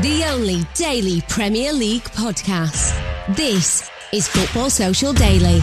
The 0.00 0.24
only 0.24 0.62
daily 0.72 1.20
Premier 1.28 1.70
League 1.70 2.04
podcast. 2.04 2.98
This 3.36 3.90
is 4.10 4.26
Football 4.26 4.70
Social 4.70 5.12
Daily. 5.12 5.60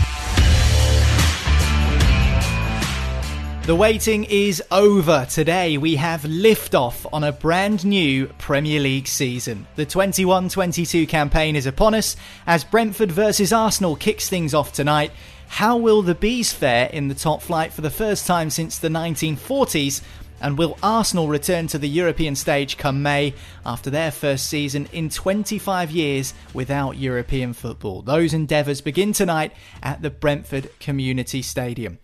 The 3.63 3.75
waiting 3.75 4.25
is 4.25 4.61
over. 4.69 5.25
Today 5.27 5.80
we 5.80 5.95
have 5.95 6.21
liftoff 6.21 7.08
on 7.11 7.23
a 7.23 7.31
brand 7.31 7.83
new 7.86 8.27
Premier 8.38 8.80
League 8.80 9.08
season. 9.08 9.66
The 9.75 9.88
21 9.88 10.49
22 10.49 11.08
campaign 11.08 11.55
is 11.55 11.66
upon 11.66 11.95
us 11.95 12.16
as 12.45 12.64
Brentford 12.64 13.11
versus 13.11 13.52
Arsenal 13.52 13.95
kicks 13.95 14.30
things 14.30 14.53
off 14.53 14.71
tonight. 14.71 15.11
How 15.47 15.75
will 15.75 16.03
the 16.03 16.14
Bees 16.14 16.53
fare 16.53 16.86
in 16.93 17.08
the 17.08 17.16
top 17.16 17.41
flight 17.41 17.73
for 17.73 17.81
the 17.81 17.89
first 17.89 18.27
time 18.27 18.52
since 18.52 18.77
the 18.77 18.89
1940s? 18.89 20.03
And 20.41 20.57
will 20.57 20.77
Arsenal 20.81 21.27
return 21.27 21.67
to 21.67 21.77
the 21.77 21.89
European 21.89 22.35
stage 22.35 22.77
come 22.77 23.01
May 23.01 23.33
after 23.65 23.89
their 23.89 24.11
first 24.11 24.47
season 24.47 24.87
in 24.91 25.09
25 25.09 25.91
years 25.91 26.33
without 26.53 26.97
European 26.97 27.53
football? 27.53 28.01
Those 28.01 28.33
endeavours 28.33 28.81
begin 28.81 29.13
tonight 29.13 29.53
at 29.83 30.01
the 30.01 30.09
Brentford 30.09 30.77
Community 30.79 31.41
Stadium. 31.41 31.99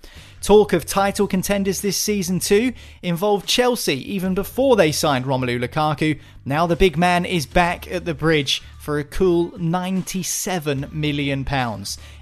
Talk 0.46 0.74
of 0.74 0.86
title 0.86 1.26
contenders 1.26 1.82
this 1.82 1.98
season 1.98 2.40
too 2.40 2.74
involved 3.02 3.48
Chelsea 3.48 3.96
even 4.14 4.36
before 4.36 4.76
they 4.76 4.92
signed 4.92 5.26
Romelu 5.26 5.60
Lukaku. 5.60 6.20
Now 6.46 6.68
the 6.68 6.76
big 6.76 6.98
man 6.98 7.26
is 7.26 7.48
back 7.48 7.92
at 7.92 8.06
the 8.06 8.14
bridge 8.14 8.62
for 8.86 9.00
a 9.00 9.04
cool 9.04 9.50
£97 9.54 10.94
million. 10.94 11.44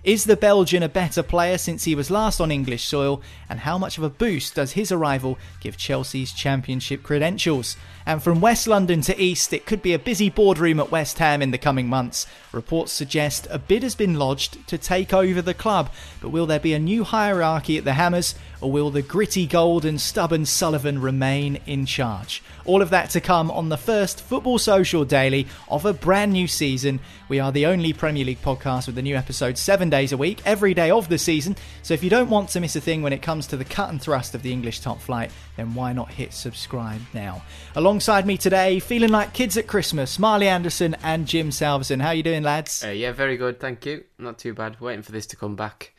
Is 0.05 0.23
the 0.23 0.37
Belgian 0.37 0.81
a 0.81 0.87
better 0.87 1.21
player 1.21 1.57
since 1.57 1.83
he 1.83 1.93
was 1.93 2.09
last 2.09 2.39
on 2.39 2.49
English 2.49 2.85
soil? 2.85 3.21
And 3.49 3.59
how 3.59 3.77
much 3.77 3.97
of 3.97 4.05
a 4.05 4.09
boost 4.09 4.55
does 4.55 4.71
his 4.71 4.89
arrival 4.89 5.37
give 5.59 5.75
Chelsea's 5.75 6.31
championship 6.31 7.03
credentials? 7.03 7.75
And 8.05 8.23
from 8.23 8.39
West 8.39 8.65
London 8.65 9.01
to 9.01 9.21
East, 9.21 9.51
it 9.51 9.65
could 9.65 9.81
be 9.81 9.93
a 9.93 9.99
busy 9.99 10.29
boardroom 10.29 10.79
at 10.79 10.89
West 10.89 11.19
Ham 11.19 11.41
in 11.41 11.51
the 11.51 11.57
coming 11.57 11.89
months. 11.89 12.27
Reports 12.53 12.93
suggest 12.93 13.45
a 13.49 13.59
bid 13.59 13.83
has 13.83 13.95
been 13.95 14.17
lodged 14.17 14.65
to 14.69 14.77
take 14.77 15.13
over 15.13 15.41
the 15.41 15.53
club, 15.53 15.91
but 16.21 16.29
will 16.29 16.45
there 16.45 16.61
be 16.61 16.73
a 16.73 16.79
new 16.79 17.03
hierarchy 17.03 17.77
at 17.77 17.83
the 17.83 17.93
Hammers, 18.13 18.35
or 18.61 18.71
will 18.71 18.91
the 18.91 19.01
gritty 19.01 19.47
gold 19.47 19.85
and 19.85 19.99
stubborn 19.99 20.45
Sullivan 20.45 21.01
remain 21.01 21.59
in 21.65 21.87
charge? 21.87 22.43
All 22.63 22.83
of 22.83 22.91
that 22.91 23.09
to 23.11 23.21
come 23.21 23.49
on 23.49 23.69
the 23.69 23.77
first 23.77 24.21
Football 24.21 24.59
Social 24.59 25.03
Daily 25.03 25.47
of 25.67 25.85
a 25.85 25.93
brand 25.93 26.31
new 26.31 26.47
season. 26.47 26.99
We 27.27 27.39
are 27.39 27.51
the 27.51 27.65
only 27.65 27.91
Premier 27.91 28.23
League 28.23 28.41
podcast 28.43 28.85
with 28.85 28.97
a 28.99 29.01
new 29.01 29.15
episode 29.15 29.57
seven 29.57 29.89
days 29.89 30.11
a 30.11 30.17
week, 30.17 30.41
every 30.45 30.75
day 30.75 30.91
of 30.91 31.09
the 31.09 31.17
season. 31.17 31.57
So 31.81 31.95
if 31.95 32.03
you 32.03 32.09
don't 32.11 32.29
want 32.29 32.49
to 32.49 32.59
miss 32.59 32.75
a 32.75 32.81
thing 32.81 33.01
when 33.01 33.13
it 33.13 33.23
comes 33.23 33.47
to 33.47 33.57
the 33.57 33.65
cut 33.65 33.89
and 33.89 33.99
thrust 33.99 34.35
of 34.35 34.43
the 34.43 34.51
English 34.51 34.81
top 34.81 35.01
flight, 35.01 35.31
then 35.57 35.73
why 35.73 35.91
not 35.91 36.11
hit 36.11 36.33
subscribe 36.33 37.01
now? 37.15 37.41
Alongside 37.75 38.27
me 38.27 38.37
today, 38.37 38.79
feeling 38.79 39.09
like 39.09 39.33
kids 39.33 39.57
at 39.57 39.65
Christmas, 39.65 40.19
Marley 40.19 40.47
Anderson 40.47 40.95
and 41.01 41.27
Jim 41.27 41.51
Salverson. 41.51 41.99
How 41.99 42.11
you 42.11 42.21
doing, 42.21 42.43
lads? 42.43 42.83
Uh, 42.83 42.89
yeah, 42.89 43.11
very 43.11 43.37
good, 43.37 43.59
thank 43.59 43.87
you. 43.87 44.03
Not 44.19 44.37
too 44.37 44.53
bad. 44.53 44.79
Waiting 44.79 45.01
for 45.01 45.11
this 45.11 45.25
to 45.27 45.35
come 45.35 45.55
back 45.55 45.93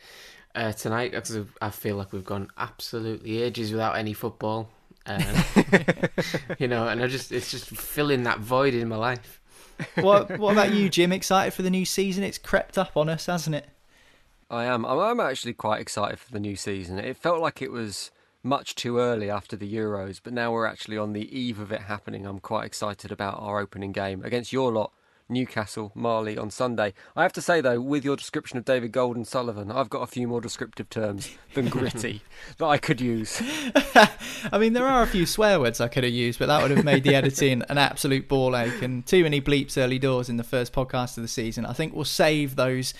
uh, 0.55 0.71
tonight 0.71 1.11
because 1.11 1.37
I 1.61 1.69
feel 1.69 1.95
like 1.95 2.13
we've 2.13 2.25
gone 2.25 2.49
absolutely 2.57 3.41
ages 3.41 3.71
without 3.71 3.97
any 3.97 4.13
football. 4.13 4.69
Uh, 5.05 5.21
you 6.57 6.67
know, 6.67 6.87
and 6.87 7.01
I 7.01 7.07
just 7.07 7.31
it's 7.31 7.51
just 7.51 7.67
filling 7.69 8.23
that 8.23 8.39
void 8.39 8.73
in 8.73 8.87
my 8.87 8.95
life. 8.95 9.41
what 9.95 10.37
What 10.39 10.53
about 10.53 10.73
you, 10.73 10.89
Jim? 10.89 11.11
Excited 11.11 11.53
for 11.53 11.61
the 11.61 11.69
new 11.69 11.85
season? 11.85 12.23
It's 12.23 12.37
crept 12.37 12.77
up 12.77 12.97
on 12.97 13.09
us, 13.09 13.27
hasn't 13.27 13.55
it? 13.55 13.67
I 14.49 14.65
am. 14.65 14.85
I'm 14.85 15.19
actually 15.19 15.53
quite 15.53 15.81
excited 15.81 16.19
for 16.19 16.31
the 16.31 16.39
new 16.39 16.55
season. 16.55 16.99
It 16.99 17.17
felt 17.17 17.41
like 17.41 17.61
it 17.61 17.71
was 17.71 18.11
much 18.43 18.75
too 18.75 18.99
early 18.99 19.29
after 19.29 19.55
the 19.55 19.71
Euros, 19.71 20.21
but 20.23 20.31
now 20.31 20.51
we're 20.51 20.67
actually 20.67 20.97
on 20.97 21.13
the 21.13 21.37
eve 21.37 21.59
of 21.59 21.71
it 21.71 21.81
happening. 21.81 22.27
I'm 22.27 22.39
quite 22.39 22.65
excited 22.65 23.11
about 23.11 23.39
our 23.39 23.59
opening 23.59 23.91
game 23.91 24.23
against 24.23 24.53
your 24.53 24.71
lot 24.71 24.91
Newcastle, 25.27 25.91
Marley 25.95 26.37
on 26.37 26.51
Sunday. 26.51 26.93
I 27.15 27.23
have 27.23 27.33
to 27.33 27.41
say 27.41 27.59
though, 27.59 27.81
with 27.81 28.05
your 28.05 28.15
description 28.15 28.57
of 28.57 28.65
David 28.65 28.91
Gold 28.91 29.15
and 29.15 29.27
Sullivan, 29.27 29.71
I've 29.71 29.89
got 29.89 30.01
a 30.01 30.07
few 30.07 30.27
more 30.27 30.41
descriptive 30.41 30.89
terms 30.89 31.35
than 31.53 31.69
gritty 31.69 32.21
that 32.57 32.65
I 32.65 32.77
could 32.77 33.01
use. 33.01 33.41
I 34.51 34.57
mean, 34.59 34.73
there 34.73 34.85
are 34.85 35.01
a 35.01 35.07
few 35.07 35.25
swear 35.25 35.59
words 35.59 35.81
I 35.81 35.87
could 35.87 36.03
have 36.03 36.13
used, 36.13 36.37
but 36.37 36.47
that 36.47 36.61
would 36.61 36.71
have 36.71 36.85
made 36.85 37.03
the 37.03 37.15
editing 37.15 37.63
an 37.69 37.77
absolute 37.77 38.27
ball 38.27 38.55
ache 38.55 38.81
and 38.81 39.05
too 39.05 39.23
many 39.23 39.41
bleeps 39.41 39.77
early 39.77 39.99
doors 39.99 40.29
in 40.29 40.37
the 40.37 40.43
first 40.43 40.73
podcast 40.73 41.17
of 41.17 41.23
the 41.23 41.27
season. 41.27 41.65
I 41.65 41.73
think 41.73 41.95
we'll 41.95 42.05
save 42.05 42.55
those 42.55 42.93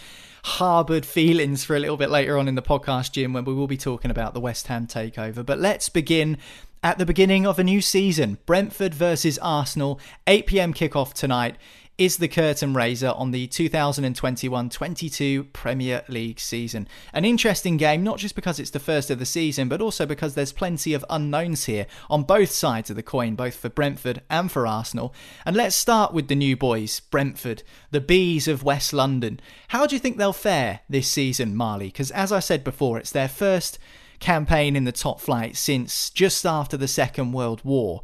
harboured 0.44 1.06
feelings 1.06 1.64
for 1.64 1.76
a 1.76 1.80
little 1.80 1.98
bit 1.98 2.10
later 2.10 2.38
on 2.38 2.48
in 2.48 2.56
the 2.56 2.62
podcast, 2.62 3.12
Jim, 3.12 3.34
when 3.34 3.46
we 3.46 3.54
will 3.54 3.68
be 3.68 3.78
talking 3.78 4.12
about 4.12 4.34
the 4.34 4.40
West 4.40 4.68
Ham 4.68 4.88
takeover. 4.88 5.46
But 5.46 5.60
let's 5.60 5.90
begin 5.90 6.38
at 6.84 7.00
the 7.00 7.06
beginning 7.06 7.48
of 7.48 7.58
a 7.58 7.64
new 7.64 7.82
season. 7.82 8.38
Brentford 8.46 8.94
versus 8.94 9.40
Arsenal, 9.40 10.00
8 10.28 10.46
pm 10.46 10.74
kickoff 10.74 11.14
tonight 11.14 11.56
is 11.98 12.18
the 12.18 12.28
curtain 12.28 12.74
raiser 12.74 13.10
on 13.16 13.32
the 13.32 13.48
2021 13.48 14.70
22 14.70 15.46
Premier 15.46 16.04
League 16.10 16.40
season. 16.40 16.88
An 17.14 17.24
interesting 17.24 17.78
game, 17.78 18.04
not 18.04 18.18
just 18.18 18.36
because 18.36 18.60
it's 18.60 18.72
the 18.72 18.80
first 18.80 19.10
of 19.10 19.20
the 19.20 19.26
season, 19.26 19.70
but 19.70 19.82
also 19.82 20.06
because 20.06 20.36
there's 20.36 20.52
plenty 20.52 20.94
of 20.94 21.06
unknowns 21.10 21.66
here 21.66 21.88
on 22.10 22.24
both 22.24 22.52
sides 22.52 22.90
of 22.90 22.98
the 22.98 23.04
coin, 23.04 23.36
both 23.36 23.56
for 23.56 23.70
Brentford 23.70 24.22
and 24.30 24.52
for 24.52 24.68
Arsenal. 24.68 25.14
And 25.46 25.56
let's 25.56 25.76
start 25.76 26.14
with 26.14 26.28
the 26.28 26.36
new 26.36 26.58
boys, 26.58 27.00
Brentford, 27.00 27.64
the 27.92 28.02
Bees 28.02 28.48
of 28.48 28.64
West 28.64 28.92
London. 28.92 29.40
How 29.70 29.88
do 29.88 29.96
you 29.96 30.00
think 30.00 30.18
they'll 30.18 30.34
fare 30.34 30.82
this 30.90 31.08
season, 31.08 31.56
Marley? 31.56 31.88
Because 31.88 32.12
as 32.12 32.32
I 32.32 32.40
said 32.40 32.64
before, 32.64 32.98
it's 32.98 33.12
their 33.12 33.30
first 33.30 33.80
campaign 34.20 34.76
in 34.76 34.84
the 34.84 34.92
top 34.92 35.22
flight 35.22 35.56
since 35.56 36.10
just 36.10 36.46
after 36.46 36.78
the 36.78 36.88
Second 36.88 37.32
World 37.32 37.62
War. 37.64 38.02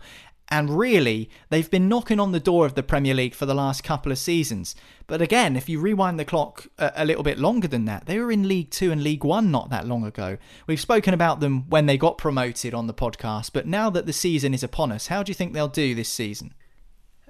And 0.51 0.77
really, 0.77 1.29
they've 1.49 1.71
been 1.71 1.87
knocking 1.87 2.19
on 2.19 2.33
the 2.33 2.39
door 2.39 2.65
of 2.65 2.75
the 2.75 2.83
Premier 2.83 3.13
League 3.13 3.33
for 3.33 3.45
the 3.45 3.55
last 3.55 3.85
couple 3.85 4.11
of 4.11 4.17
seasons. 4.17 4.75
But 5.07 5.21
again, 5.21 5.55
if 5.55 5.69
you 5.69 5.79
rewind 5.79 6.19
the 6.19 6.25
clock 6.25 6.67
a, 6.77 6.91
a, 6.97 7.05
little 7.05 7.23
bit 7.23 7.39
longer 7.39 7.69
than 7.69 7.85
that, 7.85 8.05
they 8.05 8.19
were 8.19 8.33
in 8.33 8.49
League 8.49 8.69
Two 8.69 8.91
and 8.91 9.01
League 9.01 9.23
One 9.23 9.49
not 9.49 9.69
that 9.69 9.87
long 9.87 10.03
ago. 10.03 10.37
We've 10.67 10.79
spoken 10.79 11.13
about 11.13 11.39
them 11.39 11.69
when 11.69 11.85
they 11.85 11.97
got 11.97 12.17
promoted 12.17 12.73
on 12.73 12.87
the 12.87 12.93
podcast, 12.93 13.51
but 13.53 13.65
now 13.65 13.89
that 13.91 14.05
the 14.05 14.11
season 14.11 14.53
is 14.53 14.61
upon 14.61 14.91
us, 14.91 15.07
how 15.07 15.23
do 15.23 15.29
you 15.29 15.33
think 15.33 15.53
they'll 15.53 15.69
do 15.69 15.95
this 15.95 16.09
season? 16.09 16.53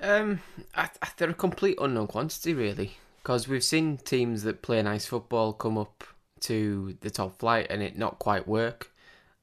Um, 0.02 0.42
I, 0.74 0.90
I, 1.04 1.10
they're 1.18 1.30
a 1.30 1.36
complete 1.36 1.78
unknown 1.80 2.08
quantity, 2.08 2.56
really, 2.56 2.98
because 3.18 3.48
we've 3.48 3.64
seen 3.64 3.98
teams 3.98 4.42
that 4.44 4.64
play 4.64 4.82
nice 4.82 5.06
football 5.06 5.54
come 5.54 5.78
up 5.78 6.04
to 6.40 6.98
the 7.02 7.12
top 7.12 7.38
flight 7.38 7.68
and 7.70 7.84
it 7.84 7.96
not 8.00 8.18
quite 8.18 8.48
work. 8.48 8.92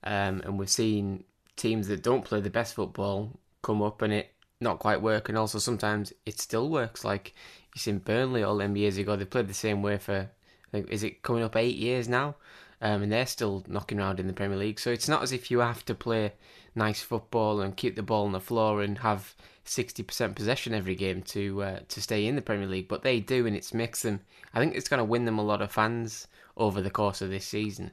Um, 0.03 0.43
and 0.45 0.59
we've 0.59 0.69
seen 0.69 1.23
teams 1.55 1.87
that 1.87 2.03
don't 2.03 2.25
play 2.25 2.41
the 2.41 2.51
best 2.51 2.75
football 2.75 3.39
come 3.63 3.83
up 3.83 4.03
and 4.03 4.13
it 4.13 4.35
not 4.61 4.79
quite 4.79 5.03
work, 5.03 5.29
and 5.29 5.39
also 5.39 5.59
sometimes 5.59 6.13
it 6.27 6.41
still 6.41 6.69
works. 6.69 7.05
Like 7.05 7.35
you 7.75 7.81
seen 7.81 7.99
Burnley 7.99 8.43
all 8.43 8.57
them 8.57 8.77
years 8.77 8.99
ago, 8.99 9.17
they 9.17 9.25
played 9.25 9.49
the 9.49 9.55
same 9.55 9.83
way 9.83 9.99
for 9.99 10.31
think 10.73 10.91
is 10.91 11.03
it 11.03 11.23
coming 11.23 11.43
up 11.43 11.57
eight 11.57 11.77
years 11.77 12.09
now, 12.09 12.37
um, 12.81 13.03
and 13.03 13.13
they're 13.13 13.27
still 13.27 13.65
knocking 13.69 13.99
around 13.99 14.21
in 14.21 14.27
the 14.27 14.33
Premier 14.33 14.59
League. 14.59 14.81
So 14.81 14.91
it's 14.91 15.09
not 15.09 15.23
as 15.23 15.33
if 15.33 15.51
you 15.51 15.61
have 15.61 15.85
to 15.87 15.95
play 15.95 16.33
nice 16.75 17.03
football 17.03 17.61
and 17.61 17.77
keep 17.77 17.97
the 17.97 18.03
ball 18.03 18.27
on 18.27 18.33
the 18.33 18.41
floor 18.41 18.83
and 18.83 18.99
have 18.99 19.35
sixty 19.65 20.03
percent 20.03 20.37
possession 20.37 20.75
every 20.75 20.95
game 20.95 21.23
to 21.23 21.63
uh, 21.63 21.81
to 21.89 22.03
stay 22.03 22.27
in 22.27 22.37
the 22.37 22.43
Premier 22.43 22.67
League, 22.67 22.89
but 22.89 23.03
they 23.03 23.21
do, 23.21 23.47
and 23.47 23.57
it's 23.57 23.75
makes 23.75 24.03
them. 24.03 24.21
I 24.55 24.61
think 24.61 24.75
it's 24.75 24.89
going 24.89 24.99
to 24.99 25.05
win 25.05 25.25
them 25.25 25.39
a 25.39 25.45
lot 25.45 25.63
of 25.63 25.73
fans 25.73 26.27
over 26.57 26.81
the 26.81 26.91
course 26.91 27.23
of 27.23 27.31
this 27.31 27.47
season. 27.47 27.93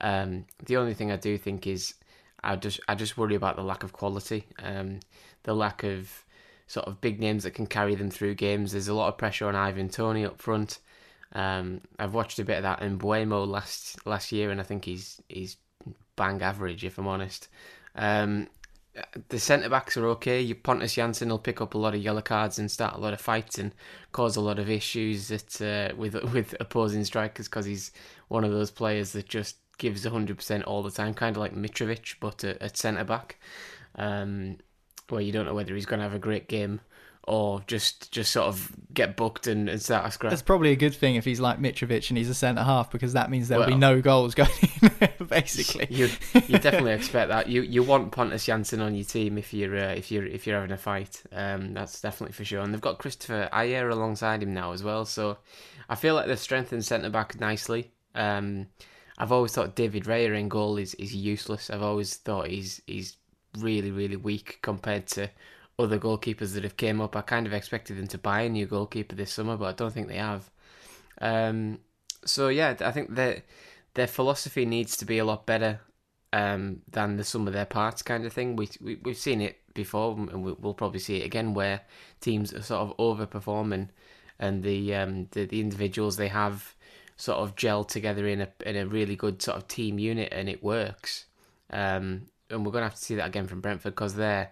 Um, 0.00 0.46
the 0.64 0.76
only 0.76 0.94
thing 0.94 1.10
I 1.10 1.16
do 1.16 1.36
think 1.36 1.66
is 1.66 1.94
I 2.42 2.56
just 2.56 2.80
I 2.88 2.94
just 2.94 3.16
worry 3.18 3.34
about 3.34 3.56
the 3.56 3.62
lack 3.62 3.82
of 3.82 3.92
quality, 3.92 4.46
um, 4.62 5.00
the 5.42 5.54
lack 5.54 5.84
of 5.84 6.24
sort 6.66 6.86
of 6.86 7.00
big 7.00 7.20
names 7.20 7.44
that 7.44 7.52
can 7.52 7.66
carry 7.66 7.94
them 7.94 8.10
through 8.10 8.34
games. 8.34 8.72
There's 8.72 8.88
a 8.88 8.94
lot 8.94 9.08
of 9.08 9.18
pressure 9.18 9.48
on 9.48 9.56
Ivan 9.56 9.88
Toney 9.88 10.24
up 10.24 10.40
front. 10.40 10.78
Um, 11.32 11.80
I've 11.98 12.14
watched 12.14 12.38
a 12.38 12.44
bit 12.44 12.56
of 12.58 12.62
that 12.62 12.82
in 12.82 12.98
Mbeumo 12.98 13.46
last 13.46 14.06
last 14.06 14.32
year, 14.32 14.50
and 14.50 14.60
I 14.60 14.64
think 14.64 14.84
he's 14.84 15.20
he's 15.28 15.56
bang 16.16 16.42
average 16.42 16.84
if 16.84 16.98
I'm 16.98 17.06
honest. 17.06 17.48
Um, 17.94 18.48
the 19.28 19.38
centre 19.38 19.68
backs 19.68 19.96
are 19.96 20.06
okay. 20.08 20.40
You 20.40 20.54
Pontus 20.54 20.94
Jansson 20.94 21.28
will 21.28 21.38
pick 21.38 21.60
up 21.60 21.74
a 21.74 21.78
lot 21.78 21.94
of 21.94 22.02
yellow 22.02 22.20
cards 22.20 22.58
and 22.58 22.70
start 22.70 22.94
a 22.94 23.00
lot 23.00 23.12
of 23.12 23.20
fights 23.20 23.58
and 23.58 23.72
cause 24.12 24.36
a 24.36 24.40
lot 24.40 24.58
of 24.58 24.68
issues 24.68 25.30
uh, 25.60 25.92
with 25.96 26.14
with 26.32 26.54
opposing 26.60 27.04
strikers 27.04 27.48
because 27.48 27.66
he's 27.66 27.92
one 28.28 28.44
of 28.44 28.52
those 28.52 28.70
players 28.70 29.12
that 29.12 29.28
just 29.28 29.56
gives 29.80 30.04
hundred 30.04 30.36
percent 30.36 30.62
all 30.64 30.84
the 30.84 30.92
time, 30.92 31.14
kind 31.14 31.34
of 31.36 31.40
like 31.40 31.54
Mitrovic, 31.56 32.14
but 32.20 32.44
at, 32.44 32.62
at 32.62 32.76
centre 32.76 33.02
back, 33.02 33.40
um, 33.96 34.58
where 35.08 35.20
you 35.20 35.32
don't 35.32 35.46
know 35.46 35.54
whether 35.54 35.74
he's 35.74 35.86
going 35.86 35.98
to 35.98 36.04
have 36.04 36.14
a 36.14 36.20
great 36.20 36.46
game 36.46 36.80
or 37.24 37.62
just 37.66 38.10
just 38.10 38.32
sort 38.32 38.46
of 38.46 38.72
get 38.94 39.16
booked 39.16 39.46
and, 39.46 39.68
and 39.68 39.80
start 39.80 40.06
a 40.06 40.10
scrap. 40.10 40.30
That's 40.30 40.42
probably 40.42 40.70
a 40.70 40.76
good 40.76 40.94
thing 40.94 41.16
if 41.16 41.24
he's 41.24 41.40
like 41.40 41.60
Mitrovic 41.60 42.08
and 42.08 42.18
he's 42.18 42.28
a 42.28 42.34
centre 42.34 42.62
half 42.62 42.90
because 42.90 43.12
that 43.12 43.30
means 43.30 43.48
there'll 43.48 43.62
well, 43.62 43.70
be 43.70 43.76
no 43.76 44.00
goals 44.00 44.34
going 44.36 44.50
in. 44.82 45.26
Basically, 45.26 45.86
you 45.90 46.08
you 46.48 46.58
definitely 46.60 46.92
expect 46.92 47.28
that. 47.28 47.48
You 47.48 47.62
you 47.62 47.82
want 47.82 48.12
Pontus 48.12 48.46
Jansson 48.46 48.80
on 48.80 48.94
your 48.94 49.04
team 49.04 49.38
if 49.38 49.52
you're 49.52 49.76
uh, 49.76 49.92
if 49.92 50.10
you're 50.10 50.26
if 50.26 50.46
you're 50.46 50.56
having 50.56 50.72
a 50.72 50.78
fight. 50.78 51.22
Um, 51.32 51.74
that's 51.74 52.00
definitely 52.00 52.32
for 52.32 52.44
sure. 52.44 52.60
And 52.60 52.72
they've 52.72 52.80
got 52.80 52.98
Kristoffer 52.98 53.50
Ajer 53.50 53.90
alongside 53.90 54.42
him 54.42 54.54
now 54.54 54.72
as 54.72 54.82
well. 54.82 55.04
So 55.04 55.38
I 55.88 55.94
feel 55.94 56.14
like 56.14 56.26
they've 56.26 56.38
strengthened 56.38 56.84
centre 56.84 57.10
back 57.10 57.38
nicely. 57.38 57.90
Um, 58.14 58.68
I've 59.20 59.32
always 59.32 59.52
thought 59.52 59.76
David 59.76 60.04
Raya 60.04 60.34
in 60.38 60.48
goal 60.48 60.78
is, 60.78 60.94
is 60.94 61.14
useless. 61.14 61.68
I've 61.68 61.82
always 61.82 62.16
thought 62.16 62.48
he's 62.48 62.80
he's 62.86 63.18
really 63.58 63.90
really 63.90 64.16
weak 64.16 64.58
compared 64.62 65.06
to 65.08 65.28
other 65.78 65.98
goalkeepers 65.98 66.54
that 66.54 66.64
have 66.64 66.78
came 66.78 67.02
up. 67.02 67.14
I 67.14 67.20
kind 67.20 67.46
of 67.46 67.52
expected 67.52 67.98
them 67.98 68.06
to 68.08 68.18
buy 68.18 68.42
a 68.42 68.48
new 68.48 68.64
goalkeeper 68.64 69.14
this 69.14 69.30
summer, 69.30 69.58
but 69.58 69.66
I 69.66 69.72
don't 69.72 69.92
think 69.92 70.08
they 70.08 70.16
have. 70.16 70.50
Um, 71.20 71.80
so 72.24 72.48
yeah, 72.48 72.74
I 72.80 72.92
think 72.92 73.14
that 73.16 73.42
their 73.92 74.06
philosophy 74.06 74.64
needs 74.64 74.96
to 74.96 75.04
be 75.04 75.18
a 75.18 75.24
lot 75.26 75.44
better 75.44 75.80
um, 76.32 76.80
than 76.90 77.18
the 77.18 77.24
sum 77.24 77.46
of 77.46 77.52
their 77.52 77.66
parts 77.66 78.00
kind 78.00 78.24
of 78.24 78.32
thing. 78.32 78.56
We, 78.56 78.70
we 78.80 78.96
we've 79.02 79.18
seen 79.18 79.42
it 79.42 79.58
before, 79.74 80.12
and 80.16 80.42
we'll 80.42 80.74
probably 80.74 81.00
see 81.00 81.18
it 81.18 81.26
again, 81.26 81.52
where 81.52 81.82
teams 82.22 82.54
are 82.54 82.62
sort 82.62 82.88
of 82.88 82.96
overperforming, 82.96 83.90
and 84.38 84.62
the 84.62 84.94
um, 84.94 85.28
the, 85.32 85.44
the 85.44 85.60
individuals 85.60 86.16
they 86.16 86.28
have 86.28 86.74
sort 87.20 87.38
of 87.38 87.54
gel 87.54 87.84
together 87.84 88.26
in 88.26 88.40
a 88.40 88.48
in 88.64 88.76
a 88.76 88.86
really 88.86 89.14
good 89.14 89.42
sort 89.42 89.58
of 89.58 89.68
team 89.68 89.98
unit, 89.98 90.32
and 90.32 90.48
it 90.48 90.62
works. 90.62 91.26
Um, 91.70 92.22
and 92.48 92.64
we're 92.64 92.72
going 92.72 92.82
to 92.82 92.88
have 92.88 92.94
to 92.94 93.04
see 93.04 93.14
that 93.16 93.28
again 93.28 93.46
from 93.46 93.60
Brentford 93.60 93.94
because 93.94 94.14
they're 94.14 94.50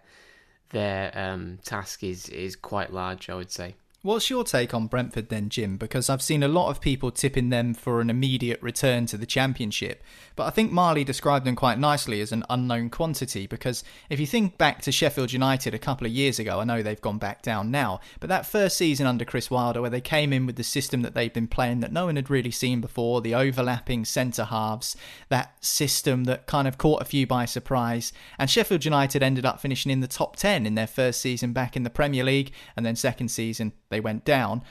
their 0.70 1.10
um, 1.18 1.58
task 1.64 2.04
is 2.04 2.28
is 2.28 2.56
quite 2.56 2.92
large, 2.92 3.30
I 3.30 3.34
would 3.34 3.50
say. 3.50 3.74
What's 4.02 4.30
your 4.30 4.44
take 4.44 4.72
on 4.74 4.86
Brentford 4.86 5.28
then, 5.28 5.48
Jim? 5.48 5.76
Because 5.76 6.08
I've 6.08 6.22
seen 6.22 6.44
a 6.44 6.48
lot 6.48 6.70
of 6.70 6.80
people 6.80 7.10
tipping 7.10 7.48
them 7.48 7.74
for 7.74 8.00
an 8.00 8.10
immediate 8.10 8.62
return 8.62 9.06
to 9.06 9.16
the 9.16 9.26
Championship. 9.26 10.04
But 10.36 10.44
I 10.44 10.50
think 10.50 10.70
Marley 10.70 11.02
described 11.02 11.44
them 11.44 11.56
quite 11.56 11.80
nicely 11.80 12.20
as 12.20 12.30
an 12.30 12.44
unknown 12.48 12.90
quantity. 12.90 13.48
Because 13.48 13.82
if 14.08 14.20
you 14.20 14.26
think 14.26 14.56
back 14.56 14.82
to 14.82 14.92
Sheffield 14.92 15.32
United 15.32 15.74
a 15.74 15.80
couple 15.80 16.06
of 16.06 16.12
years 16.12 16.38
ago, 16.38 16.60
I 16.60 16.64
know 16.64 16.80
they've 16.80 17.00
gone 17.00 17.18
back 17.18 17.42
down 17.42 17.72
now, 17.72 17.98
but 18.20 18.28
that 18.28 18.46
first 18.46 18.76
season 18.76 19.04
under 19.04 19.24
Chris 19.24 19.50
Wilder, 19.50 19.80
where 19.80 19.90
they 19.90 20.00
came 20.00 20.32
in 20.32 20.46
with 20.46 20.54
the 20.54 20.62
system 20.62 21.02
that 21.02 21.14
they've 21.14 21.34
been 21.34 21.48
playing 21.48 21.80
that 21.80 21.92
no 21.92 22.06
one 22.06 22.14
had 22.14 22.30
really 22.30 22.52
seen 22.52 22.80
before, 22.80 23.20
the 23.20 23.34
overlapping 23.34 24.04
centre 24.04 24.44
halves, 24.44 24.94
that 25.28 25.56
system 25.64 26.22
that 26.22 26.46
kind 26.46 26.68
of 26.68 26.78
caught 26.78 27.02
a 27.02 27.04
few 27.04 27.26
by 27.26 27.46
surprise. 27.46 28.12
And 28.38 28.48
Sheffield 28.48 28.84
United 28.84 29.24
ended 29.24 29.44
up 29.44 29.60
finishing 29.60 29.90
in 29.90 29.98
the 29.98 30.06
top 30.06 30.36
10 30.36 30.66
in 30.66 30.76
their 30.76 30.86
first 30.86 31.20
season 31.20 31.52
back 31.52 31.76
in 31.76 31.82
the 31.82 31.90
Premier 31.90 32.22
League, 32.22 32.52
and 32.76 32.86
then 32.86 32.94
second 32.94 33.30
season 33.30 33.72
they 33.88 34.00
went 34.00 34.24
down. 34.24 34.62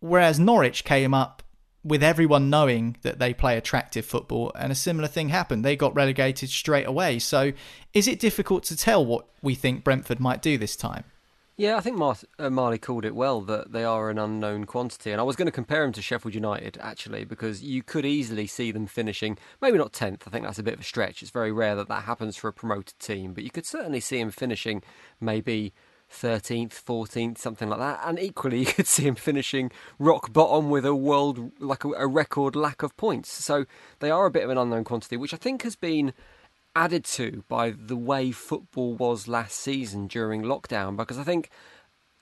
Whereas 0.00 0.38
Norwich 0.38 0.84
came 0.84 1.14
up 1.14 1.42
with 1.84 2.02
everyone 2.02 2.48
knowing 2.48 2.96
that 3.02 3.18
they 3.18 3.34
play 3.34 3.56
attractive 3.56 4.06
football, 4.06 4.52
and 4.54 4.70
a 4.70 4.74
similar 4.76 5.08
thing 5.08 5.30
happened. 5.30 5.64
They 5.64 5.76
got 5.76 5.94
relegated 5.94 6.48
straight 6.50 6.86
away. 6.86 7.18
So, 7.18 7.52
is 7.92 8.06
it 8.06 8.20
difficult 8.20 8.62
to 8.64 8.76
tell 8.76 9.04
what 9.04 9.26
we 9.42 9.54
think 9.54 9.82
Brentford 9.82 10.20
might 10.20 10.42
do 10.42 10.56
this 10.56 10.76
time? 10.76 11.04
Yeah, 11.56 11.76
I 11.76 11.80
think 11.80 11.98
Mar- 11.98 12.16
uh, 12.38 12.50
Marley 12.50 12.78
called 12.78 13.04
it 13.04 13.14
well 13.14 13.42
that 13.42 13.72
they 13.72 13.84
are 13.84 14.08
an 14.08 14.18
unknown 14.18 14.64
quantity. 14.64 15.12
And 15.12 15.20
I 15.20 15.24
was 15.24 15.36
going 15.36 15.46
to 15.46 15.52
compare 15.52 15.82
them 15.82 15.92
to 15.92 16.02
Sheffield 16.02 16.34
United, 16.34 16.78
actually, 16.80 17.24
because 17.24 17.62
you 17.62 17.82
could 17.82 18.06
easily 18.06 18.46
see 18.46 18.72
them 18.72 18.86
finishing, 18.86 19.36
maybe 19.60 19.76
not 19.76 19.92
10th, 19.92 20.22
I 20.26 20.30
think 20.30 20.44
that's 20.44 20.58
a 20.58 20.62
bit 20.62 20.74
of 20.74 20.80
a 20.80 20.84
stretch. 20.84 21.20
It's 21.20 21.30
very 21.30 21.52
rare 21.52 21.76
that 21.76 21.88
that 21.88 22.04
happens 22.04 22.36
for 22.36 22.48
a 22.48 22.52
promoted 22.52 22.98
team, 22.98 23.34
but 23.34 23.44
you 23.44 23.50
could 23.50 23.66
certainly 23.66 24.00
see 24.00 24.18
them 24.18 24.30
finishing 24.30 24.82
maybe 25.20 25.74
13th, 26.12 26.82
14th, 26.82 27.38
something 27.38 27.68
like 27.68 27.78
that. 27.78 28.00
And 28.04 28.18
equally, 28.18 28.58
you 28.60 28.66
could 28.66 28.86
see 28.86 29.04
him 29.04 29.14
finishing 29.14 29.70
rock 29.98 30.32
bottom 30.32 30.70
with 30.70 30.84
a 30.84 30.94
world, 30.94 31.52
like 31.58 31.84
a, 31.84 31.88
a, 31.90 32.06
record 32.06 32.54
lack 32.54 32.82
of 32.82 32.96
points. 32.96 33.32
So 33.32 33.64
they 34.00 34.10
are 34.10 34.26
a 34.26 34.30
bit 34.30 34.44
of 34.44 34.50
an 34.50 34.58
unknown 34.58 34.84
quantity, 34.84 35.16
which 35.16 35.34
I 35.34 35.38
think 35.38 35.62
has 35.62 35.76
been 35.76 36.12
added 36.74 37.04
to 37.04 37.44
by 37.48 37.70
the 37.70 37.96
way 37.96 38.32
football 38.32 38.94
was 38.94 39.28
last 39.28 39.58
season 39.58 40.06
during 40.06 40.42
lockdown. 40.42 40.96
Because 40.96 41.18
I 41.18 41.24
think 41.24 41.50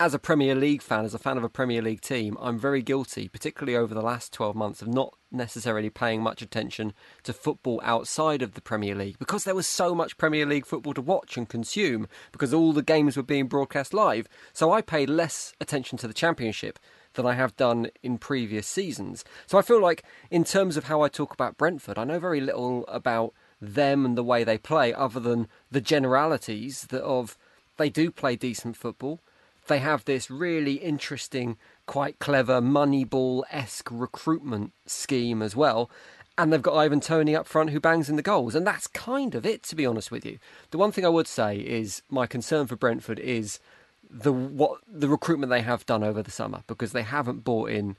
as 0.00 0.14
a 0.14 0.18
Premier 0.18 0.54
League 0.54 0.80
fan, 0.80 1.04
as 1.04 1.12
a 1.12 1.18
fan 1.18 1.36
of 1.36 1.44
a 1.44 1.48
Premier 1.50 1.82
League 1.82 2.00
team, 2.00 2.38
I'm 2.40 2.58
very 2.58 2.80
guilty, 2.80 3.28
particularly 3.28 3.76
over 3.76 3.92
the 3.92 4.00
last 4.00 4.32
12 4.32 4.56
months, 4.56 4.80
of 4.80 4.88
not 4.88 5.14
necessarily 5.30 5.90
paying 5.90 6.22
much 6.22 6.40
attention 6.40 6.94
to 7.22 7.34
football 7.34 7.82
outside 7.84 8.40
of 8.40 8.54
the 8.54 8.62
Premier 8.62 8.94
League 8.94 9.18
because 9.18 9.44
there 9.44 9.54
was 9.54 9.66
so 9.66 9.94
much 9.94 10.16
Premier 10.16 10.46
League 10.46 10.64
football 10.64 10.94
to 10.94 11.02
watch 11.02 11.36
and 11.36 11.50
consume 11.50 12.08
because 12.32 12.54
all 12.54 12.72
the 12.72 12.82
games 12.82 13.14
were 13.14 13.22
being 13.22 13.46
broadcast 13.46 13.92
live. 13.92 14.26
So 14.54 14.72
I 14.72 14.80
paid 14.80 15.10
less 15.10 15.52
attention 15.60 15.98
to 15.98 16.08
the 16.08 16.14
Championship 16.14 16.78
than 17.12 17.26
I 17.26 17.34
have 17.34 17.54
done 17.56 17.90
in 18.02 18.16
previous 18.16 18.66
seasons. 18.66 19.22
So 19.46 19.58
I 19.58 19.62
feel 19.62 19.82
like, 19.82 20.02
in 20.30 20.44
terms 20.44 20.78
of 20.78 20.84
how 20.84 21.02
I 21.02 21.08
talk 21.08 21.34
about 21.34 21.58
Brentford, 21.58 21.98
I 21.98 22.04
know 22.04 22.18
very 22.18 22.40
little 22.40 22.86
about 22.88 23.34
them 23.60 24.06
and 24.06 24.16
the 24.16 24.24
way 24.24 24.44
they 24.44 24.56
play 24.56 24.94
other 24.94 25.20
than 25.20 25.46
the 25.70 25.82
generalities 25.82 26.86
that 26.88 27.02
of 27.02 27.36
they 27.76 27.90
do 27.90 28.10
play 28.10 28.36
decent 28.36 28.78
football 28.78 29.20
they 29.66 29.78
have 29.78 30.04
this 30.04 30.30
really 30.30 30.74
interesting, 30.74 31.56
quite 31.86 32.18
clever 32.18 32.60
Moneyball 32.60 33.42
esque 33.50 33.88
recruitment 33.90 34.72
scheme 34.86 35.42
as 35.42 35.54
well. 35.54 35.90
And 36.38 36.52
they've 36.52 36.62
got 36.62 36.76
Ivan 36.76 37.00
Toney 37.00 37.36
up 37.36 37.46
front 37.46 37.70
who 37.70 37.80
bangs 37.80 38.08
in 38.08 38.16
the 38.16 38.22
goals. 38.22 38.54
And 38.54 38.66
that's 38.66 38.86
kind 38.86 39.34
of 39.34 39.44
it, 39.44 39.62
to 39.64 39.76
be 39.76 39.84
honest 39.84 40.10
with 40.10 40.24
you. 40.24 40.38
The 40.70 40.78
one 40.78 40.92
thing 40.92 41.04
I 41.04 41.10
would 41.10 41.26
say 41.26 41.58
is 41.58 42.02
my 42.08 42.26
concern 42.26 42.66
for 42.66 42.76
Brentford 42.76 43.18
is 43.18 43.60
the 44.08 44.32
what 44.32 44.80
the 44.88 45.08
recruitment 45.08 45.50
they 45.50 45.60
have 45.60 45.86
done 45.86 46.02
over 46.02 46.22
the 46.22 46.30
summer 46.30 46.64
because 46.66 46.92
they 46.92 47.02
haven't 47.02 47.44
bought 47.44 47.70
in 47.70 47.96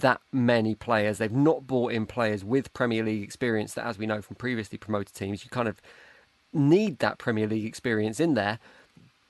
that 0.00 0.20
many 0.32 0.74
players. 0.74 1.18
They've 1.18 1.30
not 1.30 1.66
bought 1.66 1.92
in 1.92 2.06
players 2.06 2.44
with 2.44 2.72
Premier 2.72 3.04
League 3.04 3.22
experience 3.22 3.74
that, 3.74 3.86
as 3.86 3.98
we 3.98 4.06
know 4.06 4.22
from 4.22 4.36
previously 4.36 4.78
promoted 4.78 5.14
teams, 5.14 5.44
you 5.44 5.50
kind 5.50 5.68
of 5.68 5.80
need 6.52 7.00
that 7.00 7.18
Premier 7.18 7.46
League 7.46 7.66
experience 7.66 8.20
in 8.20 8.34
there. 8.34 8.58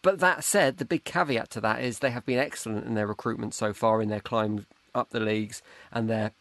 But 0.05 0.21
that 0.21 0.45
said, 0.45 0.77
the 0.77 0.85
big 0.85 1.05
caveat 1.05 1.49
to 1.53 1.63
that 1.63 1.83
is 1.83 1.99
they 1.99 2.11
have 2.11 2.27
been 2.27 2.39
excellent 2.39 2.85
in 2.85 2.93
their 2.93 3.07
recruitment 3.07 3.55
so 3.55 3.73
far 3.73 4.03
in 4.03 4.11
their 4.11 4.21
climb 4.21 4.67
up 4.95 5.09
the 5.09 5.19
leagues 5.19 5.63
and 5.91 6.11
their 6.11 6.33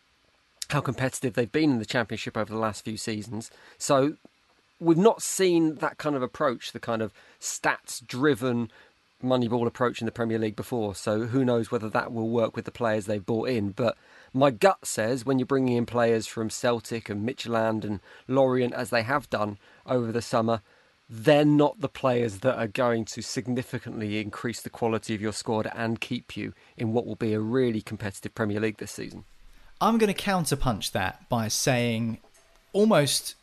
how 0.70 0.82
competitive 0.82 1.34
they've 1.34 1.50
been 1.50 1.72
in 1.72 1.80
the 1.80 1.86
championship 1.86 2.36
over 2.36 2.52
the 2.52 2.60
last 2.60 2.84
few 2.84 2.98
seasons. 2.98 3.50
So 3.78 4.18
we've 4.82 4.98
not 4.98 5.22
seen 5.22 5.76
that 5.76 5.98
kind 5.98 6.14
of 6.14 6.22
approach, 6.22 6.74
the 6.74 6.80
kind 6.82 7.02
of 7.02 7.14
stats 7.40 8.06
driven 8.06 8.70
moneyball 9.24 9.66
approach 9.66 10.02
in 10.02 10.06
the 10.08 10.12
Premier 10.12 10.40
League 10.40 10.58
before. 10.58 10.94
So 10.94 11.28
who 11.28 11.46
knows 11.46 11.72
whether 11.72 11.88
that 11.88 12.12
will 12.12 12.30
work 12.30 12.58
with 12.58 12.66
the 12.66 12.72
players 12.72 13.06
they've 13.06 13.26
brought 13.26 13.48
in. 13.48 13.72
But 13.72 13.96
my 14.34 14.52
gut 14.52 14.86
says 14.86 15.26
when 15.26 15.40
you're 15.40 15.46
bringing 15.46 15.78
in 15.78 15.86
players 15.86 16.28
from 16.28 16.50
Celtic 16.50 17.08
and 17.08 17.26
Midtjylland 17.26 17.86
and 17.86 18.02
Lorient, 18.28 18.74
as 18.74 18.90
they 18.90 19.04
have 19.04 19.30
done 19.30 19.58
over 19.86 20.12
the 20.12 20.22
summer, 20.22 20.62
they're 21.16 21.46
not 21.46 21.80
the 21.80 21.88
players 21.88 22.40
that 22.40 22.58
are 22.58 22.68
going 22.68 23.06
to 23.06 23.22
significantly 23.22 24.20
increase 24.20 24.62
the 24.62 24.70
quality 24.70 25.14
of 25.14 25.22
your 25.22 25.32
squad 25.32 25.72
and 25.76 26.02
keep 26.02 26.36
you 26.36 26.54
in 26.76 26.92
what 26.92 27.06
will 27.06 27.16
be 27.16 27.34
a 27.34 27.40
really 27.40 27.82
competitive 27.82 28.34
Premier 28.34 28.60
League 28.60 28.78
this 28.78 28.94
season. 28.94 29.24
I'm 29.80 30.00
going 30.00 30.12
to 30.12 30.20
counterpunch 30.20 30.92
that 30.94 31.30
by 31.30 31.50
saying 31.50 32.18
almost 32.72 33.36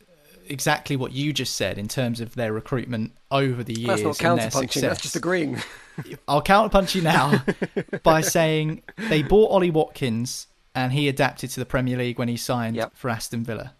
exactly 0.49 0.97
what 0.97 1.13
you 1.13 1.31
just 1.31 1.55
said 1.55 1.77
in 1.77 1.87
terms 1.87 2.19
of 2.19 2.35
their 2.35 2.51
recruitment 2.51 3.13
over 3.31 3.63
the 3.63 3.79
years. 3.79 4.01
That's 4.03 4.21
not 4.21 4.37
counterpunching, 4.37 4.81
that's 4.81 5.01
just 5.01 5.15
agreeing. 5.15 5.57
I'll 6.27 6.43
counterpunch 6.43 6.93
you 6.93 7.03
now 7.03 7.41
by 8.03 8.19
saying 8.19 8.83
they 8.97 9.23
bought 9.23 9.49
Ollie 9.49 9.71
Watkins 9.71 10.47
and 10.75 10.91
he 10.91 11.07
adapted 11.07 11.51
to 11.51 11.61
the 11.61 11.65
Premier 11.65 11.97
League 11.97 12.19
when 12.19 12.27
he 12.27 12.35
signed 12.35 12.75
yep. 12.75 12.91
for 12.97 13.09
Aston 13.09 13.45
Villa. 13.45 13.75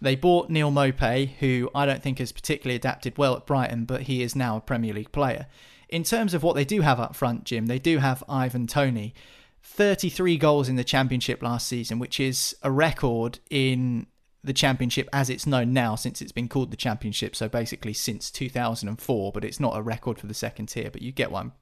They 0.00 0.14
bought 0.14 0.50
Neal 0.50 0.70
Maupay, 0.70 1.36
who 1.38 1.70
I 1.74 1.86
don't 1.86 2.02
think 2.02 2.18
has 2.18 2.32
particularly 2.32 2.76
adapted 2.76 3.18
well 3.18 3.34
at 3.36 3.46
Brighton, 3.46 3.84
but 3.84 4.02
he 4.02 4.22
is 4.22 4.36
now 4.36 4.56
a 4.56 4.60
Premier 4.60 4.94
League 4.94 5.12
player. 5.12 5.46
In 5.88 6.04
terms 6.04 6.34
of 6.34 6.42
what 6.42 6.54
they 6.54 6.64
do 6.64 6.82
have 6.82 7.00
up 7.00 7.16
front, 7.16 7.44
Jim, 7.44 7.66
they 7.66 7.78
do 7.78 7.98
have 7.98 8.22
Ivan 8.28 8.66
Toney. 8.66 9.14
33 9.62 10.36
goals 10.38 10.68
in 10.68 10.76
the 10.76 10.84
Championship 10.84 11.42
last 11.42 11.66
season, 11.66 11.98
which 11.98 12.20
is 12.20 12.56
a 12.62 12.70
record 12.70 13.38
in 13.50 14.06
the 14.44 14.52
Championship 14.52 15.08
as 15.12 15.28
it's 15.28 15.46
known 15.46 15.72
now 15.72 15.94
since 15.94 16.22
it's 16.22 16.32
been 16.32 16.48
called 16.48 16.70
the 16.70 16.76
Championship. 16.76 17.34
So 17.34 17.48
basically 17.48 17.92
since 17.92 18.30
2004, 18.30 19.32
but 19.32 19.44
it's 19.44 19.60
not 19.60 19.76
a 19.76 19.82
record 19.82 20.18
for 20.18 20.26
the 20.26 20.34
second 20.34 20.66
tier, 20.66 20.90
but 20.90 21.02
you 21.02 21.12
get 21.12 21.30
what 21.30 21.40
I'm 21.40 21.52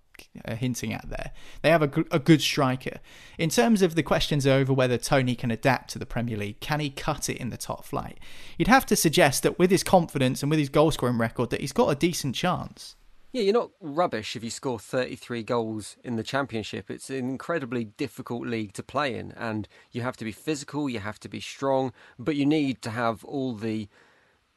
Uh, 0.44 0.54
hinting 0.54 0.92
at 0.92 1.08
there. 1.08 1.32
They 1.62 1.70
have 1.70 1.82
a, 1.82 2.04
a 2.10 2.18
good 2.18 2.40
striker. 2.40 3.00
In 3.38 3.50
terms 3.50 3.82
of 3.82 3.94
the 3.94 4.02
questions 4.02 4.46
over 4.46 4.72
whether 4.72 4.98
Toney 4.98 5.34
can 5.34 5.50
adapt 5.50 5.90
to 5.90 5.98
the 5.98 6.06
Premier 6.06 6.36
League, 6.36 6.60
can 6.60 6.80
he 6.80 6.90
cut 6.90 7.28
it 7.28 7.36
in 7.38 7.50
the 7.50 7.56
top 7.56 7.84
flight? 7.84 8.18
You'd 8.58 8.68
have 8.68 8.86
to 8.86 8.96
suggest 8.96 9.42
that 9.42 9.58
with 9.58 9.70
his 9.70 9.82
confidence 9.82 10.42
and 10.42 10.50
with 10.50 10.58
his 10.58 10.68
goal 10.68 10.90
scoring 10.90 11.18
record, 11.18 11.50
that 11.50 11.60
he's 11.60 11.72
got 11.72 11.88
a 11.88 11.94
decent 11.94 12.34
chance. 12.34 12.96
Yeah, 13.32 13.42
you're 13.42 13.52
not 13.52 13.72
rubbish 13.80 14.34
if 14.34 14.42
you 14.42 14.50
score 14.50 14.78
33 14.78 15.42
goals 15.42 15.96
in 16.02 16.16
the 16.16 16.22
Championship. 16.22 16.90
It's 16.90 17.10
an 17.10 17.16
incredibly 17.16 17.84
difficult 17.84 18.46
league 18.46 18.72
to 18.74 18.82
play 18.82 19.14
in, 19.14 19.32
and 19.32 19.68
you 19.92 20.00
have 20.02 20.16
to 20.16 20.24
be 20.24 20.32
physical, 20.32 20.88
you 20.88 21.00
have 21.00 21.20
to 21.20 21.28
be 21.28 21.40
strong, 21.40 21.92
but 22.18 22.36
you 22.36 22.46
need 22.46 22.80
to 22.82 22.90
have 22.90 23.24
all 23.24 23.54
the 23.54 23.88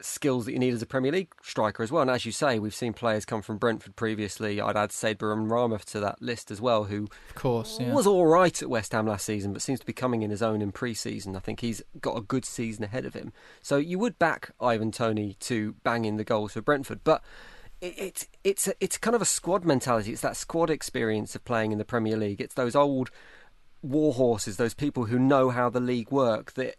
skills 0.02 0.46
that 0.46 0.54
you 0.54 0.60
need 0.60 0.74
as 0.74 0.82
a 0.82 0.86
Premier 0.86 1.12
League 1.12 1.34
striker 1.42 1.84
as 1.84 1.92
well. 1.92 2.02
And 2.02 2.12
as 2.12 2.26
you 2.26 2.32
say, 2.32 2.60
we've 2.60 2.74
seen 2.74 2.94
players 2.94 3.26
come 3.26 3.42
from 3.42 3.58
Brentford 3.58 3.96
previously. 3.96 4.62
I'd 4.62 4.78
add 4.78 4.92
Said 4.92 5.20
Benrahma 5.20 5.84
to 5.86 6.00
that 6.00 6.22
list 6.22 6.52
as 6.52 6.62
well, 6.62 6.86
who 6.86 7.08
of 7.30 7.36
course 7.36 7.80
yeah. 7.80 7.94
was 7.94 8.08
all 8.08 8.28
right 8.28 8.62
at 8.62 8.70
West 8.70 8.92
Ham 8.94 9.08
last 9.08 9.26
season, 9.26 9.54
but 9.54 9.62
seems 9.62 9.80
to 9.80 9.86
be 9.86 9.94
coming 9.94 10.22
in 10.22 10.32
his 10.32 10.42
own 10.42 10.62
in 10.62 10.72
pre-season. 10.72 11.36
I 11.36 11.40
think 11.40 11.60
he's 11.62 11.82
got 12.00 12.18
a 12.18 12.22
good 12.22 12.46
season 12.46 12.84
ahead 12.84 13.06
of 13.06 13.14
him. 13.14 13.34
So 13.62 13.78
you 13.78 14.00
would 14.00 14.18
back 14.20 14.52
Ivan 14.60 14.92
Toney 14.92 15.36
to 15.42 15.76
bang 15.84 16.06
in 16.06 16.18
the 16.18 16.24
goals 16.24 16.54
for 16.54 16.62
Brentford, 16.62 17.02
but 17.04 17.24
it's 17.82 18.28
it's 18.44 18.68
a, 18.68 18.74
it's 18.82 18.98
kind 18.98 19.16
of 19.16 19.22
a 19.22 19.26
squad 19.26 19.64
mentality. 19.64 20.12
It's 20.12 20.22
that 20.22 20.36
squad 20.36 20.70
experience 20.70 21.36
of 21.36 21.46
playing 21.46 21.72
in 21.72 21.78
the 21.78 21.86
Premier 21.86 22.18
League. 22.18 22.42
It's 22.42 22.56
those 22.56 22.76
old 22.76 23.10
war 23.82 24.14
horses, 24.14 24.58
those 24.58 24.74
people 24.74 25.06
who 25.06 25.18
know 25.18 25.50
how 25.50 25.70
the 25.70 25.80
league 25.80 26.12
work 26.12 26.54
that 26.54 26.76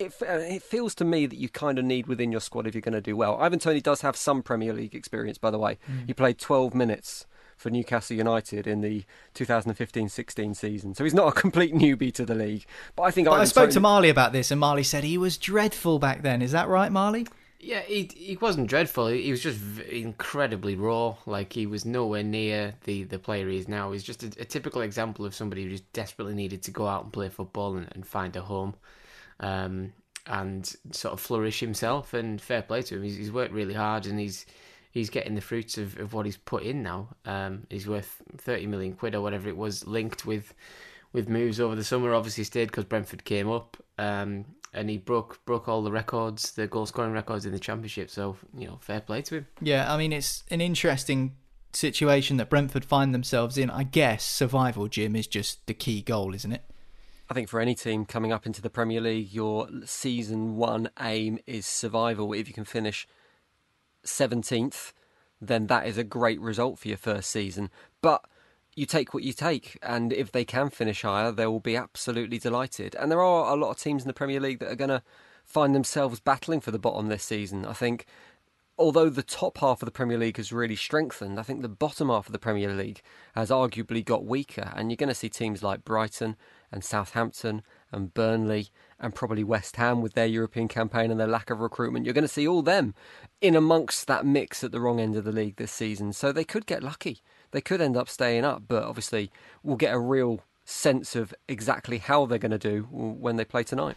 it, 0.00 0.14
uh, 0.22 0.32
it 0.32 0.62
feels 0.62 0.94
to 0.96 1.04
me 1.04 1.26
that 1.26 1.36
you 1.36 1.48
kind 1.48 1.78
of 1.78 1.84
need 1.84 2.06
within 2.06 2.32
your 2.32 2.40
squad 2.40 2.66
if 2.66 2.74
you're 2.74 2.80
going 2.80 2.94
to 2.94 3.00
do 3.00 3.16
well. 3.16 3.36
Ivan 3.40 3.58
Toney 3.58 3.80
does 3.80 4.00
have 4.00 4.16
some 4.16 4.42
Premier 4.42 4.72
League 4.72 4.94
experience, 4.94 5.38
by 5.38 5.50
the 5.50 5.58
way. 5.58 5.78
Mm. 5.90 6.06
He 6.06 6.14
played 6.14 6.38
12 6.38 6.74
minutes 6.74 7.26
for 7.56 7.68
Newcastle 7.68 8.16
United 8.16 8.66
in 8.66 8.80
the 8.80 9.04
2015-16 9.34 10.56
season, 10.56 10.94
so 10.94 11.04
he's 11.04 11.12
not 11.12 11.28
a 11.28 11.32
complete 11.38 11.74
newbie 11.74 12.12
to 12.14 12.24
the 12.24 12.34
league. 12.34 12.64
But 12.96 13.02
I 13.02 13.10
think 13.10 13.28
but 13.28 13.38
I 13.38 13.44
spoke 13.44 13.64
Toney... 13.64 13.74
to 13.74 13.80
Marley 13.80 14.08
about 14.08 14.32
this, 14.32 14.50
and 14.50 14.58
Marley 14.58 14.82
said 14.82 15.04
he 15.04 15.18
was 15.18 15.36
dreadful 15.36 15.98
back 15.98 16.22
then. 16.22 16.40
Is 16.40 16.52
that 16.52 16.68
right, 16.68 16.90
Marley? 16.90 17.26
Yeah, 17.62 17.80
he 17.80 18.10
he 18.16 18.38
wasn't 18.38 18.68
dreadful. 18.68 19.08
He 19.08 19.30
was 19.30 19.42
just 19.42 19.60
incredibly 19.80 20.76
raw. 20.76 21.16
Like 21.26 21.52
he 21.52 21.66
was 21.66 21.84
nowhere 21.84 22.22
near 22.22 22.72
the, 22.84 23.02
the 23.02 23.18
player 23.18 23.50
he 23.50 23.58
is 23.58 23.68
now. 23.68 23.92
He's 23.92 24.02
just 24.02 24.22
a, 24.22 24.28
a 24.40 24.46
typical 24.46 24.80
example 24.80 25.26
of 25.26 25.34
somebody 25.34 25.64
who 25.64 25.70
just 25.70 25.92
desperately 25.92 26.34
needed 26.34 26.62
to 26.62 26.70
go 26.70 26.86
out 26.86 27.04
and 27.04 27.12
play 27.12 27.28
football 27.28 27.76
and, 27.76 27.86
and 27.92 28.06
find 28.06 28.34
a 28.34 28.40
home 28.40 28.72
um, 29.40 29.92
and 30.26 30.74
sort 30.92 31.12
of 31.12 31.20
flourish 31.20 31.60
himself. 31.60 32.14
And 32.14 32.40
fair 32.40 32.62
play 32.62 32.82
to 32.82 32.96
him. 32.96 33.02
He's, 33.02 33.16
he's 33.16 33.32
worked 33.32 33.52
really 33.52 33.74
hard 33.74 34.06
and 34.06 34.18
he's 34.18 34.46
he's 34.90 35.10
getting 35.10 35.34
the 35.34 35.40
fruits 35.40 35.78
of, 35.78 35.98
of 35.98 36.12
what 36.12 36.26
he's 36.26 36.36
put 36.36 36.62
in 36.62 36.82
now. 36.82 37.08
Um, 37.24 37.66
he's 37.70 37.86
worth 37.86 38.22
30 38.36 38.66
million 38.66 38.94
quid 38.94 39.14
or 39.14 39.20
whatever 39.20 39.48
it 39.48 39.56
was, 39.56 39.86
linked 39.86 40.26
with 40.26 40.54
with 41.12 41.28
moves 41.28 41.58
over 41.60 41.74
the 41.74 41.84
summer. 41.84 42.14
Obviously 42.14 42.44
stayed 42.44 42.66
because 42.66 42.84
Brentford 42.84 43.24
came 43.24 43.50
up, 43.50 43.76
um, 43.98 44.44
and 44.72 44.90
he 44.90 44.98
broke 44.98 45.44
broke 45.44 45.68
all 45.68 45.82
the 45.82 45.92
records, 45.92 46.52
the 46.52 46.66
goal 46.66 46.86
scoring 46.86 47.12
records 47.12 47.46
in 47.46 47.52
the 47.52 47.58
championship. 47.58 48.10
So 48.10 48.36
you 48.56 48.66
know, 48.66 48.78
fair 48.80 49.00
play 49.00 49.22
to 49.22 49.36
him. 49.36 49.46
Yeah, 49.60 49.92
I 49.92 49.96
mean 49.96 50.12
it's 50.12 50.44
an 50.50 50.60
interesting 50.60 51.36
situation 51.72 52.36
that 52.38 52.50
Brentford 52.50 52.84
find 52.84 53.14
themselves 53.14 53.56
in. 53.56 53.70
I 53.70 53.84
guess 53.84 54.24
survival, 54.24 54.88
Jim, 54.88 55.14
is 55.14 55.26
just 55.26 55.66
the 55.66 55.74
key 55.74 56.02
goal, 56.02 56.34
isn't 56.34 56.52
it? 56.52 56.64
I 57.30 57.34
think 57.34 57.48
for 57.48 57.60
any 57.60 57.76
team 57.76 58.06
coming 58.06 58.32
up 58.32 58.44
into 58.44 58.60
the 58.60 58.68
Premier 58.68 59.00
League, 59.00 59.32
your 59.32 59.68
season 59.84 60.56
one 60.56 60.90
aim 60.98 61.38
is 61.46 61.64
survival. 61.64 62.32
If 62.32 62.48
you 62.48 62.54
can 62.54 62.64
finish 62.64 63.06
17th, 64.04 64.92
then 65.40 65.68
that 65.68 65.86
is 65.86 65.96
a 65.96 66.02
great 66.02 66.40
result 66.40 66.80
for 66.80 66.88
your 66.88 66.96
first 66.96 67.30
season. 67.30 67.70
But 68.02 68.24
you 68.74 68.84
take 68.84 69.14
what 69.14 69.22
you 69.22 69.32
take, 69.32 69.78
and 69.80 70.12
if 70.12 70.32
they 70.32 70.44
can 70.44 70.70
finish 70.70 71.02
higher, 71.02 71.30
they 71.30 71.46
will 71.46 71.60
be 71.60 71.76
absolutely 71.76 72.38
delighted. 72.38 72.96
And 72.96 73.12
there 73.12 73.22
are 73.22 73.54
a 73.54 73.56
lot 73.56 73.70
of 73.70 73.78
teams 73.78 74.02
in 74.02 74.08
the 74.08 74.14
Premier 74.14 74.40
League 74.40 74.58
that 74.58 74.72
are 74.72 74.76
going 74.76 74.90
to 74.90 75.02
find 75.44 75.72
themselves 75.72 76.18
battling 76.18 76.60
for 76.60 76.72
the 76.72 76.80
bottom 76.80 77.06
this 77.06 77.22
season. 77.22 77.64
I 77.64 77.74
think 77.74 78.06
although 78.76 79.08
the 79.08 79.22
top 79.22 79.58
half 79.58 79.82
of 79.82 79.86
the 79.86 79.92
Premier 79.92 80.18
League 80.18 80.38
has 80.38 80.52
really 80.52 80.74
strengthened, 80.74 81.38
I 81.38 81.44
think 81.44 81.62
the 81.62 81.68
bottom 81.68 82.08
half 82.08 82.26
of 82.26 82.32
the 82.32 82.40
Premier 82.40 82.74
League 82.74 83.02
has 83.36 83.50
arguably 83.50 84.04
got 84.04 84.24
weaker. 84.24 84.72
And 84.74 84.90
you're 84.90 84.96
going 84.96 85.10
to 85.10 85.14
see 85.14 85.28
teams 85.28 85.62
like 85.62 85.84
Brighton 85.84 86.36
and 86.72 86.84
Southampton 86.84 87.62
and 87.92 88.14
Burnley 88.14 88.68
and 88.98 89.14
probably 89.14 89.44
West 89.44 89.76
Ham 89.76 90.02
with 90.02 90.14
their 90.14 90.26
European 90.26 90.68
campaign 90.68 91.10
and 91.10 91.18
their 91.18 91.26
lack 91.26 91.50
of 91.50 91.60
recruitment. 91.60 92.04
You're 92.04 92.14
going 92.14 92.22
to 92.22 92.28
see 92.28 92.46
all 92.46 92.62
them 92.62 92.94
in 93.40 93.56
amongst 93.56 94.06
that 94.06 94.26
mix 94.26 94.62
at 94.62 94.72
the 94.72 94.80
wrong 94.80 95.00
end 95.00 95.16
of 95.16 95.24
the 95.24 95.32
league 95.32 95.56
this 95.56 95.72
season. 95.72 96.12
So 96.12 96.32
they 96.32 96.44
could 96.44 96.66
get 96.66 96.82
lucky. 96.82 97.22
They 97.50 97.60
could 97.60 97.80
end 97.80 97.96
up 97.96 98.08
staying 98.08 98.44
up, 98.44 98.64
but 98.68 98.84
obviously 98.84 99.30
we'll 99.62 99.76
get 99.76 99.94
a 99.94 99.98
real 99.98 100.40
sense 100.64 101.16
of 101.16 101.34
exactly 101.48 101.98
how 101.98 102.26
they're 102.26 102.38
going 102.38 102.50
to 102.52 102.58
do 102.58 102.82
when 102.90 103.36
they 103.36 103.44
play 103.44 103.64
tonight. 103.64 103.96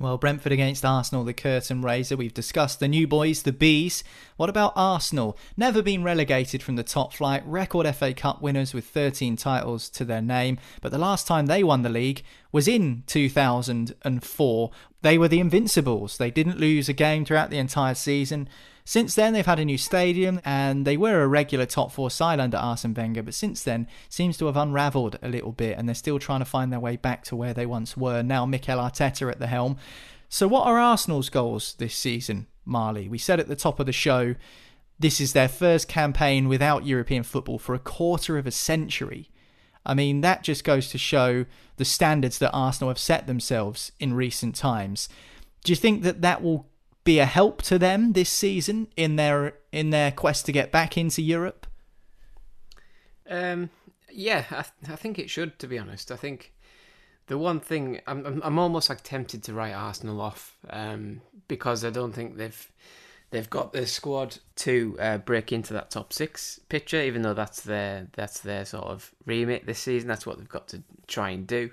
Well, 0.00 0.16
Brentford 0.16 0.52
against 0.52 0.82
Arsenal, 0.82 1.24
the 1.24 1.34
curtain 1.34 1.82
raiser. 1.82 2.16
We've 2.16 2.32
discussed 2.32 2.80
the 2.80 2.88
new 2.88 3.06
boys, 3.06 3.42
the 3.42 3.52
Bees. 3.52 4.02
What 4.38 4.48
about 4.48 4.72
Arsenal? 4.74 5.36
Never 5.58 5.82
been 5.82 6.02
relegated 6.02 6.62
from 6.62 6.76
the 6.76 6.82
top 6.82 7.12
flight, 7.12 7.42
record 7.44 7.86
FA 7.94 8.14
Cup 8.14 8.40
winners 8.40 8.72
with 8.72 8.86
13 8.86 9.36
titles 9.36 9.90
to 9.90 10.06
their 10.06 10.22
name. 10.22 10.56
But 10.80 10.90
the 10.92 10.96
last 10.96 11.26
time 11.26 11.44
they 11.44 11.62
won 11.62 11.82
the 11.82 11.90
league 11.90 12.22
was 12.50 12.66
in 12.66 13.02
2004. 13.08 14.70
They 15.02 15.16
were 15.18 15.28
the 15.28 15.40
Invincibles. 15.40 16.18
They 16.18 16.30
didn't 16.30 16.58
lose 16.58 16.88
a 16.88 16.92
game 16.92 17.24
throughout 17.24 17.50
the 17.50 17.58
entire 17.58 17.94
season. 17.94 18.48
Since 18.84 19.14
then, 19.14 19.32
they've 19.32 19.46
had 19.46 19.58
a 19.58 19.64
new 19.64 19.78
stadium 19.78 20.40
and 20.44 20.86
they 20.86 20.96
were 20.96 21.22
a 21.22 21.28
regular 21.28 21.66
top 21.66 21.92
four 21.92 22.10
side 22.10 22.40
under 22.40 22.56
Arsene 22.56 22.94
Wenger, 22.94 23.22
but 23.22 23.34
since 23.34 23.62
then, 23.62 23.86
seems 24.08 24.36
to 24.38 24.46
have 24.46 24.56
unravelled 24.56 25.18
a 25.22 25.28
little 25.28 25.52
bit 25.52 25.78
and 25.78 25.88
they're 25.88 25.94
still 25.94 26.18
trying 26.18 26.40
to 26.40 26.44
find 26.44 26.72
their 26.72 26.80
way 26.80 26.96
back 26.96 27.24
to 27.24 27.36
where 27.36 27.54
they 27.54 27.66
once 27.66 27.96
were. 27.96 28.22
Now, 28.22 28.46
Mikel 28.46 28.78
Arteta 28.78 29.30
at 29.30 29.38
the 29.38 29.46
helm. 29.46 29.76
So, 30.28 30.48
what 30.48 30.66
are 30.66 30.78
Arsenal's 30.78 31.28
goals 31.28 31.74
this 31.78 31.94
season, 31.94 32.46
Marley? 32.64 33.08
We 33.08 33.18
said 33.18 33.40
at 33.40 33.48
the 33.48 33.56
top 33.56 33.80
of 33.80 33.86
the 33.86 33.92
show, 33.92 34.34
this 34.98 35.20
is 35.20 35.32
their 35.32 35.48
first 35.48 35.88
campaign 35.88 36.46
without 36.46 36.84
European 36.84 37.22
football 37.22 37.58
for 37.58 37.74
a 37.74 37.78
quarter 37.78 38.36
of 38.36 38.46
a 38.46 38.50
century. 38.50 39.29
I 39.84 39.94
mean, 39.94 40.20
that 40.20 40.42
just 40.42 40.64
goes 40.64 40.90
to 40.90 40.98
show 40.98 41.46
the 41.76 41.84
standards 41.84 42.38
that 42.38 42.52
Arsenal 42.52 42.90
have 42.90 42.98
set 42.98 43.26
themselves 43.26 43.92
in 43.98 44.14
recent 44.14 44.54
times. 44.54 45.08
Do 45.64 45.72
you 45.72 45.76
think 45.76 46.02
that 46.02 46.22
that 46.22 46.42
will 46.42 46.66
be 47.04 47.18
a 47.18 47.26
help 47.26 47.62
to 47.62 47.78
them 47.78 48.12
this 48.12 48.30
season 48.30 48.88
in 48.96 49.16
their 49.16 49.54
in 49.72 49.90
their 49.90 50.10
quest 50.10 50.46
to 50.46 50.52
get 50.52 50.70
back 50.70 50.98
into 50.98 51.22
Europe? 51.22 51.66
Um, 53.28 53.70
yeah, 54.12 54.44
I, 54.50 54.62
th- 54.62 54.92
I 54.92 54.96
think 54.96 55.18
it 55.18 55.30
should. 55.30 55.58
To 55.60 55.66
be 55.66 55.78
honest, 55.78 56.10
I 56.10 56.16
think 56.16 56.52
the 57.26 57.38
one 57.38 57.60
thing 57.60 58.00
I'm 58.06 58.42
I'm, 58.42 58.58
almost 58.58 58.90
like 58.90 59.02
tempted 59.02 59.42
to 59.44 59.54
write 59.54 59.72
Arsenal 59.72 60.20
off 60.20 60.58
um, 60.68 61.22
because 61.48 61.84
I 61.84 61.90
don't 61.90 62.12
think 62.12 62.36
they've 62.36 62.72
they've 63.30 63.50
got 63.50 63.72
the 63.72 63.86
squad 63.86 64.38
to 64.56 64.96
uh, 65.00 65.18
break 65.18 65.52
into 65.52 65.72
that 65.72 65.90
top 65.90 66.12
six 66.12 66.60
picture, 66.68 67.00
even 67.00 67.22
though 67.22 67.34
that's 67.34 67.62
their 67.62 68.08
that's 68.12 68.40
their 68.40 68.64
sort 68.64 68.86
of 68.86 69.12
remit 69.26 69.66
this 69.66 69.78
season. 69.78 70.08
That's 70.08 70.26
what 70.26 70.38
they've 70.38 70.48
got 70.48 70.68
to 70.68 70.82
try 71.06 71.30
and 71.30 71.46
do. 71.46 71.70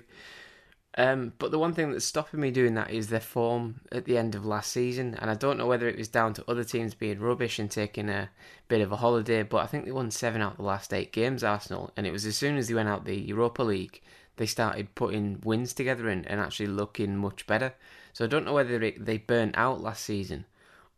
Um, 0.96 1.32
but 1.38 1.52
the 1.52 1.58
one 1.58 1.74
thing 1.74 1.92
that's 1.92 2.04
stopping 2.04 2.40
me 2.40 2.50
doing 2.50 2.74
that 2.74 2.90
is 2.90 3.08
their 3.08 3.20
form 3.20 3.82
at 3.92 4.04
the 4.04 4.18
end 4.18 4.34
of 4.34 4.44
last 4.44 4.72
season, 4.72 5.16
and 5.20 5.30
I 5.30 5.34
don't 5.34 5.58
know 5.58 5.66
whether 5.66 5.88
it 5.88 5.98
was 5.98 6.08
down 6.08 6.34
to 6.34 6.50
other 6.50 6.64
teams 6.64 6.94
being 6.94 7.20
rubbish 7.20 7.58
and 7.58 7.70
taking 7.70 8.08
a 8.08 8.30
bit 8.66 8.80
of 8.80 8.90
a 8.90 8.96
holiday. 8.96 9.42
But 9.42 9.58
I 9.58 9.66
think 9.66 9.84
they 9.84 9.92
won 9.92 10.10
seven 10.10 10.42
out 10.42 10.52
of 10.52 10.56
the 10.58 10.64
last 10.64 10.92
eight 10.92 11.12
games, 11.12 11.44
Arsenal, 11.44 11.92
and 11.96 12.06
it 12.06 12.12
was 12.12 12.26
as 12.26 12.36
soon 12.36 12.56
as 12.56 12.68
they 12.68 12.74
went 12.74 12.88
out 12.88 13.04
the 13.04 13.16
Europa 13.16 13.62
League, 13.62 14.00
they 14.36 14.46
started 14.46 14.94
putting 14.94 15.40
wins 15.44 15.72
together 15.72 16.08
and, 16.08 16.26
and 16.26 16.40
actually 16.40 16.66
looking 16.66 17.16
much 17.16 17.46
better. 17.46 17.74
So 18.12 18.24
I 18.24 18.28
don't 18.28 18.44
know 18.44 18.54
whether 18.54 18.82
it, 18.82 19.04
they 19.04 19.18
burnt 19.18 19.56
out 19.56 19.80
last 19.80 20.04
season 20.04 20.46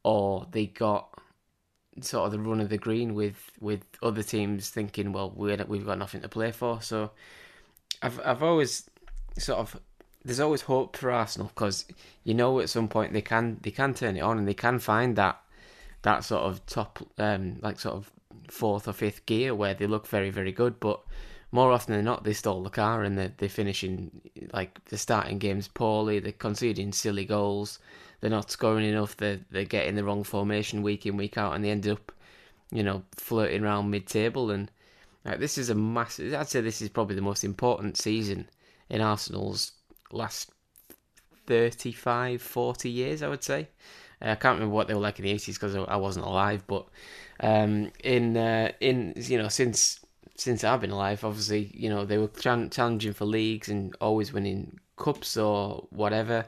or 0.02 0.46
they 0.50 0.66
got 0.66 1.08
sort 2.00 2.26
of 2.26 2.32
the 2.32 2.38
run 2.38 2.60
of 2.60 2.68
the 2.68 2.78
green 2.78 3.14
with 3.14 3.50
with 3.60 3.82
other 4.02 4.22
teams 4.22 4.70
thinking, 4.70 5.12
well, 5.12 5.32
we're, 5.34 5.64
we've 5.66 5.86
got 5.86 5.98
nothing 5.98 6.22
to 6.22 6.28
play 6.28 6.52
for. 6.52 6.80
So 6.80 7.10
I've 8.02 8.20
I've 8.24 8.42
always 8.42 8.88
sort 9.38 9.58
of 9.58 9.80
there's 10.24 10.40
always 10.40 10.62
hope 10.62 10.96
for 10.96 11.10
Arsenal 11.10 11.48
because 11.48 11.86
you 12.24 12.34
know 12.34 12.60
at 12.60 12.68
some 12.68 12.88
point 12.88 13.12
they 13.12 13.22
can 13.22 13.58
they 13.62 13.70
can 13.70 13.94
turn 13.94 14.16
it 14.16 14.20
on 14.20 14.38
and 14.38 14.46
they 14.46 14.54
can 14.54 14.78
find 14.78 15.16
that 15.16 15.40
that 16.02 16.24
sort 16.24 16.42
of 16.42 16.64
top 16.66 16.98
um 17.18 17.56
like 17.62 17.78
sort 17.80 17.94
of 17.94 18.10
fourth 18.48 18.88
or 18.88 18.92
fifth 18.92 19.24
gear 19.26 19.54
where 19.54 19.74
they 19.74 19.86
look 19.86 20.06
very 20.06 20.30
very 20.30 20.52
good 20.52 20.78
but 20.80 21.00
more 21.52 21.72
often 21.72 21.94
than 21.94 22.04
not 22.04 22.24
they 22.24 22.32
stole 22.32 22.62
the 22.62 22.70
car 22.70 23.02
and 23.02 23.18
they're, 23.18 23.32
they're 23.38 23.48
finishing 23.48 24.10
like 24.52 24.82
they're 24.86 24.98
starting 24.98 25.38
games 25.38 25.68
poorly 25.68 26.18
they're 26.18 26.32
conceding 26.32 26.92
silly 26.92 27.24
goals 27.24 27.78
they're 28.20 28.30
not 28.30 28.50
scoring 28.50 28.86
enough 28.86 29.16
they're, 29.16 29.40
they're 29.50 29.64
getting 29.64 29.94
the 29.94 30.04
wrong 30.04 30.22
formation 30.22 30.82
week 30.82 31.06
in 31.06 31.16
week 31.16 31.36
out 31.36 31.54
and 31.54 31.64
they 31.64 31.70
end 31.70 31.86
up 31.88 32.12
you 32.70 32.82
know 32.82 33.02
flirting 33.16 33.64
around 33.64 33.90
mid-table 33.90 34.50
and 34.50 34.70
like, 35.24 35.38
this 35.38 35.58
is 35.58 35.70
a 35.70 35.74
massive 35.74 36.34
I'd 36.34 36.48
say 36.48 36.60
this 36.60 36.80
is 36.80 36.88
probably 36.88 37.16
the 37.16 37.22
most 37.22 37.44
important 37.44 37.96
season 37.96 38.48
in 38.88 39.00
Arsenal's 39.00 39.72
last 40.12 40.50
35, 41.46 42.40
40 42.40 42.88
years, 42.88 43.22
I 43.22 43.28
would 43.28 43.42
say. 43.42 43.68
Uh, 44.22 44.30
I 44.30 44.34
can't 44.36 44.54
remember 44.54 44.74
what 44.74 44.86
they 44.86 44.94
were 44.94 45.00
like 45.00 45.18
in 45.18 45.24
the 45.24 45.30
eighties 45.30 45.58
because 45.58 45.74
I 45.74 45.96
wasn't 45.96 46.26
alive. 46.26 46.64
But 46.66 46.86
um, 47.40 47.90
in 48.04 48.36
uh, 48.36 48.70
in 48.80 49.14
you 49.16 49.38
know 49.38 49.48
since 49.48 50.00
since 50.40 50.64
I've 50.64 50.80
been 50.80 50.90
alive, 50.90 51.24
obviously 51.24 51.70
you 51.74 51.90
know 51.90 52.04
they 52.04 52.18
were 52.18 52.28
challenging 52.28 53.12
for 53.12 53.24
leagues 53.24 53.68
and 53.68 53.94
always 54.00 54.32
winning 54.32 54.78
cups 54.96 55.36
or 55.36 55.86
whatever. 55.90 56.46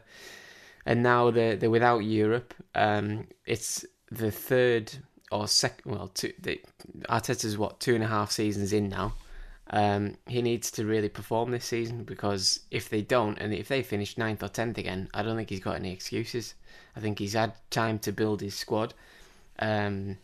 And 0.85 1.03
now 1.03 1.31
they're 1.31 1.57
they're 1.57 1.71
without 1.71 1.99
Europe. 1.99 2.55
Um, 2.75 3.29
it's 3.47 3.85
the 4.11 4.31
third 4.31 4.93
or 5.31 5.47
second. 5.47 5.93
Well, 5.93 6.09
two, 6.09 6.33
the, 6.41 6.61
Arteta's 7.09 7.59
what 7.59 7.81
two 7.81 7.95
and 7.95 8.05
a 8.05 8.09
half 8.09 8.31
seasons 8.31 8.73
in 8.73 8.89
now. 8.89 9.15
Um, 9.71 10.17
he 10.27 10.43
needs 10.43 10.71
to 10.73 10.85
really 10.85 11.09
perform 11.09 11.51
this 11.51 11.65
season 11.65 12.05
because 12.05 12.61
if 12.71 12.91
they 12.91 13.01
don't, 13.01 13.39
and 13.39 13.55
if 13.55 13.69
they 13.69 13.83
finish 13.83 14.19
ninth 14.19 14.43
or 14.43 14.49
tenth 14.49 14.77
again, 14.77 15.09
I 15.15 15.23
don't 15.23 15.37
think 15.37 15.49
he's 15.49 15.61
got 15.61 15.77
any 15.77 15.93
excuses. 15.93 16.55
I 16.95 17.01
think 17.01 17.19
he's 17.19 17.33
had 17.33 17.55
time 17.71 17.99
to 18.01 18.13
build 18.13 18.43
his 18.43 18.55
squad. 18.55 18.93
Um, 19.59 20.19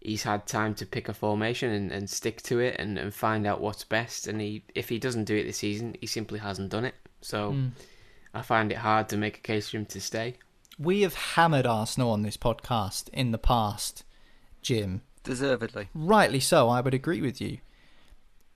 he's 0.00 0.22
had 0.22 0.46
time 0.46 0.74
to 0.76 0.86
pick 0.86 1.08
a 1.08 1.14
formation 1.14 1.70
and, 1.70 1.90
and 1.90 2.08
stick 2.08 2.42
to 2.42 2.60
it 2.60 2.76
and, 2.78 2.98
and 2.98 3.14
find 3.14 3.46
out 3.46 3.60
what's 3.60 3.84
best. 3.84 4.26
And 4.26 4.40
he, 4.40 4.64
if 4.74 4.88
he 4.88 4.98
doesn't 4.98 5.24
do 5.24 5.36
it 5.36 5.44
this 5.44 5.58
season, 5.58 5.96
he 6.00 6.06
simply 6.06 6.38
hasn't 6.38 6.70
done 6.70 6.84
it. 6.84 6.94
So 7.20 7.52
mm. 7.52 7.70
I 8.34 8.42
find 8.42 8.70
it 8.72 8.78
hard 8.78 9.08
to 9.10 9.16
make 9.16 9.38
a 9.38 9.42
case 9.42 9.70
for 9.70 9.78
him 9.78 9.86
to 9.86 10.00
stay. 10.00 10.36
We 10.78 11.02
have 11.02 11.14
hammered 11.14 11.66
Arsenal 11.66 12.10
on 12.10 12.22
this 12.22 12.36
podcast 12.36 13.08
in 13.10 13.32
the 13.32 13.38
past, 13.38 14.04
Jim. 14.62 15.02
Deservedly. 15.24 15.88
Rightly 15.94 16.40
so, 16.40 16.68
I 16.68 16.80
would 16.80 16.94
agree 16.94 17.20
with 17.20 17.40
you 17.40 17.58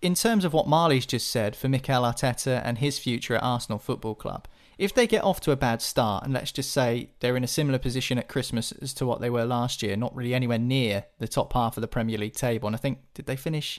in 0.02 0.14
terms 0.14 0.44
of 0.44 0.52
what 0.52 0.66
Marley's 0.66 1.06
just 1.06 1.28
said 1.28 1.54
for 1.54 1.68
Mikel 1.68 2.02
Arteta 2.02 2.60
and 2.64 2.78
his 2.78 2.98
future 2.98 3.36
at 3.36 3.42
Arsenal 3.42 3.78
Football 3.78 4.16
Club, 4.16 4.48
if 4.82 4.92
they 4.92 5.06
get 5.06 5.22
off 5.22 5.40
to 5.40 5.52
a 5.52 5.56
bad 5.56 5.80
start, 5.80 6.24
and 6.24 6.32
let's 6.32 6.50
just 6.50 6.72
say 6.72 7.10
they're 7.20 7.36
in 7.36 7.44
a 7.44 7.48
similar 7.48 7.78
position 7.78 8.18
at 8.18 8.26
Christmas 8.26 8.72
as 8.82 8.92
to 8.94 9.06
what 9.06 9.20
they 9.20 9.30
were 9.30 9.44
last 9.44 9.80
year, 9.80 9.94
not 9.94 10.12
really 10.12 10.34
anywhere 10.34 10.58
near 10.58 11.04
the 11.20 11.28
top 11.28 11.52
half 11.52 11.76
of 11.76 11.82
the 11.82 11.86
Premier 11.86 12.18
League 12.18 12.34
table, 12.34 12.66
and 12.66 12.74
I 12.74 12.80
think, 12.80 12.98
did 13.14 13.26
they 13.26 13.36
finish 13.36 13.78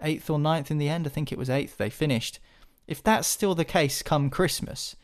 eighth 0.00 0.30
or 0.30 0.38
ninth 0.38 0.70
in 0.70 0.78
the 0.78 0.88
end? 0.88 1.06
I 1.06 1.10
think 1.10 1.32
it 1.32 1.38
was 1.38 1.50
eighth 1.50 1.76
they 1.76 1.90
finished. 1.90 2.38
If 2.86 3.02
that's 3.02 3.28
still 3.28 3.54
the 3.54 3.66
case 3.66 4.02
come 4.02 4.30
Christmas, 4.30 4.96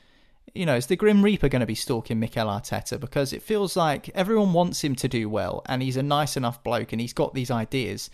you 0.54 0.64
know, 0.64 0.76
is 0.76 0.87
the 0.87 0.97
Grim 0.97 1.23
Reaper 1.23 1.50
going 1.50 1.61
to 1.61 1.66
be 1.66 1.75
stalking 1.75 2.18
Mikel 2.18 2.47
Arteta? 2.47 2.99
Because 2.99 3.35
it 3.35 3.42
feels 3.42 3.76
like 3.76 4.08
everyone 4.14 4.54
wants 4.54 4.82
him 4.82 4.94
to 4.94 5.08
do 5.08 5.28
well, 5.28 5.61
and 5.66 5.82
he's 5.82 5.99
a 5.99 6.02
nice 6.02 6.38
enough 6.38 6.64
bloke, 6.64 6.90
and 6.90 7.02
he's 7.02 7.12
got 7.12 7.35
these 7.35 7.50
ideas. 7.50 8.08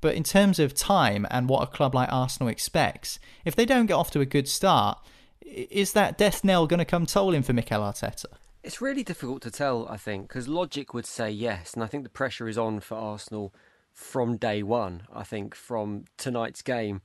But 0.00 0.16
in 0.16 0.24
terms 0.24 0.58
of 0.58 0.74
time 0.74 1.28
and 1.30 1.48
what 1.48 1.62
a 1.62 1.70
club 1.70 1.94
like 1.94 2.12
Arsenal 2.12 2.48
expects, 2.48 3.20
if 3.44 3.54
they 3.54 3.64
don't 3.64 3.86
get 3.86 3.94
off 3.94 4.10
to 4.10 4.20
a 4.20 4.26
good 4.26 4.48
start, 4.48 4.98
is 5.40 5.92
that 5.92 6.18
death 6.18 6.44
knell 6.44 6.66
going 6.66 6.78
to 6.78 6.84
come 6.84 7.06
tolling 7.06 7.42
for 7.42 7.52
Mikel 7.52 7.80
Arteta? 7.80 8.26
It's 8.62 8.80
really 8.80 9.04
difficult 9.04 9.42
to 9.42 9.50
tell, 9.50 9.86
I 9.88 9.96
think, 9.96 10.28
because 10.28 10.48
logic 10.48 10.92
would 10.92 11.06
say 11.06 11.30
yes, 11.30 11.74
and 11.74 11.84
I 11.84 11.86
think 11.86 12.02
the 12.02 12.10
pressure 12.10 12.48
is 12.48 12.58
on 12.58 12.80
for 12.80 12.96
Arsenal 12.96 13.54
from 13.92 14.36
day 14.36 14.62
one. 14.62 15.04
I 15.12 15.22
think 15.22 15.54
from 15.54 16.04
tonight's 16.18 16.62
game, 16.62 17.00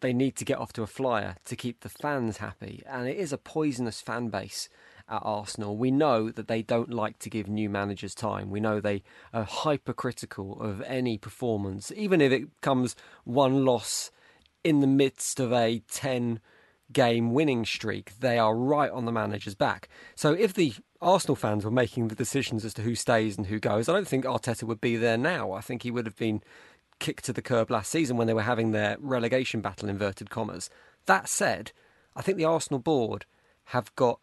they 0.00 0.12
need 0.12 0.36
to 0.36 0.44
get 0.44 0.58
off 0.58 0.72
to 0.74 0.82
a 0.82 0.86
flyer 0.86 1.36
to 1.44 1.56
keep 1.56 1.80
the 1.80 1.88
fans 1.88 2.38
happy, 2.38 2.82
and 2.86 3.08
it 3.08 3.16
is 3.16 3.32
a 3.32 3.38
poisonous 3.38 4.00
fan 4.00 4.28
base 4.28 4.68
at 5.08 5.22
Arsenal. 5.22 5.76
We 5.76 5.90
know 5.90 6.30
that 6.30 6.48
they 6.48 6.62
don't 6.62 6.90
like 6.90 7.18
to 7.20 7.30
give 7.30 7.48
new 7.48 7.70
managers 7.70 8.14
time. 8.14 8.50
We 8.50 8.60
know 8.60 8.80
they 8.80 9.02
are 9.32 9.44
hypercritical 9.44 10.60
of 10.60 10.82
any 10.82 11.18
performance, 11.18 11.92
even 11.94 12.20
if 12.20 12.32
it 12.32 12.48
comes 12.60 12.96
one 13.24 13.64
loss 13.64 14.10
in 14.64 14.80
the 14.80 14.86
midst 14.86 15.38
of 15.40 15.52
a 15.52 15.82
10 15.90 16.40
game 16.92 17.32
winning 17.32 17.64
streak. 17.64 18.18
They 18.20 18.38
are 18.38 18.56
right 18.56 18.90
on 18.90 19.04
the 19.04 19.12
manager's 19.12 19.54
back. 19.54 19.88
So 20.14 20.32
if 20.32 20.54
the 20.54 20.74
Arsenal 21.00 21.36
fans 21.36 21.64
were 21.64 21.70
making 21.70 22.08
the 22.08 22.14
decisions 22.14 22.64
as 22.64 22.74
to 22.74 22.82
who 22.82 22.94
stays 22.94 23.36
and 23.36 23.46
who 23.46 23.58
goes, 23.58 23.88
I 23.88 23.92
don't 23.92 24.08
think 24.08 24.24
Arteta 24.24 24.64
would 24.64 24.80
be 24.80 24.96
there 24.96 25.18
now. 25.18 25.52
I 25.52 25.60
think 25.60 25.82
he 25.82 25.90
would 25.90 26.06
have 26.06 26.16
been 26.16 26.42
kicked 26.98 27.24
to 27.24 27.32
the 27.32 27.42
curb 27.42 27.70
last 27.70 27.90
season 27.90 28.16
when 28.16 28.26
they 28.26 28.34
were 28.34 28.42
having 28.42 28.72
their 28.72 28.96
relegation 29.00 29.60
battle, 29.60 29.88
inverted 29.88 30.30
commas. 30.30 30.70
That 31.06 31.28
said, 31.28 31.72
I 32.14 32.22
think 32.22 32.38
the 32.38 32.44
Arsenal 32.44 32.80
board 32.80 33.26
have 33.64 33.94
got 33.96 34.20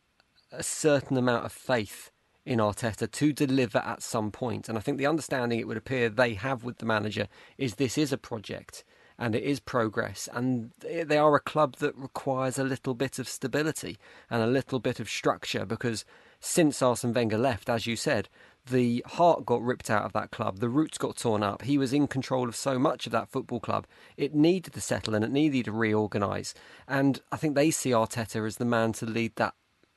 a 0.51 0.63
certain 0.63 1.17
amount 1.17 1.45
of 1.45 1.51
faith 1.51 2.11
in 2.45 2.59
Arteta 2.59 3.09
to 3.09 3.33
deliver 3.33 3.79
at 3.79 4.03
some 4.03 4.31
point. 4.31 4.67
And 4.67 4.77
I 4.77 4.81
think 4.81 4.97
the 4.97 5.07
understanding 5.07 5.59
it 5.59 5.67
would 5.67 5.77
appear 5.77 6.09
they 6.09 6.33
have 6.33 6.63
with 6.63 6.77
the 6.77 6.85
manager 6.85 7.27
is 7.57 7.75
this 7.75 7.97
is 7.97 8.11
a 8.11 8.17
project 8.17 8.83
and 9.17 9.35
it 9.35 9.43
is 9.43 9.59
progress. 9.59 10.27
And 10.33 10.71
they 10.81 11.17
are 11.17 11.35
a 11.35 11.39
club 11.39 11.77
that 11.77 11.95
requires 11.95 12.57
a 12.57 12.63
little 12.63 12.93
bit 12.93 13.19
of 13.19 13.27
stability 13.27 13.97
and 14.29 14.41
a 14.41 14.47
little 14.47 14.79
bit 14.79 14.99
of 14.99 15.09
structure 15.09 15.65
because 15.65 16.05
since 16.39 16.81
Arsene 16.81 17.13
Wenger 17.13 17.37
left, 17.37 17.69
as 17.69 17.87
you 17.87 17.95
said, 17.95 18.27
the 18.69 19.03
heart 19.07 19.45
got 19.45 19.61
ripped 19.61 19.89
out 19.89 20.03
of 20.03 20.13
that 20.13 20.31
club, 20.31 20.59
the 20.59 20.69
roots 20.69 20.97
got 20.97 21.17
torn 21.17 21.43
up. 21.43 21.63
He 21.63 21.77
was 21.77 21.93
in 21.93 22.07
control 22.07 22.47
of 22.47 22.55
so 22.55 22.79
much 22.79 23.05
of 23.05 23.11
that 23.11 23.29
football 23.29 23.59
club. 23.59 23.87
It 24.17 24.33
needed 24.33 24.73
to 24.73 24.81
settle 24.81 25.15
and 25.15 25.23
it 25.23 25.31
needed 25.31 25.65
to 25.65 25.71
reorganise. 25.71 26.53
And 26.87 27.21
I 27.31 27.37
think 27.37 27.55
they 27.55 27.71
see 27.71 27.91
Arteta 27.91 28.45
as 28.45 28.57
the 28.57 28.65
man 28.65 28.93
to 28.93 29.05
lead 29.05 29.35
that 29.35 29.53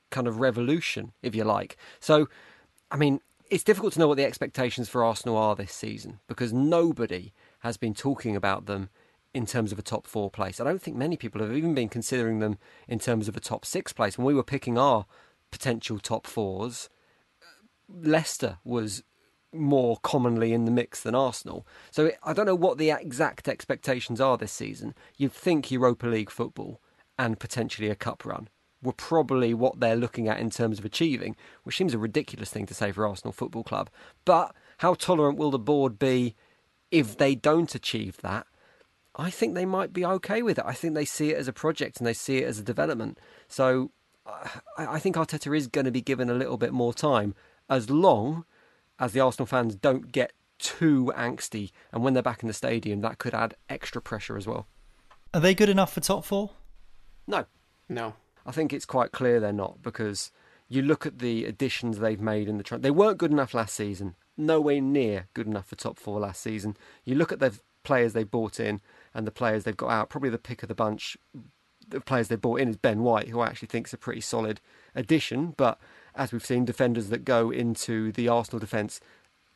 kind 0.09 0.27
of 0.27 0.39
revolution, 0.39 1.13
if 1.21 1.35
you 1.35 1.43
like. 1.43 1.77
So, 1.99 2.27
I 2.91 2.97
mean, 2.97 3.19
it's 3.49 3.63
difficult 3.63 3.93
to 3.93 3.99
know 3.99 4.07
what 4.07 4.17
the 4.17 4.25
expectations 4.25 4.89
for 4.89 5.03
Arsenal 5.03 5.37
are 5.37 5.55
this 5.55 5.73
season 5.73 6.19
because 6.27 6.51
nobody 6.51 7.31
has 7.59 7.77
been 7.77 7.93
talking 7.93 8.35
about 8.35 8.65
them 8.65 8.89
in 9.37 9.45
terms 9.45 9.71
of 9.71 9.79
a 9.79 9.83
top 9.83 10.07
four 10.07 10.29
place. 10.29 10.59
I 10.59 10.63
don't 10.63 10.81
think 10.81 10.97
many 10.97 11.15
people 11.15 11.41
have 11.41 11.55
even 11.55 11.75
been 11.75 11.89
considering 11.89 12.39
them 12.39 12.57
in 12.87 12.99
terms 12.99 13.27
of 13.27 13.37
a 13.37 13.39
top 13.39 13.65
six 13.65 13.93
place. 13.93 14.17
When 14.17 14.25
we 14.25 14.33
were 14.33 14.43
picking 14.43 14.77
our 14.77 15.05
potential 15.51 15.99
top 15.99 16.25
fours, 16.25 16.89
Leicester 17.87 18.57
was 18.63 19.03
more 19.53 19.97
commonly 20.01 20.53
in 20.53 20.65
the 20.65 20.71
mix 20.71 21.01
than 21.01 21.15
Arsenal. 21.15 21.65
So 21.91 22.11
I 22.23 22.33
don't 22.33 22.47
know 22.47 22.55
what 22.55 22.77
the 22.77 22.89
exact 22.89 23.47
expectations 23.47 24.19
are 24.19 24.37
this 24.37 24.51
season. 24.51 24.93
You'd 25.15 25.31
think 25.31 25.71
Europa 25.71 26.07
League 26.07 26.31
football 26.31 26.81
and 27.17 27.39
potentially 27.39 27.89
a 27.89 27.95
cup 27.95 28.25
run 28.25 28.49
were 28.81 28.93
probably 28.93 29.53
what 29.53 29.79
they're 29.79 29.95
looking 29.95 30.27
at 30.27 30.39
in 30.39 30.49
terms 30.49 30.79
of 30.79 30.85
achieving, 30.85 31.35
which 31.63 31.77
seems 31.77 31.93
a 31.93 31.99
ridiculous 31.99 32.49
thing 32.49 32.65
to 32.65 32.73
say 32.73 32.91
for 32.91 33.07
Arsenal 33.07 33.31
Football 33.31 33.63
Club. 33.63 33.89
But 34.25 34.55
how 34.79 34.95
tolerant 34.95 35.37
will 35.37 35.51
the 35.51 35.59
board 35.59 35.97
be 35.97 36.35
if 36.91 37.17
they 37.17 37.35
don't 37.35 37.73
achieve 37.73 38.17
that? 38.21 38.47
I 39.17 39.31
think 39.31 39.55
they 39.55 39.65
might 39.65 39.91
be 39.91 40.05
okay 40.05 40.41
with 40.43 40.59
it. 40.59 40.65
I 40.65 40.73
think 40.73 40.93
they 40.93 41.05
see 41.05 41.31
it 41.31 41.37
as 41.37 41.47
a 41.47 41.53
project 41.53 41.97
and 41.97 42.05
they 42.05 42.13
see 42.13 42.37
it 42.37 42.47
as 42.47 42.59
a 42.59 42.63
development. 42.63 43.19
So 43.47 43.91
I 44.77 44.99
think 44.99 45.15
Arteta 45.15 45.55
is 45.55 45.67
going 45.67 45.85
to 45.85 45.91
be 45.91 46.01
given 46.01 46.29
a 46.29 46.35
little 46.35 46.57
bit 46.57 46.71
more 46.71 46.93
time 46.93 47.33
as 47.69 47.89
long 47.89 48.45
as 48.99 49.13
the 49.13 49.19
Arsenal 49.19 49.47
fans 49.47 49.75
don't 49.75 50.11
get 50.11 50.33
too 50.59 51.11
angsty. 51.15 51.71
And 51.91 52.03
when 52.03 52.13
they're 52.13 52.23
back 52.23 52.43
in 52.43 52.47
the 52.47 52.53
stadium, 52.53 53.01
that 53.01 53.17
could 53.17 53.33
add 53.33 53.55
extra 53.69 54.01
pressure 54.01 54.37
as 54.37 54.47
well. 54.47 54.67
Are 55.33 55.39
they 55.39 55.55
good 55.55 55.69
enough 55.69 55.93
for 55.93 55.99
top 55.99 56.23
four? 56.23 56.51
No. 57.25 57.45
No. 57.89 58.13
I 58.45 58.51
think 58.51 58.71
it's 58.71 58.85
quite 58.85 59.11
clear 59.11 59.39
they're 59.39 59.51
not 59.51 59.81
because 59.81 60.31
you 60.69 60.81
look 60.81 61.05
at 61.05 61.19
the 61.19 61.45
additions 61.45 61.99
they've 61.99 62.21
made 62.21 62.47
in 62.47 62.57
the 62.57 62.63
tra- 62.63 62.77
they 62.77 62.91
weren't 62.91 63.17
good 63.17 63.31
enough 63.31 63.53
last 63.53 63.75
season. 63.75 64.15
Nowhere 64.37 64.81
near 64.81 65.27
good 65.33 65.47
enough 65.47 65.67
for 65.67 65.75
top 65.75 65.97
four 65.97 66.19
last 66.19 66.41
season. 66.41 66.77
You 67.03 67.15
look 67.15 67.31
at 67.31 67.39
the 67.39 67.59
players 67.83 68.13
they 68.13 68.23
bought 68.23 68.59
in 68.59 68.81
and 69.17 69.27
the 69.27 69.31
players 69.31 69.65
they've 69.65 69.75
got 69.75 69.89
out. 69.89 70.09
Probably 70.09 70.29
the 70.29 70.37
pick 70.37 70.63
of 70.63 70.69
the 70.69 70.75
bunch. 70.75 71.17
The 71.89 71.99
players 71.99 72.29
they've 72.29 72.39
bought 72.39 72.61
in 72.61 72.69
is 72.69 72.77
Ben 72.77 73.01
White, 73.01 73.27
who 73.29 73.41
I 73.41 73.47
actually 73.47 73.69
think 73.69 73.87
is 73.87 73.93
a 73.93 73.97
pretty 73.97 74.21
solid 74.21 74.61
addition. 74.95 75.55
But 75.57 75.79
as 76.15 76.31
we've 76.31 76.45
seen, 76.45 76.63
defenders 76.63 77.09
that 77.09 77.25
go 77.25 77.51
into 77.51 78.13
the 78.13 78.29
Arsenal 78.29 78.59
defence 78.59 79.01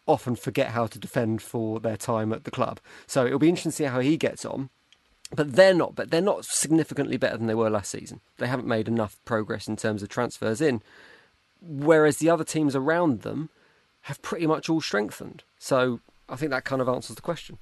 often 0.07 0.35
forget 0.35 0.69
how 0.69 0.87
to 0.87 0.99
defend 0.99 1.41
for 1.41 1.79
their 1.79 1.95
time 1.95 2.33
at 2.33 2.43
the 2.43 2.51
club. 2.51 2.79
So 3.07 3.25
it'll 3.25 3.39
be 3.39 3.49
interesting 3.49 3.71
to 3.71 3.75
see 3.75 3.83
how 3.85 3.99
he 3.99 4.17
gets 4.17 4.43
on 4.43 4.69
but 5.35 5.53
they're 5.53 5.73
not. 5.73 5.95
But 5.95 6.11
they're 6.11 6.21
not 6.21 6.45
significantly 6.45 7.17
better 7.17 7.37
than 7.37 7.47
they 7.47 7.55
were 7.55 7.69
last 7.69 7.91
season. 7.91 8.21
They 8.37 8.47
haven't 8.47 8.67
made 8.67 8.87
enough 8.87 9.17
progress 9.25 9.67
in 9.67 9.75
terms 9.75 10.03
of 10.03 10.09
transfers 10.09 10.61
in, 10.61 10.81
whereas 11.61 12.17
the 12.17 12.29
other 12.29 12.43
teams 12.43 12.75
around 12.75 13.21
them 13.21 13.49
have 14.01 14.21
pretty 14.21 14.47
much 14.47 14.69
all 14.69 14.81
strengthened. 14.81 15.43
So 15.57 15.99
I 16.27 16.35
think 16.35 16.51
that 16.51 16.65
kind 16.65 16.81
of 16.81 16.89
answers 16.89 17.15
the 17.15 17.21
question. 17.21 17.57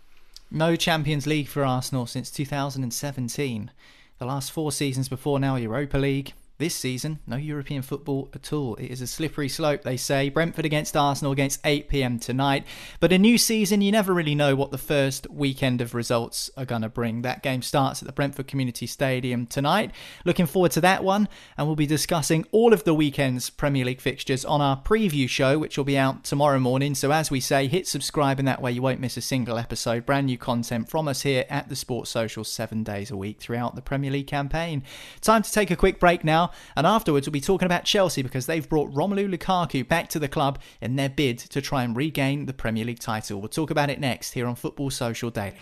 No 0.51 0.75
Champions 0.75 1.27
League 1.27 1.47
for 1.47 1.63
Arsenal 1.63 2.07
since 2.07 2.31
2017. 2.31 3.69
The 4.17 4.25
last 4.25 4.51
four 4.51 4.71
seasons 4.71 5.07
before 5.07 5.39
now, 5.39 5.55
Europa 5.57 5.99
League, 5.99 6.33
this 6.59 6.75
season, 6.75 7.19
no 7.25 7.37
European 7.37 7.81
football 7.81 8.29
at 8.33 8.51
all. 8.51 8.75
It 8.75 8.91
is 8.91 9.01
a 9.01 9.07
slippery 9.07 9.47
slope, 9.47 9.83
they 9.83 9.95
say. 9.95 10.29
Brentford 10.29 10.65
against 10.65 10.95
Arsenal 10.95 11.31
against 11.31 11.61
8 11.63 11.87
pm 11.87 12.19
tonight. 12.19 12.65
But 12.99 13.13
a 13.13 13.17
new 13.17 13.37
season, 13.37 13.81
you 13.81 13.93
never 13.93 14.13
really 14.13 14.35
know 14.35 14.55
what 14.55 14.71
the 14.71 14.77
first 14.77 15.29
weekend 15.29 15.79
of 15.79 15.95
results 15.95 16.51
are 16.57 16.65
going 16.65 16.81
to 16.81 16.89
bring. 16.89 17.21
That 17.21 17.41
game 17.41 17.61
starts 17.61 18.01
at 18.01 18.07
the 18.07 18.13
Brentford 18.13 18.47
Community 18.47 18.85
Stadium 18.85 19.47
tonight. 19.47 19.91
Looking 20.25 20.45
forward 20.45 20.71
to 20.73 20.81
that 20.81 21.03
one. 21.03 21.29
And 21.57 21.65
we'll 21.65 21.77
be 21.77 21.85
discussing 21.85 22.45
all 22.51 22.73
of 22.73 22.83
the 22.83 22.93
weekend's 22.93 23.49
Premier 23.49 23.85
League 23.85 24.01
fixtures 24.01 24.43
on 24.43 24.61
our 24.61 24.81
preview 24.81 25.29
show, 25.29 25.57
which 25.57 25.77
will 25.77 25.85
be 25.85 25.97
out 25.97 26.25
tomorrow 26.25 26.59
morning. 26.59 26.93
So, 26.93 27.11
as 27.11 27.31
we 27.31 27.39
say, 27.39 27.67
hit 27.67 27.87
subscribe, 27.87 28.37
and 28.37 28.47
that 28.49 28.61
way 28.61 28.73
you 28.73 28.81
won't 28.81 28.99
miss 28.99 29.15
a 29.15 29.21
single 29.21 29.57
episode. 29.57 30.05
Brand 30.05 30.25
new 30.25 30.37
content 30.37 30.89
from 30.89 31.07
us 31.07 31.21
here 31.21 31.45
at 31.49 31.69
the 31.69 31.75
Sports 31.77 32.09
Social 32.09 32.43
seven 32.43 32.83
days 32.83 33.11
a 33.11 33.17
week 33.17 33.39
throughout 33.39 33.75
the 33.75 33.81
Premier 33.81 34.11
League 34.11 34.27
campaign. 34.27 34.83
Time 35.21 35.41
to 35.41 35.51
take 35.51 35.71
a 35.71 35.77
quick 35.77 36.01
break 36.01 36.25
now. 36.25 36.48
And 36.75 36.87
afterwards, 36.87 37.27
we'll 37.27 37.33
be 37.33 37.41
talking 37.41 37.65
about 37.65 37.85
Chelsea 37.85 38.21
because 38.21 38.45
they've 38.45 38.67
brought 38.67 38.93
Romelu 38.93 39.33
Lukaku 39.33 39.87
back 39.87 40.09
to 40.09 40.19
the 40.19 40.27
club 40.27 40.59
in 40.81 40.95
their 40.95 41.09
bid 41.09 41.39
to 41.39 41.61
try 41.61 41.83
and 41.83 41.95
regain 41.95 42.45
the 42.45 42.53
Premier 42.53 42.85
League 42.85 42.99
title. 42.99 43.39
We'll 43.39 43.49
talk 43.49 43.71
about 43.71 43.89
it 43.89 43.99
next 43.99 44.33
here 44.33 44.47
on 44.47 44.55
Football 44.55 44.89
Social 44.89 45.29
Daily. 45.29 45.55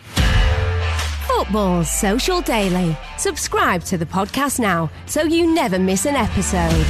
Football 1.26 1.84
Social 1.84 2.40
Daily. 2.40 2.96
Subscribe 3.16 3.84
to 3.84 3.98
the 3.98 4.06
podcast 4.06 4.58
now 4.58 4.90
so 5.06 5.22
you 5.22 5.54
never 5.54 5.78
miss 5.78 6.06
an 6.06 6.16
episode. 6.16 6.86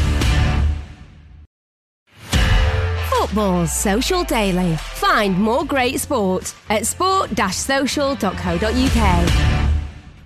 Football 3.10 3.66
Social 3.66 4.24
Daily. 4.24 4.76
Find 4.76 5.38
more 5.38 5.64
great 5.64 6.00
sport 6.00 6.54
at 6.70 6.86
sport-social.co.uk. 6.86 9.47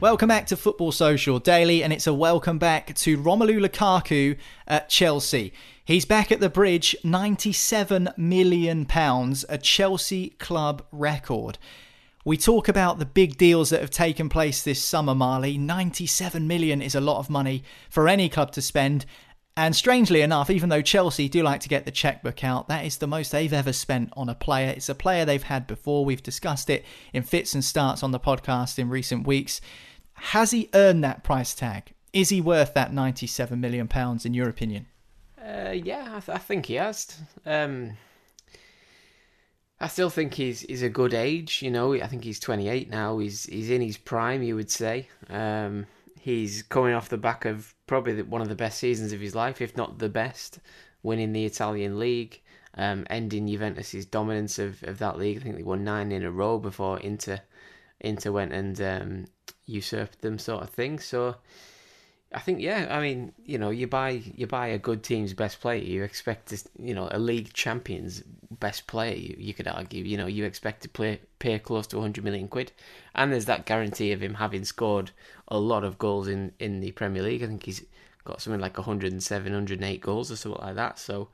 Welcome 0.02 0.30
back 0.30 0.46
to 0.48 0.56
Football 0.56 0.90
Social 0.90 1.38
Daily, 1.38 1.84
and 1.84 1.92
it's 1.92 2.08
a 2.08 2.12
welcome 2.12 2.58
back 2.58 2.92
to 2.92 3.16
Romelu 3.16 3.64
Lukaku 3.64 4.36
at 4.66 4.88
Chelsea. 4.88 5.52
He's 5.84 6.04
back 6.04 6.32
at 6.32 6.40
the 6.40 6.48
bridge, 6.48 6.96
£97 7.04 8.18
million, 8.18 8.84
a 8.90 9.58
Chelsea 9.58 10.30
club 10.40 10.84
record. 10.90 11.56
We 12.24 12.36
talk 12.36 12.66
about 12.66 12.98
the 12.98 13.06
big 13.06 13.36
deals 13.36 13.70
that 13.70 13.80
have 13.80 13.90
taken 13.90 14.28
place 14.28 14.64
this 14.64 14.82
summer, 14.82 15.14
Marley. 15.14 15.56
97 15.56 16.48
million 16.48 16.82
is 16.82 16.96
a 16.96 17.00
lot 17.00 17.20
of 17.20 17.30
money 17.30 17.62
for 17.88 18.08
any 18.08 18.28
club 18.28 18.50
to 18.54 18.60
spend. 18.60 19.06
And 19.56 19.76
strangely 19.76 20.22
enough, 20.22 20.50
even 20.50 20.68
though 20.68 20.82
Chelsea 20.82 21.28
do 21.28 21.44
like 21.44 21.60
to 21.60 21.68
get 21.68 21.84
the 21.84 21.92
checkbook 21.92 22.42
out, 22.42 22.66
that 22.66 22.84
is 22.84 22.96
the 22.96 23.06
most 23.06 23.30
they've 23.30 23.52
ever 23.52 23.72
spent 23.72 24.12
on 24.16 24.28
a 24.28 24.34
player. 24.34 24.70
It's 24.70 24.88
a 24.88 24.96
player 24.96 25.24
they've 25.24 25.42
had 25.44 25.68
before. 25.68 26.04
We've 26.04 26.22
discussed 26.22 26.70
it 26.70 26.84
in 27.12 27.22
fits 27.22 27.54
and 27.54 27.64
starts 27.64 28.02
on 28.02 28.10
the 28.10 28.18
podcast 28.18 28.80
in 28.80 28.88
recent 28.88 29.28
weeks. 29.28 29.60
Has 30.26 30.52
he 30.52 30.70
earned 30.72 31.02
that 31.02 31.24
price 31.24 31.52
tag? 31.52 31.94
Is 32.12 32.28
he 32.28 32.40
worth 32.40 32.74
that 32.74 32.92
97 32.92 33.60
million 33.60 33.88
pounds 33.88 34.24
in 34.24 34.34
your 34.34 34.48
opinion? 34.48 34.86
Uh, 35.36 35.72
yeah, 35.72 36.04
I, 36.14 36.20
th- 36.20 36.36
I, 36.36 36.38
think 36.38 36.66
he 36.66 36.74
has. 36.74 37.18
Um, 37.44 37.96
I 39.80 39.88
still 39.88 40.10
think 40.10 40.34
he's 40.34 40.60
he's 40.60 40.82
a 40.82 40.88
good 40.88 41.12
age. 41.12 41.60
You 41.60 41.72
know, 41.72 41.94
I 41.94 42.06
think 42.06 42.22
he's 42.22 42.38
28 42.38 42.88
now. 42.88 43.18
He's 43.18 43.46
he's 43.46 43.68
in 43.68 43.82
his 43.82 43.98
prime. 43.98 44.44
You 44.44 44.54
would 44.54 44.70
say. 44.70 45.08
Um, 45.28 45.86
he's 46.20 46.62
coming 46.62 46.94
off 46.94 47.08
the 47.08 47.18
back 47.18 47.44
of 47.44 47.74
probably 47.88 48.22
one 48.22 48.40
of 48.40 48.48
the 48.48 48.54
best 48.54 48.78
seasons 48.78 49.12
of 49.12 49.20
his 49.20 49.34
life, 49.34 49.60
if 49.60 49.76
not 49.76 49.98
the 49.98 50.08
best, 50.08 50.60
winning 51.02 51.32
the 51.32 51.44
Italian 51.44 51.98
league, 51.98 52.40
um, 52.74 53.04
ending 53.10 53.48
Juventus's 53.48 54.06
dominance 54.06 54.60
of, 54.60 54.84
of 54.84 54.98
that 54.98 55.18
league. 55.18 55.38
I 55.38 55.40
think 55.40 55.56
they 55.56 55.64
won 55.64 55.82
nine 55.82 56.12
in 56.12 56.22
a 56.22 56.30
row 56.30 56.58
before 56.58 57.00
Inter 57.00 57.40
Inter 58.02 58.32
went 58.32 58.52
and 58.52 58.80
um, 58.80 59.24
usurped 59.64 60.20
them, 60.20 60.38
sort 60.38 60.62
of 60.62 60.70
thing. 60.70 60.98
So 60.98 61.36
I 62.34 62.40
think 62.40 62.60
yeah, 62.60 62.88
I 62.90 63.00
mean, 63.00 63.32
you 63.44 63.58
know, 63.58 63.70
you 63.70 63.86
buy 63.86 64.22
you 64.34 64.46
buy 64.46 64.68
a 64.68 64.78
good 64.78 65.02
team's 65.02 65.34
best 65.34 65.60
player, 65.60 65.82
you 65.82 66.02
expect 66.02 66.48
to, 66.48 66.58
you 66.78 66.94
know, 66.94 67.08
a 67.10 67.18
league 67.18 67.52
champion's 67.52 68.22
best 68.50 68.86
player. 68.86 69.14
You, 69.14 69.36
you 69.38 69.54
could 69.54 69.68
argue, 69.68 70.04
you 70.04 70.16
know, 70.16 70.26
you 70.26 70.44
expect 70.44 70.82
to 70.82 70.88
play 70.88 71.20
pay 71.38 71.58
close 71.58 71.86
to 71.88 71.96
100 71.96 72.24
million 72.24 72.48
quid, 72.48 72.72
and 73.14 73.32
there's 73.32 73.46
that 73.46 73.66
guarantee 73.66 74.12
of 74.12 74.22
him 74.22 74.34
having 74.34 74.64
scored 74.64 75.10
a 75.48 75.58
lot 75.58 75.84
of 75.84 75.98
goals 75.98 76.28
in 76.28 76.52
in 76.58 76.80
the 76.80 76.92
Premier 76.92 77.22
League. 77.22 77.42
I 77.42 77.46
think 77.46 77.64
he's 77.64 77.84
got 78.24 78.40
something 78.40 78.60
like 78.60 78.78
107, 78.78 79.52
108 79.52 80.00
goals 80.00 80.30
or 80.30 80.36
something 80.36 80.62
like 80.62 80.76
that. 80.76 80.98
So 80.98 81.28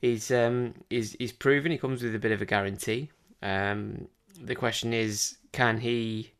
he's 0.00 0.30
um 0.30 0.74
he's 0.88 1.12
he's 1.12 1.32
proven 1.32 1.72
he 1.72 1.78
comes 1.78 2.02
with 2.02 2.14
a 2.14 2.18
bit 2.18 2.32
of 2.32 2.42
a 2.42 2.46
guarantee. 2.46 3.10
Um, 3.42 4.08
the 4.40 4.54
question 4.54 4.92
is, 4.92 5.36
can 5.52 5.78
he 5.78 6.32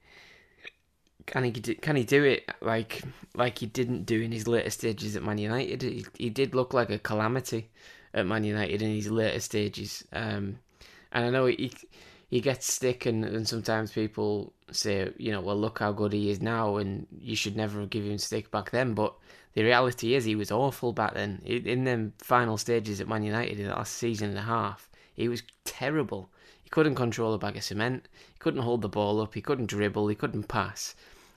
can 1.26 1.44
he 1.44 1.52
can 1.52 1.96
he 1.96 2.04
do 2.04 2.24
it 2.24 2.50
like 2.60 3.02
like 3.34 3.58
he 3.58 3.66
didn't 3.66 4.04
do 4.04 4.20
in 4.20 4.32
his 4.32 4.48
later 4.48 4.70
stages 4.70 5.16
at 5.16 5.22
Man 5.22 5.38
United? 5.38 5.82
He, 5.82 6.06
he 6.18 6.30
did 6.30 6.54
look 6.54 6.74
like 6.74 6.90
a 6.90 6.98
calamity 6.98 7.70
at 8.14 8.26
Man 8.26 8.44
United 8.44 8.82
in 8.82 8.94
his 8.94 9.10
later 9.10 9.40
stages. 9.40 10.04
Um, 10.12 10.58
and 11.12 11.26
I 11.26 11.30
know 11.30 11.46
he 11.46 11.72
he 12.32 12.40
gets 12.40 12.72
stick, 12.72 13.04
and, 13.04 13.24
and 13.26 13.46
sometimes 13.46 13.92
people 13.92 14.54
say, 14.70 15.12
you 15.18 15.30
know, 15.30 15.42
well, 15.42 15.54
look 15.54 15.80
how 15.80 15.92
good 15.92 16.14
he 16.14 16.30
is 16.30 16.40
now, 16.40 16.76
and 16.76 17.06
you 17.20 17.36
should 17.36 17.56
never 17.56 17.80
have 17.80 17.90
given 17.90 18.10
him 18.10 18.16
stick 18.18 18.50
back 18.50 18.70
then. 18.70 18.94
But 18.94 19.14
the 19.52 19.62
reality 19.62 20.14
is, 20.14 20.24
he 20.24 20.34
was 20.34 20.50
awful 20.50 20.94
back 20.94 21.12
then. 21.12 21.42
In 21.44 21.84
them 21.84 22.14
final 22.18 22.56
stages 22.56 23.02
at 23.02 23.08
Man 23.08 23.22
United 23.22 23.60
in 23.60 23.66
the 23.66 23.74
last 23.74 23.92
season 23.94 24.30
and 24.30 24.38
a 24.38 24.42
half, 24.42 24.88
he 25.14 25.28
was 25.28 25.42
terrible. 25.64 26.30
Couldn't 26.72 26.94
control 26.94 27.34
a 27.34 27.38
bag 27.38 27.58
of 27.58 27.62
cement. 27.62 28.08
He 28.32 28.38
couldn't 28.38 28.62
hold 28.62 28.80
the 28.80 28.88
ball 28.88 29.20
up. 29.20 29.34
He 29.34 29.42
couldn't 29.42 29.66
dribble. 29.66 30.08
He 30.08 30.14
couldn't 30.14 30.48
pass. 30.48 30.94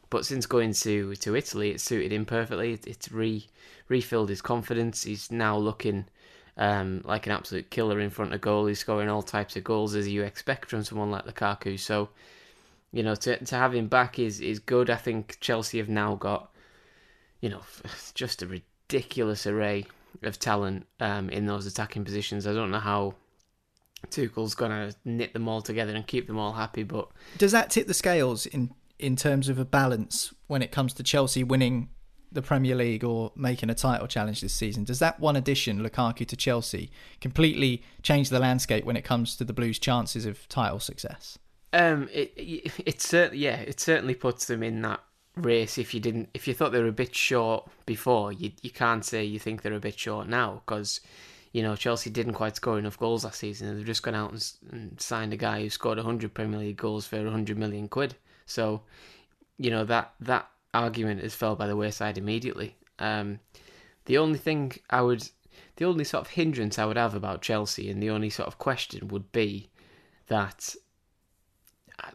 But 0.09 0.25
since 0.25 0.45
going 0.45 0.71
to, 0.71 1.13
to 1.13 1.35
Italy, 1.35 1.71
it 1.71 1.81
suited 1.81 2.13
him 2.13 2.25
perfectly. 2.25 2.79
It's 2.87 3.11
re 3.11 3.45
refilled 3.89 4.29
his 4.29 4.41
confidence. 4.41 5.03
He's 5.03 5.29
now 5.29 5.57
looking 5.57 6.05
um, 6.55 7.01
like 7.03 7.25
an 7.25 7.33
absolute 7.33 7.69
killer 7.69 7.99
in 7.99 8.11
front 8.11 8.33
of 8.33 8.39
goal. 8.39 8.67
He's 8.67 8.79
scoring 8.79 9.09
all 9.09 9.21
types 9.21 9.57
of 9.57 9.65
goals 9.65 9.93
as 9.93 10.07
you 10.07 10.23
expect 10.23 10.69
from 10.69 10.85
someone 10.85 11.11
like 11.11 11.25
Lukaku. 11.25 11.77
So, 11.77 12.07
you 12.93 13.03
know, 13.03 13.15
to 13.15 13.43
to 13.43 13.55
have 13.55 13.75
him 13.75 13.89
back 13.89 14.17
is 14.17 14.39
is 14.39 14.59
good. 14.59 14.89
I 14.89 14.95
think 14.95 15.37
Chelsea 15.41 15.79
have 15.79 15.89
now 15.89 16.15
got, 16.15 16.49
you 17.41 17.49
know, 17.49 17.61
just 18.13 18.41
a 18.41 18.47
ridiculous 18.47 19.45
array 19.45 19.85
of 20.23 20.39
talent 20.39 20.87
um, 21.01 21.29
in 21.29 21.45
those 21.45 21.65
attacking 21.65 22.05
positions. 22.05 22.47
I 22.47 22.53
don't 22.53 22.71
know 22.71 22.79
how 22.79 23.15
Tuchel's 24.09 24.55
gonna 24.55 24.93
knit 25.03 25.33
them 25.33 25.47
all 25.47 25.61
together 25.61 25.93
and 25.93 26.05
keep 26.05 26.27
them 26.27 26.37
all 26.37 26.53
happy, 26.53 26.83
but 26.83 27.09
does 27.37 27.51
that 27.51 27.69
tip 27.69 27.87
the 27.87 27.93
scales 27.93 28.45
in 28.45 28.71
in 28.97 29.15
terms 29.15 29.49
of 29.49 29.59
a 29.59 29.65
balance 29.65 30.33
when 30.47 30.61
it 30.61 30.71
comes 30.71 30.93
to 30.93 31.03
Chelsea 31.03 31.43
winning 31.43 31.89
the 32.31 32.41
Premier 32.41 32.75
League 32.75 33.03
or 33.03 33.31
making 33.35 33.69
a 33.69 33.75
title 33.75 34.07
challenge 34.07 34.41
this 34.41 34.53
season? 34.53 34.83
Does 34.83 34.99
that 34.99 35.19
one 35.19 35.35
addition, 35.35 35.81
Lukaku 35.81 36.27
to 36.27 36.35
Chelsea, 36.35 36.91
completely 37.21 37.81
change 38.03 38.29
the 38.29 38.39
landscape 38.39 38.85
when 38.85 38.97
it 38.97 39.03
comes 39.03 39.35
to 39.37 39.43
the 39.43 39.53
Blues' 39.53 39.79
chances 39.79 40.25
of 40.25 40.47
title 40.49 40.79
success? 40.79 41.39
Um, 41.73 42.09
it 42.13 42.33
it, 42.35 42.71
it 42.85 43.01
certainly 43.01 43.43
yeah, 43.43 43.57
it 43.57 43.79
certainly 43.79 44.15
puts 44.15 44.45
them 44.45 44.63
in 44.63 44.81
that 44.83 45.01
race. 45.35 45.77
If 45.77 45.93
you 45.93 45.99
didn't, 45.99 46.29
if 46.33 46.47
you 46.47 46.53
thought 46.53 46.71
they 46.71 46.81
were 46.81 46.87
a 46.87 46.93
bit 46.93 47.15
short 47.15 47.69
before, 47.85 48.31
you 48.31 48.51
you 48.61 48.69
can't 48.69 49.03
say 49.03 49.23
you 49.23 49.39
think 49.39 49.61
they're 49.61 49.73
a 49.73 49.79
bit 49.79 49.99
short 49.99 50.27
now 50.27 50.61
because. 50.65 51.01
You 51.55 51.63
know, 51.63 51.77
Chelsea 51.77 52.09
didn't 52.09 52.33
quite 52.33 52.57
score 52.57 52.77
enough 52.77 52.99
goals 52.99 53.23
last 53.23 53.39
season. 53.39 53.73
They've 53.77 53.85
just 53.85 54.03
gone 54.03 54.13
out 54.13 54.33
and, 54.33 54.51
and 54.73 54.99
signed 54.99 55.31
a 55.31 55.37
guy 55.37 55.61
who 55.61 55.69
scored 55.69 55.97
100 55.97 56.33
Premier 56.33 56.59
League 56.59 56.75
goals 56.75 57.07
for 57.07 57.23
100 57.23 57.57
million 57.57 57.87
quid. 57.87 58.13
So, 58.45 58.81
you 59.57 59.71
know 59.71 59.85
that 59.85 60.15
that 60.19 60.49
argument 60.73 61.21
has 61.21 61.33
fell 61.33 61.55
by 61.55 61.67
the 61.67 61.77
wayside 61.77 62.17
immediately. 62.17 62.75
Um, 62.99 63.39
the 64.03 64.17
only 64.17 64.37
thing 64.37 64.73
I 64.89 65.01
would, 65.01 65.29
the 65.77 65.85
only 65.85 66.03
sort 66.03 66.25
of 66.25 66.31
hindrance 66.31 66.77
I 66.77 66.83
would 66.83 66.97
have 66.97 67.15
about 67.15 67.41
Chelsea, 67.41 67.89
and 67.89 68.03
the 68.03 68.09
only 68.09 68.29
sort 68.29 68.47
of 68.47 68.57
question 68.57 69.07
would 69.07 69.31
be 69.31 69.69
that 70.27 70.75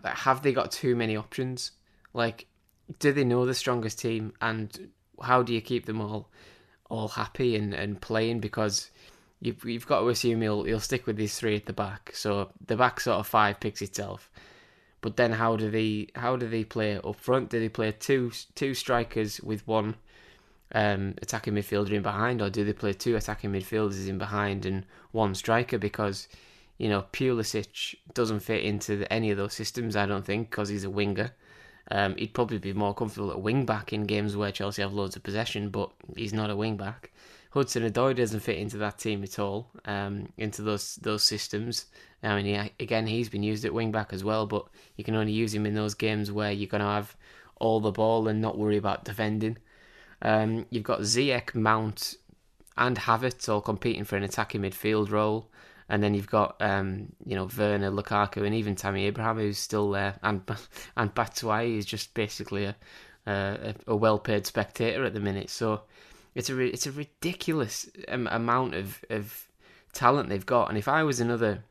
have 0.05 0.42
they 0.42 0.53
got 0.53 0.70
too 0.70 0.94
many 0.94 1.16
options? 1.16 1.70
Like, 2.12 2.46
do 2.98 3.11
they 3.11 3.24
know 3.24 3.46
the 3.46 3.55
strongest 3.55 4.00
team, 4.00 4.35
and 4.42 4.90
how 5.22 5.42
do 5.42 5.55
you 5.55 5.62
keep 5.62 5.87
them 5.87 6.03
all 6.03 6.29
all 6.90 7.09
happy 7.09 7.57
and, 7.57 7.72
and 7.72 8.03
playing? 8.03 8.40
Because 8.40 8.90
you've 9.40 9.64
you've 9.64 9.87
got 9.87 10.00
to 10.00 10.09
assume 10.09 10.42
he'll 10.42 10.64
he'll 10.64 10.81
stick 10.81 11.07
with 11.07 11.16
these 11.16 11.38
three 11.38 11.57
at 11.57 11.66
the 11.66 11.72
back. 11.72 12.11
So 12.14 12.50
the 12.66 12.76
back 12.76 13.00
sort 13.00 13.18
of 13.18 13.26
five 13.26 13.61
picks 13.61 13.83
itself. 13.83 14.31
But 15.00 15.16
then 15.16 15.33
how 15.33 15.57
do 15.57 15.70
they 15.70 16.09
how 16.14 16.37
do 16.37 16.48
they 16.48 16.64
play 16.64 16.98
up 16.98 17.16
front? 17.16 17.50
Do 17.50 17.59
they 17.59 17.68
play 17.68 17.92
two 17.92 18.33
two 18.55 18.74
strikers 18.74 19.40
with 19.40 19.66
one 19.66 19.96
um, 20.72 21.14
attacking 21.22 21.55
midfielder 21.55 21.92
in 21.92 22.03
behind, 22.03 22.42
or 22.42 22.50
do 22.50 22.64
they 22.64 22.72
play 22.72 22.92
two 22.92 23.16
attacking 23.16 23.53
midfielders 23.53 24.09
in 24.09 24.18
behind 24.18 24.66
and 24.66 24.85
one 25.12 25.35
striker? 25.35 25.79
Because 25.79 26.29
you 26.79 26.88
know 26.88 27.07
Pulisic 27.12 27.94
doesn't 28.12 28.40
fit 28.40 28.64
into 28.64 28.98
the, 28.98 29.12
any 29.12 29.31
of 29.31 29.38
those 29.38 29.55
systems. 29.55 29.96
I 29.96 30.07
don't 30.07 30.24
think 30.24 30.50
because 30.50 30.68
he's 30.68 30.85
a 30.85 30.90
winger. 30.90 31.33
Um, 31.92 32.14
he'd 32.16 32.35
probably 32.35 32.59
be 32.59 32.72
more 32.72 32.94
comfortable 32.94 33.33
at 33.33 33.40
wing 33.40 33.66
back 33.66 33.92
in 33.92 34.05
games 34.05 34.37
where 34.37 34.53
Chelsea 34.53 34.83
have 34.83 34.92
loads 34.92 35.16
of 35.16 35.24
possession, 35.24 35.70
but 35.70 35.90
he's 36.14 36.33
not 36.33 36.50
a 36.50 36.55
wing 36.55 36.76
back. 36.76 37.11
Hudson 37.51 37.83
Odoi 37.91 38.15
doesn't 38.15 38.41
fit 38.41 38.59
into 38.59 38.79
that 38.79 38.99
team 38.99 39.25
at 39.25 39.39
all, 39.39 39.71
um, 39.85 40.33
into 40.37 40.63
those 40.63 40.97
those 40.97 41.25
systems. 41.25 41.87
I 42.23 42.41
mean, 42.41 42.47
he, 42.47 42.73
again, 42.83 43.07
he's 43.07 43.29
been 43.29 43.43
used 43.43 43.65
at 43.65 43.75
wing 43.75 43.91
back 43.93 44.13
as 44.13 44.23
well, 44.23 44.47
but 44.47 44.67
you 44.97 45.05
can 45.05 45.17
only 45.17 45.33
use 45.33 45.55
him 45.55 45.67
in 45.67 45.75
those 45.75 45.95
games 45.95 46.31
where 46.31 46.53
you're 46.53 46.69
going 46.69 46.83
to 46.83 46.87
have 46.87 47.17
all 47.57 47.81
the 47.81 47.91
ball 47.91 48.29
and 48.29 48.41
not 48.41 48.59
worry 48.59 48.77
about 48.77 49.05
defending. 49.05 49.59
Um, 50.23 50.67
you've 50.71 50.85
got 50.85 51.01
Ziyech, 51.01 51.55
Mount, 51.55 52.17
and 52.77 52.97
Havertz 52.97 53.49
all 53.49 53.61
competing 53.61 54.05
for 54.05 54.17
an 54.17 54.23
attacking 54.23 54.61
midfield 54.63 55.11
role. 55.11 55.51
And 55.89 56.03
then 56.03 56.15
you've 56.15 56.31
got, 56.31 56.57
um, 56.61 57.13
you 57.25 57.35
know, 57.35 57.49
Werner, 57.59 57.91
Lukaku, 57.91 58.45
and 58.45 58.55
even 58.55 58.77
Tammy 58.77 59.07
Abraham, 59.07 59.39
who's 59.39 59.59
still 59.59 59.91
there, 59.91 60.17
and 60.23 60.43
and 60.97 61.15
Batshuayi 61.15 61.79
is 61.79 61.87
just 61.87 62.15
basically 62.15 62.67
a 62.67 62.77
a, 63.27 63.75
a 63.87 63.97
well-paid 63.97 64.47
spectator 64.47 65.05
at 65.05 65.15
the 65.15 65.21
minute. 65.21 65.51
So 65.51 65.83
it's 66.35 66.51
a 66.51 66.59
it's 66.61 66.87
a 66.87 66.93
ridiculous 66.93 67.88
amount 68.09 68.75
of 68.75 69.05
of 69.11 69.49
talent 69.93 70.29
they've 70.29 70.47
got. 70.47 70.69
And 70.69 70.79
if 70.79 70.88
I 70.88 71.03
was 71.03 71.21
another 71.21 71.64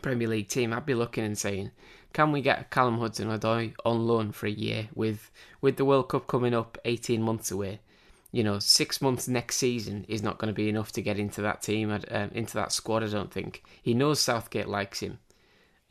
Premier 0.00 0.28
League 0.28 0.48
team, 0.48 0.72
I'd 0.72 0.86
be 0.86 0.94
looking 0.94 1.24
and 1.24 1.36
saying, 1.36 1.70
can 2.12 2.32
we 2.32 2.40
get 2.40 2.70
Callum 2.70 2.98
Hudson 2.98 3.28
Odoi 3.28 3.74
on 3.84 4.06
loan 4.06 4.32
for 4.32 4.46
a 4.46 4.50
year 4.50 4.88
with 4.94 5.30
with 5.60 5.76
the 5.76 5.84
World 5.84 6.08
Cup 6.08 6.26
coming 6.26 6.54
up 6.54 6.78
18 6.84 7.22
months 7.22 7.50
away? 7.50 7.80
you 8.32 8.42
know, 8.42 8.58
six 8.58 9.02
months 9.02 9.28
next 9.28 9.56
season 9.56 10.06
is 10.08 10.22
not 10.22 10.38
going 10.38 10.48
to 10.48 10.54
be 10.54 10.70
enough 10.70 10.90
to 10.92 11.02
get 11.02 11.18
into 11.18 11.42
that 11.42 11.60
team, 11.60 11.90
um, 11.90 12.30
into 12.32 12.54
that 12.54 12.72
squad. 12.72 13.04
I 13.04 13.08
don't 13.08 13.30
think 13.30 13.62
he 13.82 13.92
knows 13.92 14.20
Southgate 14.20 14.68
likes 14.68 15.00
him. 15.00 15.18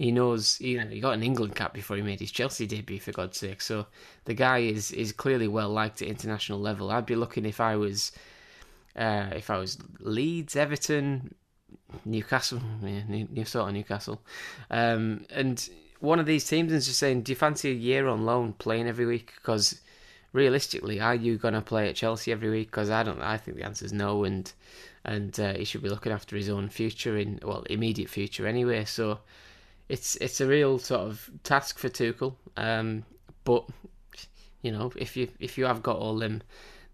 He 0.01 0.11
knows, 0.11 0.59
you 0.59 0.79
know, 0.79 0.87
he 0.87 0.99
got 0.99 1.13
an 1.13 1.21
England 1.21 1.53
cap 1.53 1.75
before 1.75 1.95
he 1.95 2.01
made 2.01 2.19
his 2.19 2.31
Chelsea 2.31 2.65
debut, 2.65 2.99
for 2.99 3.11
God's 3.11 3.37
sake. 3.37 3.61
So 3.61 3.85
the 4.25 4.33
guy 4.33 4.57
is 4.57 4.91
is 4.91 5.11
clearly 5.11 5.47
well 5.47 5.69
liked 5.69 6.01
at 6.01 6.07
international 6.07 6.59
level. 6.59 6.89
I'd 6.89 7.05
be 7.05 7.15
looking 7.15 7.45
if 7.45 7.61
I 7.61 7.75
was, 7.75 8.11
uh, 8.95 9.27
if 9.35 9.51
I 9.51 9.59
was 9.59 9.77
Leeds, 9.99 10.55
Everton, 10.55 11.35
Newcastle, 12.03 12.63
yeah, 12.83 13.03
new, 13.07 13.27
new 13.29 13.45
sort 13.45 13.69
of 13.69 13.75
Newcastle, 13.75 14.23
um, 14.71 15.23
and 15.29 15.69
one 15.99 16.19
of 16.19 16.25
these 16.25 16.47
teams 16.47 16.71
is 16.73 16.87
just 16.87 16.97
saying, 16.97 17.21
do 17.21 17.33
you 17.33 17.35
fancy 17.35 17.69
a 17.69 17.73
year 17.75 18.07
on 18.07 18.25
loan 18.25 18.53
playing 18.53 18.87
every 18.87 19.05
week? 19.05 19.33
Because 19.35 19.81
realistically, 20.33 20.99
are 20.99 21.13
you 21.13 21.37
going 21.37 21.53
to 21.53 21.61
play 21.61 21.87
at 21.87 21.95
Chelsea 21.95 22.31
every 22.31 22.49
week? 22.49 22.71
Because 22.71 22.89
I 22.89 23.03
don't. 23.03 23.21
I 23.21 23.37
think 23.37 23.55
the 23.55 23.65
answer 23.65 23.85
is 23.85 23.93
no, 23.93 24.23
and 24.23 24.51
and 25.05 25.39
uh, 25.39 25.53
he 25.53 25.63
should 25.63 25.83
be 25.83 25.89
looking 25.89 26.11
after 26.11 26.35
his 26.35 26.49
own 26.49 26.69
future 26.69 27.15
in 27.17 27.39
well 27.43 27.61
immediate 27.69 28.09
future 28.09 28.47
anyway. 28.47 28.85
So 28.85 29.19
it's 29.91 30.15
it's 30.15 30.39
a 30.39 30.47
real 30.47 30.79
sort 30.79 31.01
of 31.01 31.29
task 31.43 31.77
for 31.77 31.89
Tuchel. 31.89 32.35
Um, 32.55 33.03
but 33.43 33.67
you 34.61 34.71
know, 34.71 34.91
if 34.95 35.17
you 35.17 35.27
if 35.39 35.57
you 35.57 35.65
have 35.65 35.83
got 35.83 35.97
all 35.97 36.17
them 36.17 36.41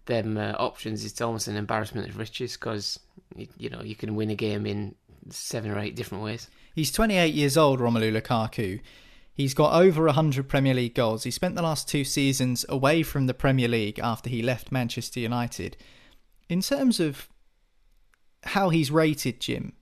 them 0.06 0.36
uh, 0.36 0.54
options, 0.58 1.04
it's 1.04 1.20
almost 1.20 1.46
an 1.46 1.56
embarrassment 1.56 2.08
of 2.08 2.18
riches 2.18 2.56
because 2.56 2.98
you, 3.36 3.46
you 3.56 3.70
know 3.70 3.82
you 3.82 3.94
can 3.94 4.16
win 4.16 4.30
a 4.30 4.34
game 4.34 4.66
in 4.66 4.96
seven 5.30 5.70
or 5.70 5.78
eight 5.78 5.94
different 5.94 6.24
ways. 6.24 6.50
He's 6.74 6.90
28 6.90 7.34
years 7.34 7.56
old, 7.56 7.78
Romelu 7.78 8.20
Lukaku. 8.20 8.80
He's 9.32 9.54
got 9.54 9.80
over 9.80 10.04
100 10.06 10.48
Premier 10.48 10.74
League 10.74 10.94
goals. 10.94 11.22
He 11.22 11.30
spent 11.30 11.54
the 11.54 11.62
last 11.62 11.88
two 11.88 12.02
seasons 12.02 12.64
away 12.68 13.04
from 13.04 13.26
the 13.26 13.34
Premier 13.34 13.68
League 13.68 14.00
after 14.00 14.28
he 14.28 14.42
left 14.42 14.72
Manchester 14.72 15.20
United. 15.20 15.76
In 16.48 16.60
terms 16.60 16.98
of 16.98 17.28
how 18.42 18.70
he's 18.70 18.90
rated, 18.90 19.40
Jim, 19.40 19.74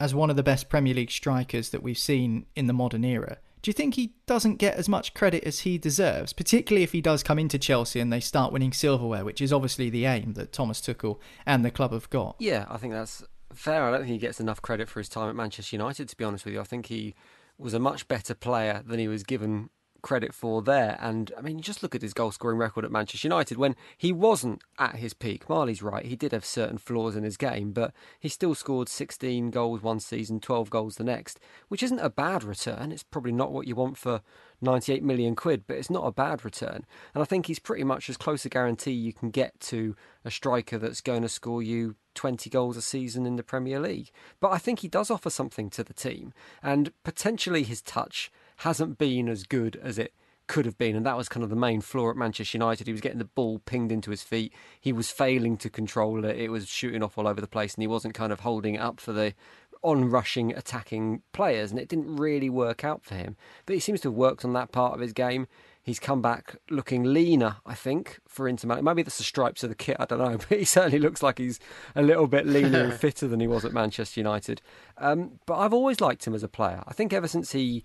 as 0.00 0.14
one 0.14 0.30
of 0.30 0.36
the 0.36 0.42
best 0.42 0.68
Premier 0.68 0.94
League 0.94 1.10
strikers 1.10 1.70
that 1.70 1.82
we've 1.82 1.98
seen 1.98 2.46
in 2.54 2.66
the 2.66 2.72
modern 2.72 3.04
era, 3.04 3.38
do 3.62 3.68
you 3.68 3.72
think 3.72 3.94
he 3.94 4.14
doesn't 4.26 4.56
get 4.56 4.76
as 4.76 4.88
much 4.88 5.14
credit 5.14 5.42
as 5.44 5.60
he 5.60 5.78
deserves, 5.78 6.32
particularly 6.32 6.84
if 6.84 6.92
he 6.92 7.00
does 7.00 7.22
come 7.22 7.38
into 7.38 7.58
Chelsea 7.58 7.98
and 7.98 8.12
they 8.12 8.20
start 8.20 8.52
winning 8.52 8.72
silverware, 8.72 9.24
which 9.24 9.40
is 9.40 9.52
obviously 9.52 9.90
the 9.90 10.06
aim 10.06 10.34
that 10.34 10.52
Thomas 10.52 10.80
Tuchel 10.80 11.18
and 11.44 11.64
the 11.64 11.70
club 11.70 11.92
have 11.92 12.08
got? 12.10 12.36
Yeah, 12.38 12.66
I 12.68 12.76
think 12.76 12.92
that's 12.92 13.24
fair. 13.52 13.82
I 13.82 13.90
don't 13.90 14.00
think 14.00 14.12
he 14.12 14.18
gets 14.18 14.40
enough 14.40 14.62
credit 14.62 14.88
for 14.88 15.00
his 15.00 15.08
time 15.08 15.28
at 15.28 15.34
Manchester 15.34 15.74
United, 15.74 16.08
to 16.08 16.16
be 16.16 16.24
honest 16.24 16.44
with 16.44 16.54
you. 16.54 16.60
I 16.60 16.64
think 16.64 16.86
he 16.86 17.14
was 17.58 17.74
a 17.74 17.80
much 17.80 18.06
better 18.06 18.34
player 18.34 18.82
than 18.86 19.00
he 19.00 19.08
was 19.08 19.24
given 19.24 19.70
credit 20.02 20.32
for 20.34 20.62
there. 20.62 20.96
And 21.00 21.32
I 21.36 21.40
mean, 21.40 21.60
just 21.60 21.82
look 21.82 21.94
at 21.94 22.02
his 22.02 22.14
goal 22.14 22.30
scoring 22.30 22.58
record 22.58 22.84
at 22.84 22.92
Manchester 22.92 23.26
United 23.26 23.58
when 23.58 23.76
he 23.96 24.12
wasn't 24.12 24.62
at 24.78 24.96
his 24.96 25.14
peak. 25.14 25.48
Marley's 25.48 25.82
right, 25.82 26.04
he 26.04 26.16
did 26.16 26.32
have 26.32 26.44
certain 26.44 26.78
flaws 26.78 27.16
in 27.16 27.24
his 27.24 27.36
game, 27.36 27.72
but 27.72 27.92
he 28.18 28.28
still 28.28 28.54
scored 28.54 28.88
16 28.88 29.50
goals 29.50 29.82
one 29.82 30.00
season, 30.00 30.40
12 30.40 30.70
goals 30.70 30.96
the 30.96 31.04
next, 31.04 31.40
which 31.68 31.82
isn't 31.82 31.98
a 32.00 32.10
bad 32.10 32.44
return. 32.44 32.92
It's 32.92 33.02
probably 33.02 33.32
not 33.32 33.52
what 33.52 33.66
you 33.66 33.74
want 33.74 33.96
for 33.96 34.22
98 34.60 35.02
million 35.02 35.36
quid, 35.36 35.64
but 35.66 35.76
it's 35.76 35.90
not 35.90 36.06
a 36.06 36.12
bad 36.12 36.44
return. 36.44 36.84
And 37.14 37.22
I 37.22 37.24
think 37.24 37.46
he's 37.46 37.58
pretty 37.58 37.84
much 37.84 38.08
as 38.08 38.16
close 38.16 38.44
a 38.44 38.48
guarantee 38.48 38.92
you 38.92 39.12
can 39.12 39.30
get 39.30 39.58
to 39.60 39.94
a 40.24 40.30
striker 40.30 40.78
that's 40.78 41.00
going 41.00 41.22
to 41.22 41.28
score 41.28 41.62
you 41.62 41.96
20 42.14 42.50
goals 42.50 42.76
a 42.76 42.82
season 42.82 43.26
in 43.26 43.36
the 43.36 43.44
Premier 43.44 43.78
League. 43.78 44.10
But 44.40 44.50
I 44.50 44.58
think 44.58 44.80
he 44.80 44.88
does 44.88 45.10
offer 45.10 45.30
something 45.30 45.70
to 45.70 45.84
the 45.84 45.94
team, 45.94 46.32
and 46.62 46.92
potentially 47.04 47.62
his 47.62 47.80
touch 47.80 48.32
hasn't 48.58 48.98
been 48.98 49.28
as 49.28 49.44
good 49.44 49.76
as 49.82 49.98
it 49.98 50.12
could 50.46 50.64
have 50.64 50.78
been, 50.78 50.96
and 50.96 51.06
that 51.06 51.16
was 51.16 51.28
kind 51.28 51.44
of 51.44 51.50
the 51.50 51.56
main 51.56 51.80
flaw 51.80 52.10
at 52.10 52.16
Manchester 52.16 52.56
United. 52.56 52.86
He 52.86 52.92
was 52.92 53.02
getting 53.02 53.18
the 53.18 53.24
ball 53.24 53.60
pinged 53.60 53.92
into 53.92 54.10
his 54.10 54.22
feet. 54.22 54.52
He 54.80 54.92
was 54.92 55.10
failing 55.10 55.56
to 55.58 55.70
control 55.70 56.24
it. 56.24 56.36
It 56.36 56.50
was 56.50 56.68
shooting 56.68 57.02
off 57.02 57.18
all 57.18 57.28
over 57.28 57.40
the 57.40 57.46
place, 57.46 57.74
and 57.74 57.82
he 57.82 57.86
wasn't 57.86 58.14
kind 58.14 58.32
of 58.32 58.40
holding 58.40 58.74
it 58.74 58.80
up 58.80 58.98
for 58.98 59.12
the 59.12 59.34
on 59.82 60.10
rushing, 60.10 60.52
attacking 60.56 61.22
players, 61.32 61.70
and 61.70 61.78
it 61.78 61.88
didn't 61.88 62.16
really 62.16 62.50
work 62.50 62.84
out 62.84 63.04
for 63.04 63.14
him. 63.14 63.36
But 63.66 63.74
he 63.74 63.80
seems 63.80 64.00
to 64.00 64.08
have 64.08 64.16
worked 64.16 64.44
on 64.44 64.52
that 64.54 64.72
part 64.72 64.94
of 64.94 65.00
his 65.00 65.12
game. 65.12 65.46
He's 65.82 66.00
come 66.00 66.20
back 66.20 66.56
looking 66.68 67.04
leaner, 67.04 67.56
I 67.64 67.74
think, 67.74 68.18
for 68.26 68.46
Inter 68.46 68.68
Milan. 68.68 68.84
Maybe 68.84 69.02
that's 69.02 69.18
the 69.18 69.24
stripes 69.24 69.62
of 69.62 69.70
the 69.70 69.74
kit, 69.74 69.96
I 69.98 70.04
don't 70.04 70.18
know, 70.18 70.36
but 70.48 70.58
he 70.58 70.64
certainly 70.64 70.98
looks 70.98 71.22
like 71.22 71.38
he's 71.38 71.60
a 71.94 72.02
little 72.02 72.26
bit 72.26 72.46
leaner 72.46 72.82
and 72.84 72.92
fitter 73.00 73.28
than 73.28 73.40
he 73.40 73.46
was 73.46 73.64
at 73.64 73.72
Manchester 73.72 74.20
United. 74.20 74.60
Um, 74.98 75.38
but 75.46 75.56
I've 75.56 75.72
always 75.72 76.00
liked 76.00 76.26
him 76.26 76.34
as 76.34 76.42
a 76.42 76.48
player. 76.48 76.82
I 76.86 76.92
think 76.92 77.12
ever 77.12 77.28
since 77.28 77.52
he 77.52 77.84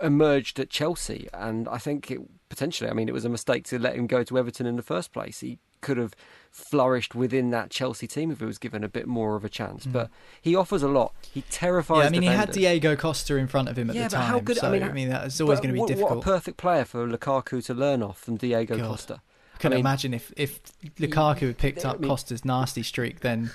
emerged 0.00 0.58
at 0.60 0.70
Chelsea, 0.70 1.28
and 1.32 1.68
I 1.68 1.78
think 1.78 2.10
it 2.10 2.20
potentially, 2.48 2.90
I 2.90 2.92
mean, 2.92 3.08
it 3.08 3.12
was 3.12 3.24
a 3.24 3.28
mistake 3.28 3.64
to 3.64 3.78
let 3.78 3.96
him 3.96 4.06
go 4.06 4.22
to 4.22 4.38
Everton 4.38 4.66
in 4.66 4.76
the 4.76 4.82
first 4.82 5.12
place. 5.12 5.40
He 5.40 5.58
could 5.80 5.96
have 5.98 6.14
flourished 6.50 7.14
within 7.14 7.50
that 7.50 7.70
Chelsea 7.70 8.06
team 8.06 8.30
if 8.30 8.40
he 8.40 8.46
was 8.46 8.58
given 8.58 8.82
a 8.82 8.88
bit 8.88 9.06
more 9.06 9.36
of 9.36 9.44
a 9.44 9.48
chance. 9.48 9.86
Mm. 9.86 9.92
But 9.92 10.10
he 10.40 10.56
offers 10.56 10.82
a 10.82 10.88
lot. 10.88 11.14
He 11.32 11.42
terrifies. 11.42 11.98
Yeah, 11.98 12.06
I 12.06 12.10
mean, 12.10 12.20
defenders. 12.22 12.56
he 12.56 12.64
had 12.64 12.80
Diego 12.80 12.96
Costa 12.96 13.36
in 13.36 13.46
front 13.46 13.68
of 13.68 13.78
him 13.78 13.90
at 13.90 13.96
yeah, 13.96 14.08
the 14.08 14.16
time. 14.16 14.20
But 14.20 14.26
how 14.26 14.40
good, 14.40 14.56
so, 14.56 14.68
I 14.68 14.70
mean, 14.70 14.82
I 14.82 14.92
mean 14.92 15.08
that's 15.10 15.40
always 15.40 15.58
going 15.58 15.68
to 15.68 15.74
be 15.74 15.80
what, 15.80 15.88
difficult. 15.88 16.16
What 16.16 16.26
a 16.26 16.30
perfect 16.30 16.56
player 16.56 16.84
for 16.84 17.06
Lukaku 17.06 17.64
to 17.66 17.74
learn 17.74 18.02
off 18.02 18.18
from 18.18 18.36
Diego 18.36 18.76
God. 18.78 18.86
Costa. 18.86 19.20
I 19.54 19.58
can 19.58 19.72
I 19.72 19.76
mean, 19.76 19.80
imagine 19.80 20.14
if 20.14 20.32
if 20.36 20.60
Lukaku 20.96 21.48
had 21.48 21.58
picked 21.58 21.84
up 21.84 21.96
I 21.96 21.98
mean, 21.98 22.08
Costa's 22.08 22.44
nasty 22.44 22.82
streak, 22.82 23.20
then 23.20 23.50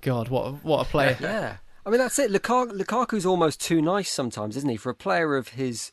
God, 0.00 0.28
what 0.28 0.46
a, 0.46 0.50
what 0.52 0.86
a 0.86 0.90
player! 0.90 1.16
Yeah, 1.20 1.56
I 1.86 1.90
mean 1.90 1.98
that's 1.98 2.18
it. 2.18 2.30
Lukaku, 2.30 2.72
Lukaku's 2.72 3.26
almost 3.26 3.60
too 3.60 3.82
nice 3.82 4.10
sometimes, 4.10 4.56
isn't 4.56 4.70
he? 4.70 4.76
For 4.76 4.90
a 4.90 4.94
player 4.94 5.36
of 5.36 5.48
his 5.48 5.92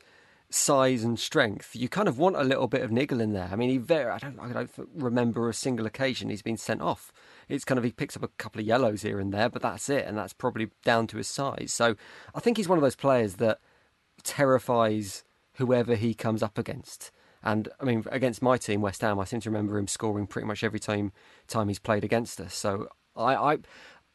size 0.49 1.04
and 1.04 1.19
strength, 1.19 1.75
you 1.75 1.89
kind 1.89 2.08
of 2.08 2.17
want 2.17 2.36
a 2.36 2.43
little 2.43 2.67
bit 2.67 2.82
of 2.82 2.91
niggle 2.91 3.19
in 3.19 3.34
there. 3.34 3.49
I 3.51 3.56
mean, 3.56 3.69
he 3.69 3.77
very, 3.77 4.10
I 4.10 4.17
don't, 4.17 4.39
I 4.39 4.51
don't 4.54 4.71
remember 4.93 5.49
a 5.49 5.54
single 5.54 5.86
occasion 5.86 6.30
he's 6.30 6.41
been 6.41 6.58
sent 6.58 6.82
off. 6.82 7.12
It's 7.49 7.65
kind 7.65 7.77
of 7.77 7.84
he 7.84 7.91
picks 7.91 8.15
up 8.15 8.23
a 8.23 8.30
couple 8.30 8.62
of 8.62 8.67
yellows 8.67 9.01
here 9.01 9.19
and 9.19 9.34
there, 9.34 9.49
but 9.49 9.62
that's 9.62 9.89
it, 9.89 10.06
and 10.06 10.17
that's 10.17 10.34
probably 10.34 10.69
down 10.86 11.08
to 11.08 11.17
his 11.17 11.27
size. 11.27 11.73
So 11.73 11.95
I 12.34 12.39
think 12.39 12.58
he's 12.58 12.69
one 12.69 12.77
of 12.77 12.84
those 12.84 12.95
players 12.95 13.36
that 13.36 13.60
terrifies 14.23 15.23
whoever 15.56 15.95
he 15.95 16.13
comes 16.13 16.41
up 16.41 16.58
against. 16.58 17.12
And 17.43 17.67
I 17.80 17.86
mean, 17.86 18.06
against 18.12 18.41
my 18.41 18.58
team, 18.58 18.82
West 18.82 19.01
Ham, 19.01 19.19
I 19.19 19.25
seem 19.25 19.41
to 19.41 19.49
remember 19.49 19.77
him 19.77 19.88
scoring 19.88 20.27
pretty 20.27 20.47
much 20.47 20.63
every 20.63 20.80
time 20.80 21.12
time 21.47 21.67
he's 21.67 21.80
played 21.80 22.04
against 22.04 22.39
us. 22.39 22.54
So 22.54 22.88
I, 23.15 23.36
I, 23.36 23.58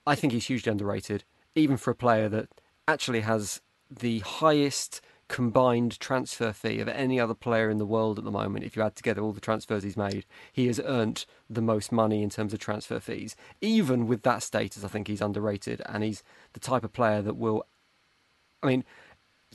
I 0.06 0.14
think 0.14 0.32
he's 0.32 0.46
hugely 0.46 0.70
underrated, 0.70 1.24
even 1.56 1.76
for 1.76 1.90
a 1.90 1.96
player 1.96 2.28
that 2.28 2.48
actually 2.86 3.22
has 3.22 3.60
the 3.90 4.20
highest 4.20 5.00
combined 5.28 5.98
transfer 5.98 6.52
fee 6.52 6.78
of 6.78 6.88
any 6.88 7.18
other 7.18 7.34
player 7.34 7.68
in 7.68 7.78
the 7.78 7.86
world 7.86 8.18
at 8.18 8.24
the 8.24 8.30
moment. 8.30 8.64
If 8.64 8.76
you 8.76 8.82
add 8.82 8.94
together 8.94 9.22
all 9.22 9.32
the 9.32 9.40
transfers 9.40 9.82
he's 9.82 9.96
made, 9.96 10.24
he 10.52 10.68
has 10.68 10.80
earned 10.84 11.26
the 11.50 11.62
most 11.62 11.90
money 11.90 12.22
in 12.22 12.30
terms 12.30 12.52
of 12.52 12.60
transfer 12.60 13.00
fees. 13.00 13.34
Even 13.60 14.06
with 14.06 14.22
that 14.22 14.42
status, 14.44 14.84
I 14.84 14.88
think 14.88 15.08
he's 15.08 15.20
underrated, 15.20 15.82
and 15.86 16.04
he's 16.04 16.22
the 16.52 16.60
type 16.60 16.84
of 16.84 16.92
player 16.92 17.22
that 17.22 17.36
will. 17.36 17.66
I 18.62 18.68
mean, 18.68 18.84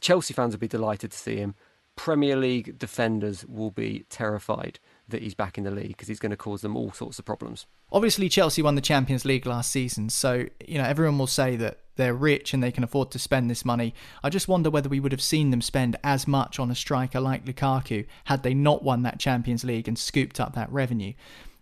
Chelsea 0.02 0.34
fans 0.34 0.54
will 0.54 0.60
be 0.60 0.68
delighted 0.68 1.12
to 1.12 1.18
see 1.18 1.38
him. 1.38 1.56
Premier 1.96 2.36
League 2.36 2.78
defenders 2.78 3.46
will 3.46 3.72
be 3.72 4.06
terrified 4.10 4.80
that 5.12 5.22
he's 5.22 5.34
back 5.34 5.58
in 5.58 5.64
the 5.64 5.72
league 5.72 5.90
because 5.90 6.08
he's 6.08 6.20
going 6.20 6.32
to 6.32 6.38
cause 6.38 6.62
them 6.62 6.76
all 6.76 6.92
sorts 6.92 7.20
of 7.20 7.26
problems. 7.26 7.66
Obviously, 7.92 8.30
Chelsea 8.30 8.62
won 8.62 8.76
the 8.76 8.82
Champions 8.82 9.26
League 9.26 9.46
last 9.46 9.72
season, 9.72 10.10
so 10.10 10.46
you 10.66 10.78
know 10.78 10.84
everyone 10.84 11.18
will 11.18 11.28
say 11.28 11.56
that 11.58 11.80
they're 11.96 12.14
rich 12.14 12.54
and 12.54 12.64
they 12.64 12.72
can 12.72 12.84
afford 12.84 13.12
to 13.12 13.20
spend 13.20 13.50
this 13.50 13.66
money. 13.66 13.94
I 14.24 14.30
just 14.30 14.48
wonder 14.48 14.70
whether 14.70 14.90
we 14.90 15.00
would 15.00 15.12
have 15.12 15.22
seen 15.22 15.52
them 15.52 15.62
spend 15.62 15.98
as 16.04 16.28
much 16.28 16.60
on 16.60 16.72
a 16.72 16.76
striker 16.76 17.20
like 17.20 17.46
Lukaku 17.46 18.06
had 18.26 18.44
they 18.44 18.54
not 18.54 18.84
won 18.84 19.04
that 19.04 19.20
Champions 19.20 19.64
League 19.64 19.88
and 19.88 19.98
scooped 19.98 20.40
up 20.40 20.56
that 20.56 20.72
revenue. 20.72 21.14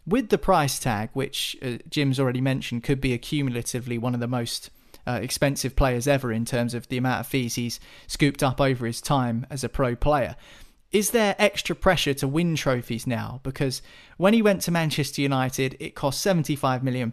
With 0.07 0.29
the 0.29 0.37
price 0.37 0.79
tag, 0.79 1.09
which 1.13 1.57
uh, 1.61 1.77
Jim's 1.89 2.19
already 2.19 2.41
mentioned, 2.41 2.83
could 2.83 3.01
be 3.01 3.17
accumulatively 3.17 3.99
one 3.99 4.13
of 4.13 4.19
the 4.19 4.27
most 4.27 4.69
uh, 5.05 5.19
expensive 5.21 5.75
players 5.75 6.07
ever 6.07 6.31
in 6.31 6.45
terms 6.45 6.73
of 6.73 6.87
the 6.87 6.97
amount 6.97 7.21
of 7.21 7.27
fees 7.27 7.55
he's 7.55 7.79
scooped 8.07 8.43
up 8.43 8.61
over 8.61 8.85
his 8.85 9.01
time 9.01 9.45
as 9.49 9.63
a 9.63 9.69
pro 9.69 9.95
player 9.95 10.35
is 10.91 11.11
there 11.11 11.35
extra 11.37 11.75
pressure 11.75 12.13
to 12.15 12.27
win 12.27 12.55
trophies 12.55 13.05
now? 13.05 13.41
Because 13.43 13.81
when 14.17 14.33
he 14.33 14.41
went 14.41 14.61
to 14.61 14.71
Manchester 14.71 15.21
United, 15.21 15.77
it 15.79 15.95
cost 15.95 16.25
£75 16.25 16.81
million. 16.81 17.11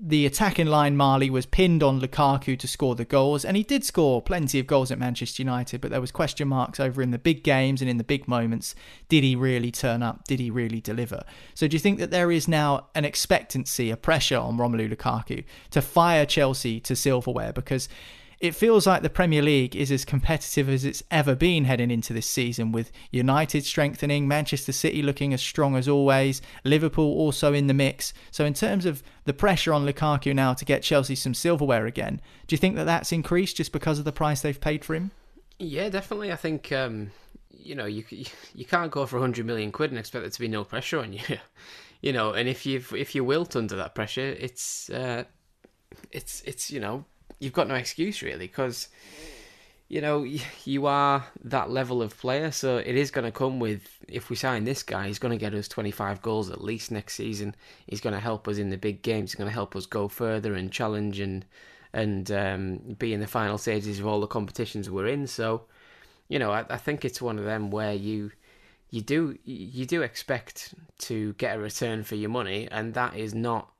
The 0.00 0.26
attacking 0.26 0.68
line, 0.68 0.96
Marley, 0.96 1.28
was 1.28 1.44
pinned 1.44 1.82
on 1.82 2.00
Lukaku 2.00 2.56
to 2.58 2.68
score 2.68 2.94
the 2.94 3.04
goals, 3.04 3.44
and 3.44 3.56
he 3.56 3.64
did 3.64 3.84
score 3.84 4.22
plenty 4.22 4.60
of 4.60 4.66
goals 4.68 4.92
at 4.92 4.98
Manchester 4.98 5.42
United, 5.42 5.80
but 5.80 5.90
there 5.90 6.00
was 6.00 6.12
question 6.12 6.46
marks 6.46 6.78
over 6.78 7.02
in 7.02 7.10
the 7.10 7.18
big 7.18 7.42
games 7.42 7.80
and 7.80 7.90
in 7.90 7.96
the 7.96 8.04
big 8.04 8.28
moments. 8.28 8.76
Did 9.08 9.24
he 9.24 9.34
really 9.34 9.72
turn 9.72 10.04
up? 10.04 10.24
Did 10.28 10.38
he 10.38 10.52
really 10.52 10.80
deliver? 10.80 11.24
So 11.54 11.66
do 11.66 11.74
you 11.74 11.80
think 11.80 11.98
that 11.98 12.12
there 12.12 12.30
is 12.30 12.46
now 12.46 12.86
an 12.94 13.04
expectancy, 13.04 13.90
a 13.90 13.96
pressure 13.96 14.38
on 14.38 14.56
Romelu 14.56 14.94
Lukaku 14.94 15.42
to 15.70 15.82
fire 15.82 16.24
Chelsea 16.26 16.78
to 16.80 16.94
silverware? 16.94 17.52
Because 17.52 17.88
it 18.40 18.54
feels 18.54 18.86
like 18.86 19.02
the 19.02 19.10
Premier 19.10 19.42
League 19.42 19.74
is 19.74 19.90
as 19.90 20.04
competitive 20.04 20.68
as 20.68 20.84
it's 20.84 21.02
ever 21.10 21.34
been 21.34 21.64
heading 21.64 21.90
into 21.90 22.12
this 22.12 22.28
season, 22.28 22.70
with 22.70 22.92
United 23.10 23.64
strengthening, 23.64 24.28
Manchester 24.28 24.70
City 24.70 25.02
looking 25.02 25.34
as 25.34 25.42
strong 25.42 25.74
as 25.74 25.88
always, 25.88 26.40
Liverpool 26.62 27.12
also 27.18 27.52
in 27.52 27.66
the 27.66 27.74
mix. 27.74 28.12
So, 28.30 28.44
in 28.44 28.54
terms 28.54 28.86
of 28.86 29.02
the 29.24 29.32
pressure 29.32 29.72
on 29.72 29.84
Lukaku 29.84 30.34
now 30.34 30.54
to 30.54 30.64
get 30.64 30.84
Chelsea 30.84 31.16
some 31.16 31.34
silverware 31.34 31.86
again, 31.86 32.20
do 32.46 32.54
you 32.54 32.58
think 32.58 32.76
that 32.76 32.84
that's 32.84 33.10
increased 33.10 33.56
just 33.56 33.72
because 33.72 33.98
of 33.98 34.04
the 34.04 34.12
price 34.12 34.40
they've 34.40 34.60
paid 34.60 34.84
for 34.84 34.94
him? 34.94 35.10
Yeah, 35.58 35.88
definitely. 35.88 36.30
I 36.30 36.36
think 36.36 36.70
um, 36.70 37.10
you 37.50 37.74
know 37.74 37.86
you 37.86 38.04
you 38.54 38.64
can't 38.64 38.92
go 38.92 39.04
for 39.06 39.16
100 39.16 39.44
million 39.46 39.72
quid 39.72 39.90
and 39.90 39.98
expect 39.98 40.22
there 40.22 40.30
to 40.30 40.40
be 40.40 40.48
no 40.48 40.62
pressure 40.62 41.00
on 41.00 41.12
you. 41.12 41.22
you 42.02 42.12
know, 42.12 42.34
and 42.34 42.48
if 42.48 42.64
you 42.64 42.84
if 42.96 43.16
you 43.16 43.24
wilt 43.24 43.56
under 43.56 43.74
that 43.74 43.96
pressure, 43.96 44.36
it's 44.38 44.90
uh, 44.90 45.24
it's 46.12 46.40
it's 46.42 46.70
you 46.70 46.78
know 46.78 47.04
you've 47.38 47.52
got 47.52 47.68
no 47.68 47.74
excuse 47.74 48.22
really 48.22 48.46
because 48.46 48.88
you 49.88 50.00
know 50.00 50.26
you 50.64 50.86
are 50.86 51.26
that 51.44 51.70
level 51.70 52.02
of 52.02 52.18
player, 52.18 52.50
so 52.50 52.76
it 52.78 52.96
is 52.96 53.10
going 53.10 53.24
to 53.24 53.32
come 53.32 53.58
with 53.58 53.98
if 54.06 54.30
we 54.30 54.36
sign 54.36 54.64
this 54.64 54.82
guy, 54.82 55.06
he's 55.06 55.18
going 55.18 55.36
to 55.36 55.42
get 55.42 55.54
us 55.54 55.68
25 55.68 56.22
goals 56.22 56.50
at 56.50 56.62
least 56.62 56.90
next 56.90 57.14
season. 57.14 57.54
He's 57.86 58.00
going 58.00 58.14
to 58.14 58.20
help 58.20 58.48
us 58.48 58.58
in 58.58 58.70
the 58.70 58.76
big 58.76 59.02
games. 59.02 59.30
He's 59.30 59.36
going 59.36 59.48
to 59.48 59.54
help 59.54 59.76
us 59.76 59.86
go 59.86 60.08
further 60.08 60.54
and 60.54 60.70
challenge 60.70 61.20
and 61.20 61.44
and 61.92 62.30
um, 62.30 62.96
be 62.98 63.12
in 63.14 63.20
the 63.20 63.26
final 63.26 63.58
stages 63.58 63.98
of 63.98 64.06
all 64.06 64.20
the 64.20 64.26
competitions 64.26 64.90
we're 64.90 65.06
in. 65.06 65.26
So, 65.26 65.62
you 66.28 66.38
know, 66.38 66.50
I, 66.50 66.66
I 66.68 66.76
think 66.76 67.04
it's 67.04 67.22
one 67.22 67.38
of 67.38 67.44
them 67.44 67.70
where 67.70 67.94
you 67.94 68.30
you 68.90 69.02
do 69.02 69.38
you 69.44 69.86
do 69.86 70.02
expect 70.02 70.74
to 70.98 71.32
get 71.34 71.56
a 71.56 71.60
return 71.60 72.04
for 72.04 72.14
your 72.14 72.30
money, 72.30 72.68
and 72.70 72.94
that 72.94 73.16
is 73.16 73.34
not 73.34 73.72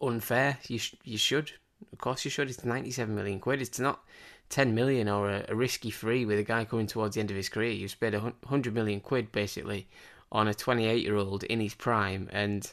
unfair. 0.00 0.58
You 0.68 0.78
sh- 0.78 0.94
you 1.04 1.18
should, 1.18 1.52
of 1.92 1.98
course, 1.98 2.24
you 2.24 2.30
should. 2.30 2.48
It's 2.48 2.64
97 2.64 3.14
million 3.14 3.40
quid. 3.40 3.62
It's 3.62 3.80
not 3.80 4.04
10 4.50 4.74
million 4.74 5.08
or 5.08 5.30
a, 5.30 5.44
a 5.48 5.54
risky 5.54 5.90
free 5.90 6.24
with 6.24 6.38
a 6.38 6.44
guy 6.44 6.64
coming 6.64 6.86
towards 6.86 7.14
the 7.14 7.20
end 7.20 7.30
of 7.30 7.36
his 7.36 7.48
career. 7.48 7.72
You've 7.72 7.90
spent 7.90 8.14
100 8.20 8.74
million 8.74 9.00
quid 9.00 9.32
basically 9.32 9.88
on 10.32 10.48
a 10.48 10.54
28 10.54 11.02
year 11.02 11.16
old 11.16 11.44
in 11.44 11.60
his 11.60 11.74
prime, 11.74 12.28
and 12.32 12.70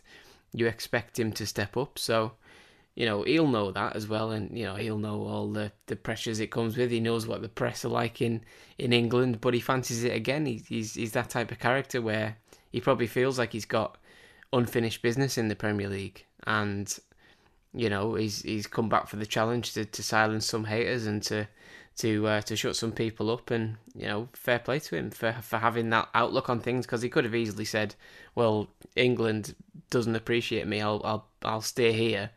you 0.54 0.68
expect 0.68 1.20
him 1.20 1.32
to 1.34 1.46
step 1.46 1.78
up. 1.78 1.98
So 2.00 2.34
you 2.96 3.08
know, 3.08 3.24
he'll 3.24 3.48
know 3.48 3.72
that 3.72 3.96
as 3.96 4.08
well, 4.08 4.32
and 4.32 4.56
you 4.58 4.66
know, 4.66 4.76
he'll 4.76 5.00
know 5.00 5.24
all 5.24 5.52
the, 5.52 5.72
the 5.88 5.96
pressures 5.96 6.40
it 6.40 6.52
comes 6.52 6.78
with. 6.78 6.92
He 6.92 7.00
knows 7.00 7.26
what 7.26 7.42
the 7.42 7.50
press 7.50 7.84
are 7.84 7.90
like 7.90 8.22
in, 8.22 8.42
in 8.78 8.94
England, 8.94 9.42
but 9.42 9.56
he 9.56 9.60
fancies 9.60 10.04
it 10.04 10.16
again. 10.16 10.46
He, 10.46 10.62
he's 10.68 10.94
he's 10.94 11.14
that 11.14 11.30
type 11.30 11.52
of 11.52 11.60
character 11.60 12.02
where 12.02 12.38
he 12.72 12.80
probably 12.80 13.08
feels 13.08 13.40
like 13.40 13.52
he's 13.52 13.66
got 13.66 13.98
unfinished 14.52 15.02
business 15.02 15.38
in 15.40 15.48
the 15.48 15.56
Premier 15.56 15.90
League, 15.90 16.26
and 16.46 17.00
you 17.74 17.90
know, 17.90 18.16
he's 18.16 18.42
he's 18.42 18.68
come 18.68 18.90
back 18.90 19.08
for 19.08 19.16
the 19.18 19.26
challenge 19.26 19.74
to, 19.74 19.86
to 19.86 20.04
silence 20.04 20.46
some 20.46 20.66
haters 20.66 21.06
and 21.08 21.22
to 21.24 21.48
to 21.98 22.28
uh, 22.28 22.42
to 22.42 22.56
shut 22.56 22.76
some 22.76 22.92
people 22.92 23.30
up, 23.32 23.52
and 23.52 23.78
you 23.96 24.08
know, 24.08 24.30
fair 24.34 24.60
play 24.60 24.80
to 24.80 24.96
him 24.96 25.12
for 25.12 25.34
for 25.42 25.58
having 25.58 25.90
that 25.92 26.10
outlook 26.14 26.50
on 26.50 26.60
things 26.60 26.86
because 26.86 27.02
he 27.02 27.10
could 27.10 27.26
have 27.26 27.36
easily 27.36 27.66
said, 27.66 27.96
"Well, 28.36 28.68
England 28.96 29.56
doesn't 29.90 30.16
appreciate 30.16 30.68
me. 30.68 30.82
I'll 30.82 31.02
I'll 31.04 31.28
I'll 31.44 31.62
stay 31.62 31.94
here." 31.94 32.32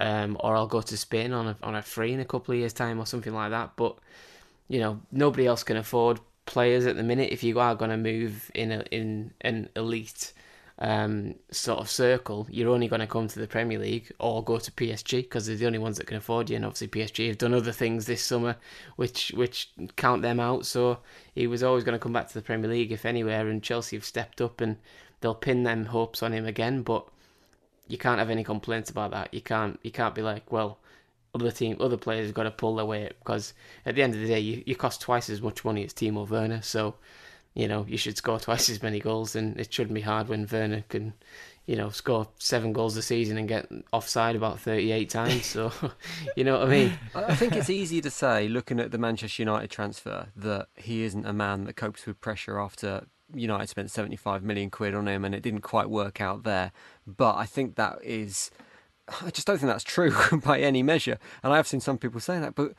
um, 0.00 0.38
or 0.40 0.56
I'll 0.56 0.66
go 0.66 0.80
to 0.80 0.96
Spain 0.96 1.32
on 1.32 1.48
a 1.48 1.56
on 1.62 1.74
a 1.76 1.82
free 1.82 2.12
in 2.12 2.20
a 2.20 2.24
couple 2.24 2.52
of 2.52 2.58
years' 2.58 2.72
time 2.72 2.98
or 2.98 3.06
something 3.06 3.34
like 3.34 3.50
that. 3.50 3.72
But 3.76 3.96
you 4.68 4.80
know, 4.80 5.00
nobody 5.12 5.46
else 5.46 5.62
can 5.62 5.76
afford 5.76 6.18
players 6.46 6.86
at 6.86 6.96
the 6.96 7.02
minute. 7.02 7.30
If 7.32 7.44
you 7.44 7.60
are 7.60 7.74
going 7.74 7.90
to 7.90 7.96
move 7.96 8.50
in 8.54 8.72
a, 8.72 8.80
in 8.90 9.32
an 9.42 9.68
elite 9.76 10.32
um, 10.80 11.34
sort 11.50 11.80
of 11.80 11.90
circle, 11.90 12.46
you're 12.50 12.70
only 12.70 12.88
going 12.88 13.00
to 13.00 13.06
come 13.06 13.28
to 13.28 13.38
the 13.38 13.46
Premier 13.46 13.78
League 13.78 14.10
or 14.18 14.42
go 14.42 14.58
to 14.58 14.70
PSG 14.72 15.18
because 15.18 15.46
they're 15.46 15.56
the 15.56 15.66
only 15.66 15.78
ones 15.78 15.98
that 15.98 16.06
can 16.06 16.16
afford 16.16 16.48
you. 16.48 16.56
And 16.56 16.64
obviously, 16.64 16.88
PSG 16.88 17.28
have 17.28 17.38
done 17.38 17.52
other 17.52 17.72
things 17.72 18.06
this 18.06 18.22
summer, 18.22 18.56
which 18.96 19.32
which 19.34 19.70
count 19.96 20.22
them 20.22 20.40
out. 20.40 20.64
So 20.66 20.98
he 21.34 21.46
was 21.46 21.62
always 21.62 21.84
going 21.84 21.98
to 21.98 22.02
come 22.02 22.12
back 22.12 22.28
to 22.28 22.34
the 22.34 22.42
Premier 22.42 22.70
League 22.70 22.92
if 22.92 23.04
anywhere. 23.04 23.48
And 23.48 23.62
Chelsea 23.62 23.96
have 23.96 24.04
stepped 24.04 24.40
up 24.40 24.60
and 24.60 24.76
they'll 25.20 25.34
pin 25.34 25.64
them 25.64 25.86
hopes 25.86 26.22
on 26.22 26.32
him 26.32 26.46
again, 26.46 26.82
but 26.82 27.06
you 27.86 27.98
can't 27.98 28.18
have 28.18 28.30
any 28.30 28.44
complaints 28.44 28.90
about 28.90 29.10
that. 29.10 29.34
You 29.34 29.42
can't 29.42 29.78
you 29.82 29.90
can't 29.90 30.14
be 30.14 30.22
like, 30.22 30.50
well, 30.50 30.78
other 31.34 31.50
team, 31.50 31.76
other 31.80 31.96
players 31.96 32.26
have 32.26 32.34
got 32.34 32.44
to 32.44 32.50
pull 32.50 32.76
their 32.76 32.86
weight 32.86 33.12
because 33.18 33.52
at 33.86 33.94
the 33.94 34.02
end 34.02 34.14
of 34.14 34.20
the 34.20 34.26
day, 34.28 34.40
you, 34.40 34.62
you 34.66 34.76
cost 34.76 35.00
twice 35.00 35.28
as 35.30 35.42
much 35.42 35.64
money 35.64 35.84
as 35.84 35.92
Timo 35.92 36.28
Werner. 36.28 36.62
So, 36.62 36.94
you 37.54 37.66
know, 37.68 37.84
you 37.88 37.96
should 37.96 38.16
score 38.16 38.38
twice 38.38 38.68
as 38.68 38.82
many 38.82 39.00
goals, 39.00 39.34
and 39.34 39.58
it 39.58 39.72
shouldn't 39.72 39.94
be 39.94 40.00
hard 40.00 40.28
when 40.28 40.46
Werner 40.50 40.84
can, 40.88 41.14
you 41.66 41.76
know, 41.76 41.90
score 41.90 42.28
seven 42.38 42.72
goals 42.72 42.96
a 42.96 43.02
season 43.02 43.36
and 43.36 43.48
get 43.48 43.68
offside 43.92 44.36
about 44.36 44.60
thirty-eight 44.60 45.10
times. 45.10 45.46
So, 45.46 45.72
you 46.36 46.44
know 46.44 46.58
what 46.58 46.68
I 46.68 46.70
mean. 46.70 46.92
I 47.14 47.34
think 47.34 47.56
it's 47.56 47.70
easy 47.70 48.00
to 48.00 48.10
say, 48.10 48.48
looking 48.48 48.80
at 48.80 48.92
the 48.92 48.98
Manchester 48.98 49.42
United 49.42 49.70
transfer, 49.70 50.28
that 50.36 50.68
he 50.76 51.02
isn't 51.02 51.26
a 51.26 51.32
man 51.32 51.64
that 51.64 51.74
copes 51.74 52.06
with 52.06 52.20
pressure 52.20 52.58
after 52.58 53.06
United 53.34 53.68
spent 53.68 53.90
75 53.90 54.42
million 54.42 54.70
quid 54.70 54.94
on 54.94 55.06
him 55.06 55.24
and 55.24 55.34
it 55.34 55.42
didn't 55.42 55.60
quite 55.60 55.88
work 55.88 56.20
out 56.20 56.42
there. 56.42 56.72
But 57.06 57.36
I 57.36 57.46
think 57.46 57.76
that 57.76 57.98
is 58.02 58.50
I 59.22 59.30
just 59.30 59.46
don't 59.46 59.58
think 59.58 59.70
that's 59.70 59.84
true 59.84 60.14
by 60.44 60.60
any 60.60 60.82
measure. 60.82 61.18
And 61.42 61.52
I 61.52 61.56
have 61.56 61.66
seen 61.66 61.80
some 61.80 61.98
people 61.98 62.20
say 62.20 62.38
that, 62.38 62.54
but 62.54 62.74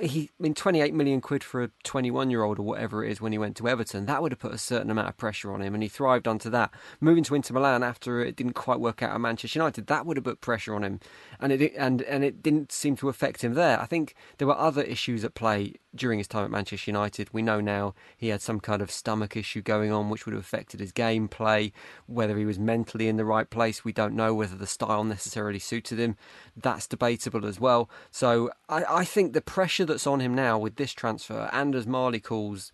he, 0.00 0.30
I 0.38 0.42
mean, 0.42 0.54
28 0.54 0.92
million 0.94 1.20
quid 1.20 1.44
for 1.44 1.62
a 1.62 1.70
21 1.84 2.30
year 2.30 2.42
old 2.42 2.58
or 2.58 2.62
whatever 2.62 3.04
it 3.04 3.12
is 3.12 3.20
when 3.20 3.32
he 3.32 3.38
went 3.38 3.56
to 3.58 3.68
Everton, 3.68 4.06
that 4.06 4.22
would 4.22 4.32
have 4.32 4.38
put 4.38 4.52
a 4.52 4.58
certain 4.58 4.90
amount 4.90 5.08
of 5.08 5.16
pressure 5.16 5.52
on 5.52 5.62
him, 5.62 5.74
and 5.74 5.82
he 5.82 5.88
thrived 5.88 6.26
onto 6.26 6.50
that. 6.50 6.72
Moving 7.00 7.24
to 7.24 7.34
Inter 7.34 7.54
Milan 7.54 7.82
after 7.82 8.20
it 8.20 8.36
didn't 8.36 8.54
quite 8.54 8.80
work 8.80 9.02
out 9.02 9.12
at 9.12 9.20
Manchester 9.20 9.58
United, 9.58 9.86
that 9.86 10.06
would 10.06 10.16
have 10.16 10.24
put 10.24 10.40
pressure 10.40 10.74
on 10.74 10.82
him, 10.82 11.00
and 11.40 11.52
it 11.52 11.72
and 11.76 12.02
and 12.02 12.24
it 12.24 12.42
didn't 12.42 12.72
seem 12.72 12.96
to 12.96 13.08
affect 13.08 13.42
him 13.42 13.54
there. 13.54 13.80
I 13.80 13.86
think 13.86 14.14
there 14.38 14.48
were 14.48 14.58
other 14.58 14.82
issues 14.82 15.24
at 15.24 15.34
play 15.34 15.74
during 15.94 16.18
his 16.18 16.28
time 16.28 16.44
at 16.44 16.50
Manchester 16.50 16.90
United. 16.90 17.28
We 17.32 17.42
know 17.42 17.60
now 17.60 17.94
he 18.16 18.28
had 18.28 18.42
some 18.42 18.60
kind 18.60 18.82
of 18.82 18.90
stomach 18.90 19.36
issue 19.36 19.62
going 19.62 19.92
on, 19.92 20.10
which 20.10 20.26
would 20.26 20.34
have 20.34 20.42
affected 20.42 20.80
his 20.80 20.92
gameplay. 20.92 21.72
Whether 22.06 22.36
he 22.36 22.44
was 22.44 22.58
mentally 22.58 23.08
in 23.08 23.16
the 23.16 23.24
right 23.24 23.48
place, 23.48 23.84
we 23.84 23.92
don't 23.92 24.14
know. 24.14 24.34
Whether 24.34 24.56
the 24.56 24.66
style 24.66 25.04
necessarily 25.04 25.58
suited 25.68 25.98
him, 25.98 26.16
that's 26.56 26.86
debatable 26.86 27.46
as 27.46 27.60
well. 27.60 27.88
So 28.10 28.50
I, 28.68 28.84
I 28.88 29.04
think 29.04 29.32
the 29.32 29.40
pressure 29.40 29.84
that's 29.84 30.06
on 30.06 30.20
him 30.20 30.34
now 30.34 30.58
with 30.58 30.76
this 30.76 30.92
transfer, 30.92 31.48
and 31.52 31.74
as 31.74 31.86
Marley 31.86 32.20
calls 32.20 32.72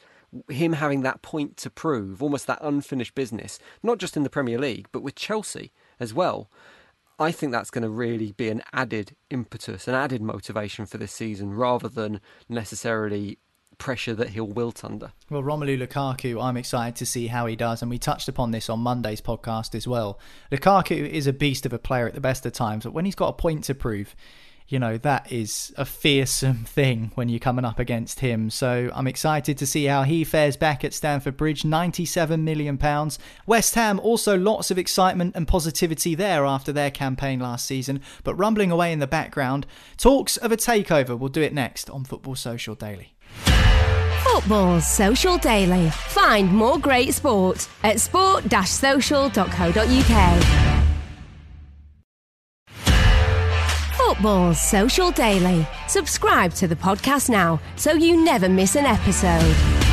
him 0.49 0.75
having 0.75 1.03
that 1.03 1.23
point 1.23 1.57
to 1.59 1.71
prove, 1.71 2.23
almost 2.23 2.47
that 2.47 2.59
unfinished 2.63 3.15
business, 3.15 3.59
not 3.83 3.99
just 3.99 4.17
in 4.17 4.23
the 4.23 4.31
Premier 4.31 4.59
League, 4.59 4.89
but 4.93 5.03
with 5.03 5.15
Chelsea 5.15 5.73
as 6.01 6.15
well. 6.15 6.49
I 7.19 7.31
think 7.31 7.53
that's 7.53 7.71
going 7.71 7.83
to 7.83 7.89
really 7.89 8.33
be 8.33 8.49
an 8.49 8.63
added 8.73 9.15
impetus, 9.31 9.87
an 9.87 9.95
added 9.95 10.21
motivation 10.21 10.87
for 10.87 10.99
this 10.99 11.13
season, 11.13 11.55
rather 11.55 11.89
than 11.89 12.21
necessarily 12.49 13.39
pressure 13.79 14.15
that 14.15 14.31
he'll 14.31 14.47
wilt 14.47 14.85
under. 14.85 15.13
Well, 15.31 15.43
Romelu 15.43 15.79
Lukaku, 15.79 16.43
I'm 16.43 16.57
excited 16.57 16.97
to 16.97 17.07
see 17.07 17.29
how 17.29 17.47
he 17.47 17.57
does, 17.57 17.83
and 17.83 17.91
we 17.91 17.99
touched 17.99 18.29
upon 18.29 18.51
this 18.51 18.69
on 18.69 18.81
Monday's 18.81 19.21
podcast 19.21 19.75
as 19.75 19.87
well. 19.87 20.19
Lukaku 20.51 21.09
is 21.09 21.27
a 21.27 21.33
beast 21.33 21.67
of 21.67 21.73
a 21.73 21.79
player 21.79 22.07
at 22.07 22.15
the 22.15 22.21
best 22.21 22.47
of 22.47 22.53
times, 22.53 22.85
but 22.85 22.93
when 22.93 23.05
he's 23.05 23.15
got 23.15 23.29
a 23.29 23.33
point 23.35 23.65
to 23.65 23.75
prove, 23.75 24.15
you 24.67 24.79
know, 24.79 24.97
that 24.99 25.31
is 25.31 25.73
a 25.77 25.85
fearsome 25.85 26.65
thing 26.65 27.13
when 27.15 27.29
you're 27.29 27.39
coming 27.39 27.65
up 27.65 27.79
against 27.79 28.21
him. 28.21 28.51
So 28.51 28.91
I'm 28.95 29.07
excited 29.07 29.59
to 29.59 29.67
see 29.67 29.85
how 29.85 30.05
he 30.05 30.25
fares 30.25 30.57
back 30.57 30.85
at 30.85 30.95
Stamford 30.95 31.37
Bridge. 31.37 31.63
£97 31.63 32.41
million. 32.41 32.79
West 33.47 33.75
Ham, 33.75 34.01
also 34.01 34.39
lots 34.39 34.71
of 34.71 34.79
excitement 34.79 35.37
and 35.37 35.47
positivity 35.47 36.15
there 36.15 36.45
after 36.45 36.73
their 36.73 36.91
campaign 36.91 37.41
last 37.41 37.67
season. 37.67 38.01
But 38.23 38.37
rumbling 38.37 38.71
away 38.71 38.93
in 38.93 39.01
the 39.01 39.07
background, 39.07 39.67
talks 39.97 40.37
of 40.37 40.51
a 40.51 40.57
takeover. 40.57 41.19
We'll 41.19 41.29
do 41.29 41.43
it 41.43 41.53
next 41.53 41.91
on 41.91 42.05
Football 42.05 42.37
Social 42.37 42.75
Daily. 42.75 43.14
Football 44.25 44.81
Social 44.81 45.39
Daily. 45.39 45.91
Find 45.91 46.53
more 46.53 46.79
great 46.79 47.15
sport 47.15 47.69
at 47.83 48.01
sport-social.co.uk. 48.01 50.75
Football 53.97 54.55
Social 54.55 55.11
Daily. 55.11 55.67
Subscribe 55.89 56.53
to 56.55 56.69
the 56.69 56.77
podcast 56.77 57.31
now 57.31 57.61
so 57.77 57.93
you 57.93 58.25
never 58.25 58.49
miss 58.49 58.77
an 58.77 58.85
episode. 58.85 59.84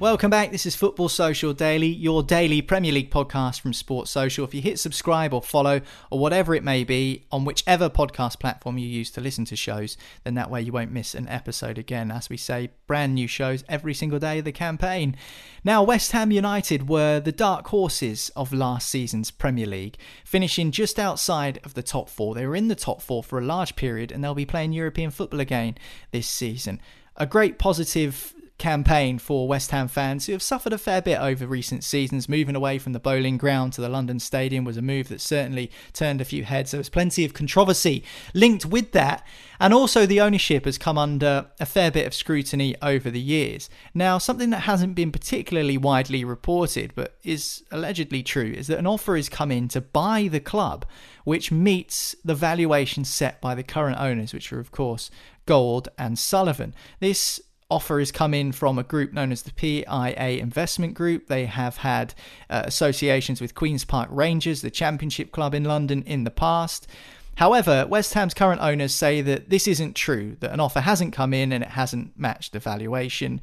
Welcome 0.00 0.30
back. 0.30 0.52
This 0.52 0.64
is 0.64 0.76
Football 0.76 1.08
Social 1.08 1.52
Daily, 1.52 1.88
your 1.88 2.22
daily 2.22 2.62
Premier 2.62 2.92
League 2.92 3.10
podcast 3.10 3.60
from 3.60 3.72
Sports 3.72 4.12
Social. 4.12 4.44
If 4.44 4.54
you 4.54 4.62
hit 4.62 4.78
subscribe 4.78 5.34
or 5.34 5.42
follow 5.42 5.80
or 6.12 6.20
whatever 6.20 6.54
it 6.54 6.62
may 6.62 6.84
be 6.84 7.26
on 7.32 7.44
whichever 7.44 7.90
podcast 7.90 8.38
platform 8.38 8.78
you 8.78 8.86
use 8.86 9.10
to 9.10 9.20
listen 9.20 9.44
to 9.46 9.56
shows, 9.56 9.96
then 10.22 10.34
that 10.34 10.52
way 10.52 10.62
you 10.62 10.70
won't 10.70 10.92
miss 10.92 11.16
an 11.16 11.26
episode 11.26 11.78
again. 11.78 12.12
As 12.12 12.30
we 12.30 12.36
say, 12.36 12.70
brand 12.86 13.16
new 13.16 13.26
shows 13.26 13.64
every 13.68 13.92
single 13.92 14.20
day 14.20 14.38
of 14.38 14.44
the 14.44 14.52
campaign. 14.52 15.16
Now, 15.64 15.82
West 15.82 16.12
Ham 16.12 16.30
United 16.30 16.88
were 16.88 17.18
the 17.18 17.32
dark 17.32 17.66
horses 17.66 18.30
of 18.36 18.52
last 18.52 18.88
season's 18.88 19.32
Premier 19.32 19.66
League, 19.66 19.96
finishing 20.24 20.70
just 20.70 21.00
outside 21.00 21.58
of 21.64 21.74
the 21.74 21.82
top 21.82 22.08
four. 22.08 22.36
They 22.36 22.46
were 22.46 22.54
in 22.54 22.68
the 22.68 22.76
top 22.76 23.02
four 23.02 23.24
for 23.24 23.40
a 23.40 23.44
large 23.44 23.74
period 23.74 24.12
and 24.12 24.22
they'll 24.22 24.36
be 24.36 24.46
playing 24.46 24.74
European 24.74 25.10
football 25.10 25.40
again 25.40 25.76
this 26.12 26.28
season. 26.28 26.80
A 27.16 27.26
great 27.26 27.58
positive 27.58 28.32
campaign 28.58 29.18
for 29.18 29.46
West 29.46 29.70
Ham 29.70 29.88
fans 29.88 30.26
who 30.26 30.32
have 30.32 30.42
suffered 30.42 30.72
a 30.72 30.78
fair 30.78 31.00
bit 31.00 31.18
over 31.18 31.46
recent 31.46 31.84
seasons. 31.84 32.28
Moving 32.28 32.56
away 32.56 32.78
from 32.78 32.92
the 32.92 32.98
Boleyn 32.98 33.36
Ground 33.36 33.72
to 33.74 33.80
the 33.80 33.88
London 33.88 34.18
Stadium 34.18 34.64
was 34.64 34.76
a 34.76 34.82
move 34.82 35.08
that 35.08 35.20
certainly 35.20 35.70
turned 35.92 36.20
a 36.20 36.24
few 36.24 36.44
heads. 36.44 36.72
There 36.72 36.78
was 36.78 36.88
plenty 36.88 37.24
of 37.24 37.34
controversy 37.34 38.02
linked 38.34 38.66
with 38.66 38.92
that, 38.92 39.24
and 39.60 39.72
also 39.72 40.06
the 40.06 40.20
ownership 40.20 40.64
has 40.64 40.76
come 40.76 40.98
under 40.98 41.46
a 41.60 41.66
fair 41.66 41.90
bit 41.90 42.06
of 42.06 42.14
scrutiny 42.14 42.74
over 42.82 43.10
the 43.10 43.20
years. 43.20 43.70
Now, 43.94 44.18
something 44.18 44.50
that 44.50 44.60
hasn't 44.60 44.94
been 44.94 45.12
particularly 45.12 45.78
widely 45.78 46.24
reported 46.24 46.92
but 46.94 47.16
is 47.22 47.62
allegedly 47.70 48.22
true 48.22 48.52
is 48.56 48.66
that 48.66 48.78
an 48.78 48.86
offer 48.86 49.16
has 49.16 49.28
come 49.28 49.52
in 49.52 49.68
to 49.68 49.80
buy 49.80 50.28
the 50.28 50.40
club, 50.40 50.84
which 51.24 51.52
meets 51.52 52.16
the 52.24 52.34
valuation 52.34 53.04
set 53.04 53.40
by 53.40 53.54
the 53.54 53.62
current 53.62 54.00
owners, 54.00 54.34
which 54.34 54.52
are, 54.52 54.60
of 54.60 54.72
course, 54.72 55.10
Gold 55.46 55.88
and 55.96 56.18
Sullivan. 56.18 56.74
This 57.00 57.40
offer 57.70 57.98
has 57.98 58.10
come 58.10 58.32
in 58.32 58.52
from 58.52 58.78
a 58.78 58.82
group 58.82 59.12
known 59.12 59.30
as 59.30 59.42
the 59.42 59.52
PAI 59.52 60.38
Investment 60.40 60.94
Group. 60.94 61.26
They 61.26 61.46
have 61.46 61.78
had 61.78 62.14
uh, 62.48 62.62
associations 62.64 63.40
with 63.40 63.54
Queen's 63.54 63.84
Park 63.84 64.08
Rangers, 64.10 64.62
the 64.62 64.70
championship 64.70 65.32
club 65.32 65.54
in 65.54 65.64
London, 65.64 66.02
in 66.06 66.24
the 66.24 66.30
past. 66.30 66.86
However, 67.36 67.86
West 67.86 68.14
Ham's 68.14 68.34
current 68.34 68.60
owners 68.60 68.94
say 68.94 69.20
that 69.20 69.50
this 69.50 69.68
isn't 69.68 69.94
true, 69.94 70.36
that 70.40 70.52
an 70.52 70.60
offer 70.60 70.80
hasn't 70.80 71.12
come 71.12 71.34
in 71.34 71.52
and 71.52 71.62
it 71.62 71.70
hasn't 71.70 72.18
matched 72.18 72.52
the 72.52 72.58
valuation. 72.58 73.40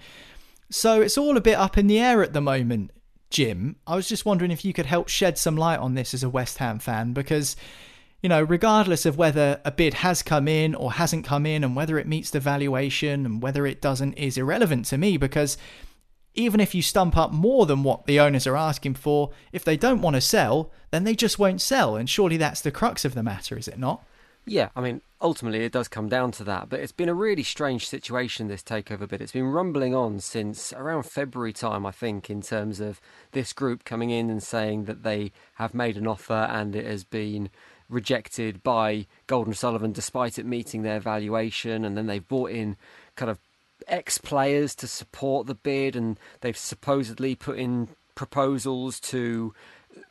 So 0.69 1.01
it's 1.01 1.17
all 1.17 1.37
a 1.37 1.41
bit 1.41 1.57
up 1.57 1.77
in 1.77 1.87
the 1.87 1.99
air 1.99 2.23
at 2.23 2.33
the 2.33 2.41
moment, 2.41 2.91
Jim. 3.29 3.75
I 3.85 3.95
was 3.95 4.09
just 4.09 4.25
wondering 4.25 4.51
if 4.51 4.65
you 4.65 4.73
could 4.73 4.87
help 4.87 5.07
shed 5.07 5.37
some 5.37 5.55
light 5.55 5.79
on 5.79 5.93
this 5.93 6.13
as 6.13 6.23
a 6.23 6.29
West 6.29 6.57
Ham 6.57 6.79
fan 6.79 7.13
because 7.13 7.55
you 8.25 8.29
know, 8.29 8.41
regardless 8.41 9.05
of 9.05 9.19
whether 9.19 9.61
a 9.63 9.71
bid 9.71 9.93
has 9.93 10.23
come 10.23 10.47
in 10.47 10.73
or 10.73 10.93
hasn't 10.93 11.23
come 11.23 11.45
in 11.45 11.63
and 11.63 11.75
whether 11.75 11.99
it 11.99 12.07
meets 12.07 12.31
the 12.31 12.39
valuation 12.39 13.23
and 13.23 13.39
whether 13.39 13.67
it 13.67 13.79
doesn't 13.79 14.13
is 14.13 14.35
irrelevant 14.35 14.85
to 14.85 14.97
me 14.97 15.15
because 15.15 15.59
even 16.33 16.59
if 16.59 16.73
you 16.73 16.81
stump 16.81 17.15
up 17.15 17.31
more 17.31 17.67
than 17.67 17.83
what 17.83 18.07
the 18.07 18.19
owners 18.19 18.47
are 18.47 18.57
asking 18.57 18.95
for, 18.95 19.29
if 19.51 19.63
they 19.63 19.77
don't 19.77 20.01
want 20.01 20.15
to 20.15 20.21
sell, 20.21 20.71
then 20.89 21.03
they 21.03 21.13
just 21.13 21.37
won't 21.37 21.61
sell. 21.61 21.95
And 21.95 22.09
surely 22.09 22.35
that's 22.35 22.61
the 22.61 22.71
crux 22.71 23.05
of 23.05 23.13
the 23.13 23.21
matter, 23.21 23.59
is 23.59 23.67
it 23.67 23.77
not? 23.77 24.03
Yeah, 24.47 24.69
I 24.75 24.81
mean, 24.81 25.01
ultimately 25.21 25.63
it 25.63 25.71
does 25.71 25.87
come 25.87 26.09
down 26.09 26.31
to 26.33 26.43
that, 26.45 26.67
but 26.67 26.79
it's 26.79 26.91
been 26.91 27.09
a 27.09 27.13
really 27.13 27.43
strange 27.43 27.87
situation, 27.87 28.47
this 28.47 28.63
takeover 28.63 29.07
bid. 29.07 29.21
It's 29.21 29.33
been 29.33 29.51
rumbling 29.51 29.93
on 29.93 30.19
since 30.19 30.73
around 30.73 31.03
February 31.03 31.53
time, 31.53 31.85
I 31.85 31.91
think, 31.91 32.31
in 32.31 32.41
terms 32.41 32.79
of 32.79 32.99
this 33.33 33.53
group 33.53 33.85
coming 33.85 34.09
in 34.09 34.31
and 34.31 34.41
saying 34.41 34.85
that 34.85 35.03
they 35.03 35.31
have 35.55 35.75
made 35.75 35.95
an 35.95 36.07
offer 36.07 36.33
and 36.33 36.75
it 36.75 36.87
has 36.87 37.03
been 37.03 37.51
rejected 37.89 38.63
by 38.63 39.05
Gold 39.27 39.47
and 39.47 39.57
Sullivan 39.57 39.91
despite 39.91 40.39
it 40.39 40.45
meeting 40.45 40.81
their 40.81 40.99
valuation, 40.99 41.85
and 41.85 41.97
then 41.97 42.07
they've 42.07 42.27
brought 42.27 42.51
in 42.51 42.77
kind 43.15 43.29
of 43.29 43.39
ex 43.87 44.17
players 44.17 44.75
to 44.75 44.87
support 44.87 45.47
the 45.47 45.55
bid, 45.55 45.95
and 45.95 46.19
they've 46.41 46.57
supposedly 46.57 47.35
put 47.35 47.57
in 47.57 47.89
proposals 48.15 48.99
to 48.99 49.53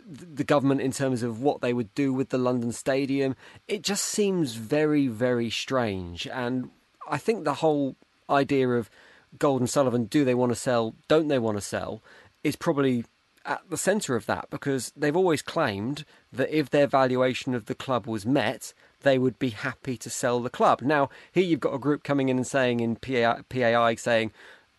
the 0.06 0.44
government 0.44 0.80
in 0.80 0.92
terms 0.92 1.22
of 1.22 1.40
what 1.40 1.60
they 1.60 1.72
would 1.72 1.94
do 1.94 2.12
with 2.12 2.28
the 2.28 2.38
London 2.38 2.72
Stadium. 2.72 3.34
It 3.68 3.82
just 3.82 4.04
seems 4.04 4.54
very, 4.54 5.08
very 5.08 5.50
strange, 5.50 6.26
and 6.26 6.70
I 7.08 7.18
think 7.18 7.44
the 7.44 7.54
whole 7.54 7.96
idea 8.30 8.68
of 8.70 8.90
Gold 9.38 9.60
and 9.60 9.68
Sullivan 9.68 10.04
do 10.04 10.24
they 10.24 10.34
want 10.34 10.52
to 10.52 10.56
sell, 10.56 10.94
don't 11.08 11.28
they 11.28 11.38
want 11.38 11.56
to 11.56 11.60
sell, 11.62 12.02
is 12.42 12.56
probably 12.56 13.04
at 13.44 13.62
the 13.68 13.76
centre 13.76 14.16
of 14.16 14.26
that 14.26 14.48
because 14.50 14.92
they've 14.96 15.16
always 15.16 15.42
claimed 15.42 16.04
that 16.32 16.56
if 16.56 16.70
their 16.70 16.86
valuation 16.86 17.54
of 17.54 17.66
the 17.66 17.74
club 17.74 18.06
was 18.06 18.24
met, 18.24 18.72
they 19.02 19.18
would 19.18 19.38
be 19.38 19.50
happy 19.50 19.96
to 19.98 20.10
sell 20.10 20.40
the 20.40 20.50
club. 20.50 20.82
Now, 20.82 21.10
here 21.32 21.44
you've 21.44 21.60
got 21.60 21.74
a 21.74 21.78
group 21.78 22.04
coming 22.04 22.28
in 22.28 22.36
and 22.36 22.46
saying 22.46 22.80
in 22.80 22.96
PAI, 22.96 23.42
PAI 23.48 23.94
saying, 23.96 24.32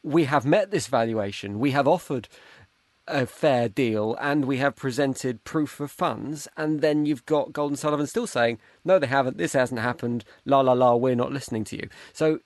we 0.04 0.26
have 0.26 0.46
met 0.46 0.72
this 0.72 0.88
valuation, 0.88 1.60
we 1.60 1.72
have 1.72 1.88
offered 1.88 2.28
a 3.08 3.26
fair 3.26 3.70
deal, 3.70 4.16
and 4.20 4.46
we 4.46 4.58
have 4.58 4.76
presented 4.76 5.44
proof 5.44 5.80
of 5.80 5.92
funds. 5.92 6.48
And 6.58 6.82
then 6.82 7.06
you've 7.06 7.26
got 7.26 7.54
Gold 7.54 7.72
and 7.72 7.80
Sullivan 7.80 8.08
still 8.08 8.28
saying, 8.28 8.60
no, 8.84 9.00
they 9.00 9.08
haven't, 9.08 9.38
this 9.38 9.54
hasn't 9.54 9.80
happened, 9.80 10.26
la 10.44 10.62
la 10.62 10.74
la, 10.74 10.96
we're 10.96 11.16
not 11.16 11.32
listening 11.32 11.64
to 11.66 11.76
you. 11.76 11.90
So 12.14 12.40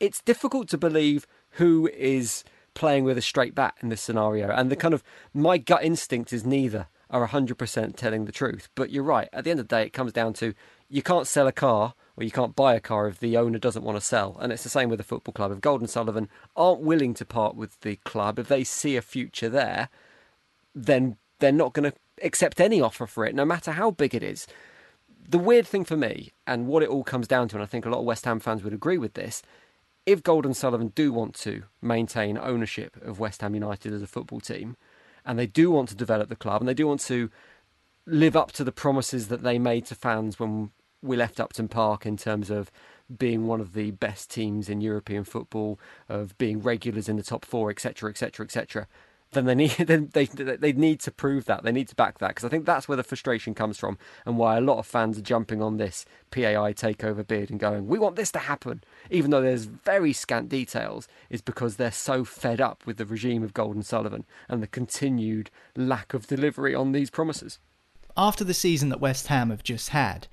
it's 0.00 0.20
difficult 0.20 0.68
to 0.68 0.78
believe 0.78 1.26
who 1.52 1.88
is 1.94 2.44
playing 2.74 3.04
with 3.04 3.18
a 3.18 3.22
straight 3.22 3.54
bat 3.54 3.74
in 3.82 3.88
this 3.88 4.00
scenario. 4.00 4.50
And 4.50 4.70
the 4.70 4.76
kind 4.76 4.94
of 4.94 5.02
my 5.34 5.58
gut 5.58 5.84
instinct 5.84 6.32
is 6.32 6.44
neither 6.44 6.88
are 7.10 7.28
100% 7.28 7.96
telling 7.96 8.24
the 8.24 8.32
truth. 8.32 8.68
But 8.74 8.90
you're 8.90 9.02
right. 9.02 9.28
At 9.32 9.44
the 9.44 9.50
end 9.50 9.60
of 9.60 9.68
the 9.68 9.76
day, 9.76 9.84
it 9.84 9.92
comes 9.92 10.12
down 10.12 10.32
to 10.34 10.54
you 10.88 11.02
can't 11.02 11.26
sell 11.26 11.46
a 11.46 11.52
car 11.52 11.94
or 12.16 12.24
you 12.24 12.30
can't 12.30 12.56
buy 12.56 12.74
a 12.74 12.80
car 12.80 13.06
if 13.08 13.20
the 13.20 13.36
owner 13.36 13.58
doesn't 13.58 13.84
want 13.84 13.96
to 13.96 14.04
sell. 14.04 14.36
And 14.40 14.52
it's 14.52 14.62
the 14.62 14.68
same 14.68 14.88
with 14.88 14.98
the 14.98 15.04
football 15.04 15.32
club. 15.32 15.52
If 15.52 15.60
Gold 15.60 15.80
and 15.80 15.90
Sullivan 15.90 16.28
aren't 16.56 16.80
willing 16.80 17.14
to 17.14 17.24
part 17.24 17.54
with 17.54 17.80
the 17.80 17.96
club, 17.96 18.38
if 18.38 18.48
they 18.48 18.64
see 18.64 18.96
a 18.96 19.02
future 19.02 19.48
there, 19.48 19.88
then 20.74 21.16
they're 21.38 21.52
not 21.52 21.72
going 21.72 21.90
to 21.90 21.96
accept 22.22 22.60
any 22.60 22.80
offer 22.80 23.06
for 23.06 23.26
it, 23.26 23.34
no 23.34 23.44
matter 23.44 23.72
how 23.72 23.90
big 23.90 24.14
it 24.14 24.22
is. 24.22 24.46
The 25.28 25.38
weird 25.38 25.66
thing 25.66 25.84
for 25.84 25.96
me, 25.96 26.32
and 26.46 26.66
what 26.66 26.82
it 26.82 26.88
all 26.88 27.04
comes 27.04 27.28
down 27.28 27.48
to, 27.48 27.56
and 27.56 27.62
I 27.62 27.66
think 27.66 27.86
a 27.86 27.90
lot 27.90 28.00
of 28.00 28.04
West 28.04 28.24
Ham 28.24 28.40
fans 28.40 28.62
would 28.62 28.72
agree 28.72 28.98
with 28.98 29.14
this, 29.14 29.42
if 30.06 30.22
Gold 30.22 30.44
and 30.44 30.56
Sullivan 30.56 30.88
do 30.88 31.12
want 31.12 31.34
to 31.36 31.64
maintain 31.80 32.38
ownership 32.38 32.96
of 33.02 33.20
West 33.20 33.40
Ham 33.40 33.54
United 33.54 33.92
as 33.92 34.02
a 34.02 34.06
football 34.06 34.40
team, 34.40 34.76
and 35.24 35.38
they 35.38 35.46
do 35.46 35.70
want 35.70 35.88
to 35.90 35.94
develop 35.94 36.28
the 36.28 36.36
club, 36.36 36.60
and 36.60 36.68
they 36.68 36.74
do 36.74 36.86
want 36.86 37.00
to 37.02 37.30
live 38.06 38.36
up 38.36 38.50
to 38.52 38.64
the 38.64 38.72
promises 38.72 39.28
that 39.28 39.42
they 39.42 39.58
made 39.58 39.86
to 39.86 39.94
fans 39.94 40.40
when 40.40 40.70
we 41.02 41.16
left 41.16 41.40
Upton 41.40 41.68
Park 41.68 42.04
in 42.04 42.16
terms 42.16 42.50
of 42.50 42.70
being 43.16 43.46
one 43.46 43.60
of 43.60 43.74
the 43.74 43.92
best 43.92 44.30
teams 44.30 44.68
in 44.68 44.80
European 44.80 45.24
football, 45.24 45.78
of 46.08 46.36
being 46.38 46.60
regulars 46.60 47.08
in 47.08 47.16
the 47.16 47.22
top 47.22 47.44
four, 47.44 47.70
etc., 47.70 48.10
etc., 48.10 48.44
etc 48.44 48.88
then 49.32 49.46
they 49.46 49.54
need 49.54 49.70
then 49.86 50.10
they 50.12 50.26
they 50.26 50.72
need 50.72 51.00
to 51.00 51.10
prove 51.10 51.44
that 51.46 51.62
they 51.62 51.72
need 51.72 51.88
to 51.88 51.94
back 51.94 52.18
that 52.18 52.28
because 52.28 52.44
I 52.44 52.48
think 52.48 52.64
that's 52.64 52.88
where 52.88 52.96
the 52.96 53.02
frustration 53.02 53.54
comes 53.54 53.78
from 53.78 53.98
and 54.24 54.38
why 54.38 54.56
a 54.56 54.60
lot 54.60 54.78
of 54.78 54.86
fans 54.86 55.18
are 55.18 55.22
jumping 55.22 55.62
on 55.62 55.76
this 55.76 56.04
PAI 56.30 56.72
takeover 56.72 57.26
bid 57.26 57.50
and 57.50 57.58
going 57.58 57.86
we 57.86 57.98
want 57.98 58.16
this 58.16 58.32
to 58.32 58.38
happen 58.38 58.82
even 59.10 59.30
though 59.30 59.42
there's 59.42 59.64
very 59.64 60.12
scant 60.12 60.48
details 60.48 61.08
is 61.30 61.42
because 61.42 61.76
they're 61.76 61.90
so 61.90 62.24
fed 62.24 62.60
up 62.60 62.86
with 62.86 62.96
the 62.96 63.06
regime 63.06 63.42
of 63.42 63.54
Gold 63.54 63.74
and 63.74 63.86
Sullivan 63.86 64.24
and 64.48 64.62
the 64.62 64.66
continued 64.66 65.50
lack 65.76 66.14
of 66.14 66.26
delivery 66.26 66.74
on 66.74 66.92
these 66.92 67.10
promises. 67.10 67.58
After 68.16 68.44
the 68.44 68.54
season 68.54 68.88
that 68.90 69.00
West 69.00 69.28
Ham 69.28 69.50
have 69.50 69.62
just 69.62 69.90
had, 69.90 70.28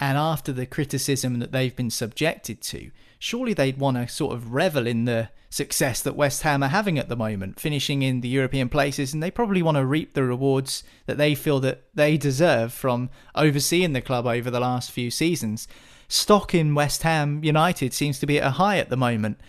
and 0.00 0.16
after 0.16 0.52
the 0.52 0.66
criticism 0.66 1.40
that 1.40 1.52
they've 1.52 1.74
been 1.74 1.90
subjected 1.90 2.60
to, 2.62 2.90
surely 3.18 3.52
they'd 3.52 3.78
want 3.78 3.96
to 3.96 4.08
sort 4.08 4.34
of 4.34 4.52
revel 4.52 4.86
in 4.86 5.04
the 5.04 5.30
success 5.50 6.02
that 6.02 6.16
West 6.16 6.42
Ham 6.42 6.62
are 6.62 6.68
having 6.68 6.98
at 6.98 7.08
the 7.08 7.16
moment, 7.16 7.58
finishing 7.58 8.02
in 8.02 8.20
the 8.20 8.28
European 8.28 8.68
places, 8.68 9.12
and 9.12 9.22
they 9.22 9.30
probably 9.30 9.62
want 9.62 9.76
to 9.76 9.84
reap 9.84 10.14
the 10.14 10.22
rewards 10.22 10.84
that 11.06 11.16
they 11.16 11.34
feel 11.34 11.60
that 11.60 11.82
they 11.94 12.16
deserve 12.16 12.72
from 12.72 13.10
overseeing 13.34 13.92
the 13.92 14.00
club 14.00 14.26
over 14.26 14.50
the 14.50 14.60
last 14.60 14.90
few 14.90 15.10
seasons. 15.10 15.66
Stock 16.08 16.54
in 16.54 16.74
West 16.74 17.02
Ham 17.02 17.42
United 17.42 17.92
seems 17.92 18.18
to 18.18 18.26
be 18.26 18.38
at 18.38 18.46
a 18.46 18.50
high 18.52 18.78
at 18.78 18.90
the 18.90 18.96
moment. 18.96 19.40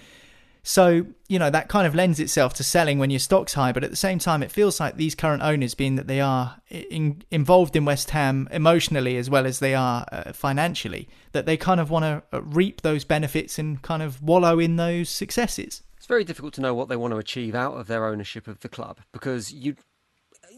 So, 0.69 1.07
you 1.27 1.39
know, 1.39 1.49
that 1.49 1.67
kind 1.67 1.87
of 1.87 1.95
lends 1.95 2.19
itself 2.19 2.53
to 2.53 2.63
selling 2.63 2.99
when 2.99 3.09
your 3.09 3.19
stock's 3.19 3.55
high, 3.55 3.71
but 3.71 3.83
at 3.83 3.89
the 3.89 3.95
same 3.95 4.19
time, 4.19 4.43
it 4.43 4.51
feels 4.51 4.79
like 4.79 4.97
these 4.97 5.15
current 5.15 5.41
owners, 5.41 5.73
being 5.73 5.95
that 5.95 6.05
they 6.05 6.21
are 6.21 6.61
in, 6.69 7.23
involved 7.31 7.75
in 7.75 7.85
West 7.85 8.11
Ham 8.11 8.47
emotionally 8.51 9.17
as 9.17 9.31
well 9.31 9.47
as 9.47 9.57
they 9.57 9.73
are 9.73 10.05
uh, 10.11 10.31
financially, 10.31 11.09
that 11.31 11.47
they 11.47 11.57
kind 11.57 11.79
of 11.79 11.89
want 11.89 12.03
to 12.03 12.21
uh, 12.31 12.43
reap 12.43 12.81
those 12.81 13.03
benefits 13.03 13.57
and 13.57 13.81
kind 13.81 14.03
of 14.03 14.21
wallow 14.21 14.59
in 14.59 14.75
those 14.75 15.09
successes. 15.09 15.81
It's 15.97 16.05
very 16.05 16.23
difficult 16.23 16.53
to 16.53 16.61
know 16.61 16.75
what 16.75 16.87
they 16.87 16.95
want 16.95 17.13
to 17.13 17.17
achieve 17.17 17.55
out 17.55 17.73
of 17.73 17.87
their 17.87 18.05
ownership 18.05 18.47
of 18.47 18.59
the 18.59 18.69
club 18.69 18.99
because 19.11 19.51
you 19.51 19.75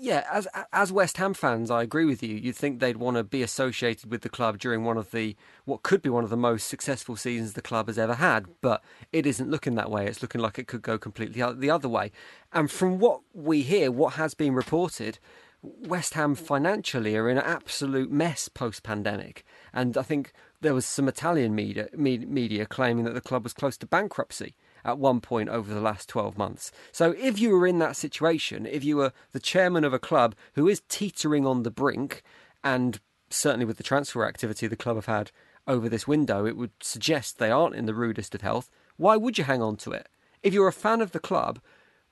yeah, 0.02 0.26
as 0.32 0.48
as 0.74 0.92
West 0.92 1.18
Ham 1.18 1.36
fans, 1.36 1.70
I 1.70 1.84
agree 1.84 2.06
with 2.06 2.24
you. 2.24 2.36
You'd 2.36 2.56
think 2.56 2.80
they'd 2.80 2.98
want 2.98 3.18
to 3.18 3.24
be 3.24 3.44
associated 3.44 4.10
with 4.10 4.22
the 4.22 4.30
club 4.30 4.58
during 4.58 4.84
one 4.84 4.98
of 4.98 5.12
the 5.12 5.36
what 5.66 5.84
could 5.84 6.02
be 6.02 6.10
one 6.10 6.24
of 6.24 6.32
the 6.32 6.38
most 6.38 6.68
successful 6.68 7.16
seasons 7.16 7.54
the 7.54 7.62
club 7.62 7.86
has 7.86 8.00
ever 8.00 8.16
had, 8.16 8.48
but 8.62 8.84
it 9.12 9.28
isn't 9.28 9.52
looking 9.52 9.76
that 9.76 9.92
way. 9.92 10.08
It's 10.08 10.24
looking 10.24 10.42
like 10.42 10.58
it 10.58 10.66
could 10.66 10.82
go 10.82 10.98
completely 10.98 11.44
the 11.54 11.70
other 11.70 11.88
way. 11.88 12.12
And 12.52 12.72
from 12.72 12.98
what 12.98 13.22
we 13.32 13.62
hear, 13.62 13.92
what 13.92 14.14
has 14.14 14.34
been 14.34 14.56
reported, 14.56 15.20
West 15.62 16.16
Ham 16.16 16.34
financially 16.34 17.16
are 17.16 17.30
in 17.30 17.38
an 17.38 17.46
absolute 17.46 18.12
mess 18.12 18.50
post 18.50 18.82
pandemic. 18.82 19.46
And 19.72 19.96
I 19.96 20.02
think 20.02 20.34
there 20.62 20.74
was 20.74 20.88
some 20.88 21.08
Italian 21.08 21.54
media, 21.54 21.90
media 21.94 22.66
claiming 22.66 23.04
that 23.04 23.14
the 23.14 23.22
club 23.22 23.44
was 23.44 23.54
close 23.54 23.78
to 23.78 23.86
bankruptcy 23.86 24.56
at 24.84 24.98
one 24.98 25.22
point 25.22 25.50
over 25.50 25.74
the 25.74 25.82
last 25.82 26.10
12 26.10 26.38
months. 26.38 26.72
So 26.92 27.12
if 27.18 27.40
you 27.40 27.52
were 27.52 27.68
in 27.68 27.80
that 27.80 27.96
situation, 27.96 28.66
if 28.66 28.84
you 28.84 28.98
were 28.98 29.14
the 29.32 29.40
chairman 29.40 29.84
of 29.84 29.94
a 29.94 30.00
club 30.00 30.36
who 30.54 30.68
is 30.68 30.82
teetering 30.90 31.46
on 31.46 31.64
the 31.64 31.72
brink, 31.72 32.24
and 32.64 33.00
certainly 33.30 33.66
with 33.66 33.78
the 33.78 33.84
transfer 33.84 34.26
activity 34.26 34.68
the 34.68 34.76
club 34.76 34.96
have 34.96 35.06
had 35.06 35.32
over 35.68 35.88
this 35.88 36.08
window, 36.08 36.46
it 36.46 36.58
would 36.58 36.72
suggest 36.82 37.38
they 37.38 37.52
aren't 37.52 37.76
in 37.76 37.86
the 37.86 37.94
rudest 37.94 38.36
of 38.36 38.42
health, 38.42 38.70
why 38.98 39.18
would 39.18 39.38
you 39.38 39.44
hang 39.44 39.62
on 39.62 39.78
to 39.78 39.92
it? 39.92 40.10
If 40.44 40.54
you're 40.54 40.68
a 40.68 40.74
fan 40.74 41.02
of 41.02 41.12
the 41.12 41.20
club, 41.20 41.60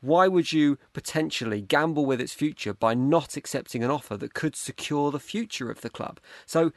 why 0.01 0.27
would 0.27 0.53
you 0.53 0.77
potentially 0.93 1.61
gamble 1.61 2.05
with 2.05 2.21
its 2.21 2.33
future 2.33 2.73
by 2.73 2.93
not 2.93 3.35
accepting 3.35 3.83
an 3.83 3.91
offer 3.91 4.15
that 4.17 4.33
could 4.33 4.55
secure 4.55 5.11
the 5.11 5.19
future 5.19 5.69
of 5.69 5.81
the 5.81 5.89
club? 5.89 6.19
So, 6.45 6.71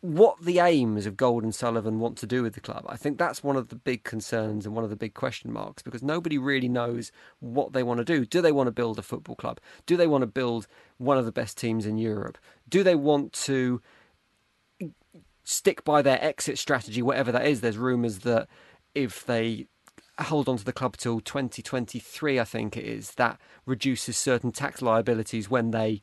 what 0.00 0.40
the 0.40 0.60
aims 0.60 1.06
of 1.06 1.16
Gold 1.16 1.42
and 1.42 1.54
Sullivan 1.54 1.98
want 1.98 2.16
to 2.18 2.26
do 2.26 2.42
with 2.42 2.54
the 2.54 2.60
club. 2.60 2.84
I 2.88 2.96
think 2.96 3.18
that's 3.18 3.42
one 3.42 3.56
of 3.56 3.68
the 3.68 3.76
big 3.76 4.04
concerns 4.04 4.64
and 4.64 4.74
one 4.74 4.84
of 4.84 4.90
the 4.90 4.96
big 4.96 5.14
question 5.14 5.52
marks 5.52 5.82
because 5.82 6.02
nobody 6.02 6.38
really 6.38 6.68
knows 6.68 7.10
what 7.40 7.72
they 7.72 7.82
want 7.82 7.98
to 7.98 8.04
do. 8.04 8.24
Do 8.24 8.40
they 8.40 8.52
want 8.52 8.68
to 8.68 8.72
build 8.72 8.98
a 8.98 9.02
football 9.02 9.34
club? 9.34 9.60
Do 9.86 9.96
they 9.96 10.06
want 10.06 10.22
to 10.22 10.26
build 10.26 10.68
one 10.98 11.18
of 11.18 11.24
the 11.24 11.32
best 11.32 11.58
teams 11.58 11.84
in 11.84 11.98
Europe? 11.98 12.38
Do 12.68 12.84
they 12.84 12.94
want 12.94 13.32
to 13.44 13.82
stick 15.42 15.82
by 15.82 16.02
their 16.02 16.22
exit 16.22 16.58
strategy, 16.58 17.02
whatever 17.02 17.32
that 17.32 17.46
is? 17.46 17.60
There's 17.60 17.78
rumours 17.78 18.20
that 18.20 18.46
if 18.94 19.26
they 19.26 19.66
hold 20.20 20.48
on 20.48 20.58
to 20.58 20.64
the 20.64 20.72
club 20.72 20.96
till 20.96 21.20
2023, 21.20 22.38
I 22.38 22.44
think 22.44 22.76
it 22.76 22.84
is, 22.84 23.12
that 23.12 23.40
reduces 23.66 24.16
certain 24.16 24.52
tax 24.52 24.80
liabilities 24.80 25.50
when 25.50 25.72
they 25.72 26.02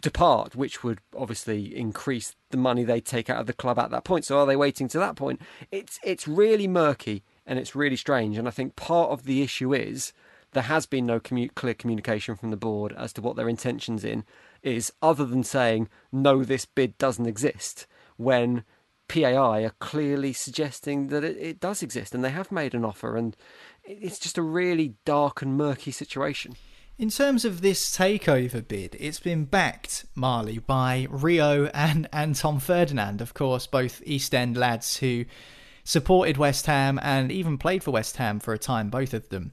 depart, 0.00 0.54
which 0.54 0.82
would 0.82 1.00
obviously 1.16 1.76
increase 1.76 2.34
the 2.50 2.56
money 2.56 2.84
they 2.84 3.00
take 3.00 3.28
out 3.28 3.40
of 3.40 3.46
the 3.46 3.52
club 3.52 3.78
at 3.78 3.90
that 3.90 4.04
point. 4.04 4.24
So 4.24 4.38
are 4.38 4.46
they 4.46 4.56
waiting 4.56 4.88
to 4.88 4.98
that 4.98 5.16
point? 5.16 5.40
It's 5.70 5.98
it's 6.02 6.26
really 6.26 6.68
murky 6.68 7.24
and 7.46 7.58
it's 7.58 7.74
really 7.74 7.96
strange. 7.96 8.38
And 8.38 8.48
I 8.48 8.50
think 8.50 8.76
part 8.76 9.10
of 9.10 9.24
the 9.24 9.42
issue 9.42 9.74
is 9.74 10.12
there 10.52 10.64
has 10.64 10.86
been 10.86 11.06
no 11.06 11.18
commu- 11.18 11.54
clear 11.54 11.74
communication 11.74 12.36
from 12.36 12.50
the 12.50 12.56
board 12.56 12.92
as 12.96 13.12
to 13.14 13.22
what 13.22 13.36
their 13.36 13.48
intentions 13.48 14.04
in 14.04 14.24
is, 14.62 14.92
other 15.02 15.24
than 15.24 15.42
saying 15.42 15.88
no, 16.10 16.44
this 16.44 16.64
bid 16.64 16.96
doesn't 16.98 17.26
exist. 17.26 17.86
When 18.16 18.64
PAI 19.08 19.64
are 19.64 19.74
clearly 19.78 20.32
suggesting 20.32 21.08
that 21.08 21.24
it, 21.24 21.36
it 21.36 21.60
does 21.60 21.82
exist, 21.82 22.14
and 22.14 22.24
they 22.24 22.30
have 22.30 22.52
made 22.52 22.74
an 22.74 22.84
offer, 22.84 23.16
and 23.16 23.36
it's 23.84 24.18
just 24.18 24.38
a 24.38 24.42
really 24.42 24.94
dark 25.04 25.42
and 25.42 25.56
murky 25.56 25.90
situation. 25.90 26.54
In 26.98 27.08
terms 27.08 27.44
of 27.44 27.62
this 27.62 27.96
takeover 27.96 28.66
bid, 28.66 28.96
it's 29.00 29.18
been 29.18 29.44
backed, 29.44 30.04
Marley, 30.14 30.58
by 30.58 31.06
Rio 31.10 31.66
and, 31.66 32.08
and 32.12 32.36
Tom 32.36 32.60
Ferdinand, 32.60 33.20
of 33.20 33.34
course, 33.34 33.66
both 33.66 34.02
East 34.04 34.34
End 34.34 34.56
lads 34.56 34.98
who 34.98 35.24
supported 35.84 36.36
West 36.36 36.66
Ham 36.66 37.00
and 37.02 37.32
even 37.32 37.58
played 37.58 37.82
for 37.82 37.90
West 37.90 38.18
Ham 38.18 38.38
for 38.38 38.52
a 38.52 38.58
time, 38.58 38.90
both 38.90 39.14
of 39.14 39.28
them. 39.30 39.52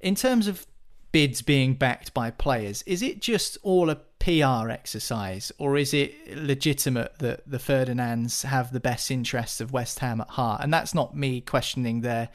In 0.00 0.14
terms 0.14 0.46
of 0.46 0.66
bids 1.12 1.42
being 1.42 1.74
backed 1.74 2.14
by 2.14 2.30
players, 2.30 2.82
is 2.82 3.02
it 3.02 3.20
just 3.20 3.58
all 3.62 3.90
a 3.90 3.96
PR 4.20 4.70
exercise, 4.70 5.50
or 5.58 5.76
is 5.76 5.92
it 5.92 6.14
legitimate 6.36 7.18
that 7.18 7.42
the 7.50 7.58
Ferdinands 7.58 8.42
have 8.42 8.72
the 8.72 8.80
best 8.80 9.10
interests 9.10 9.60
of 9.60 9.72
West 9.72 9.98
Ham 9.98 10.20
at 10.20 10.30
heart? 10.30 10.62
And 10.62 10.72
that's 10.72 10.94
not 10.94 11.16
me 11.16 11.40
questioning 11.40 12.00
their 12.00 12.28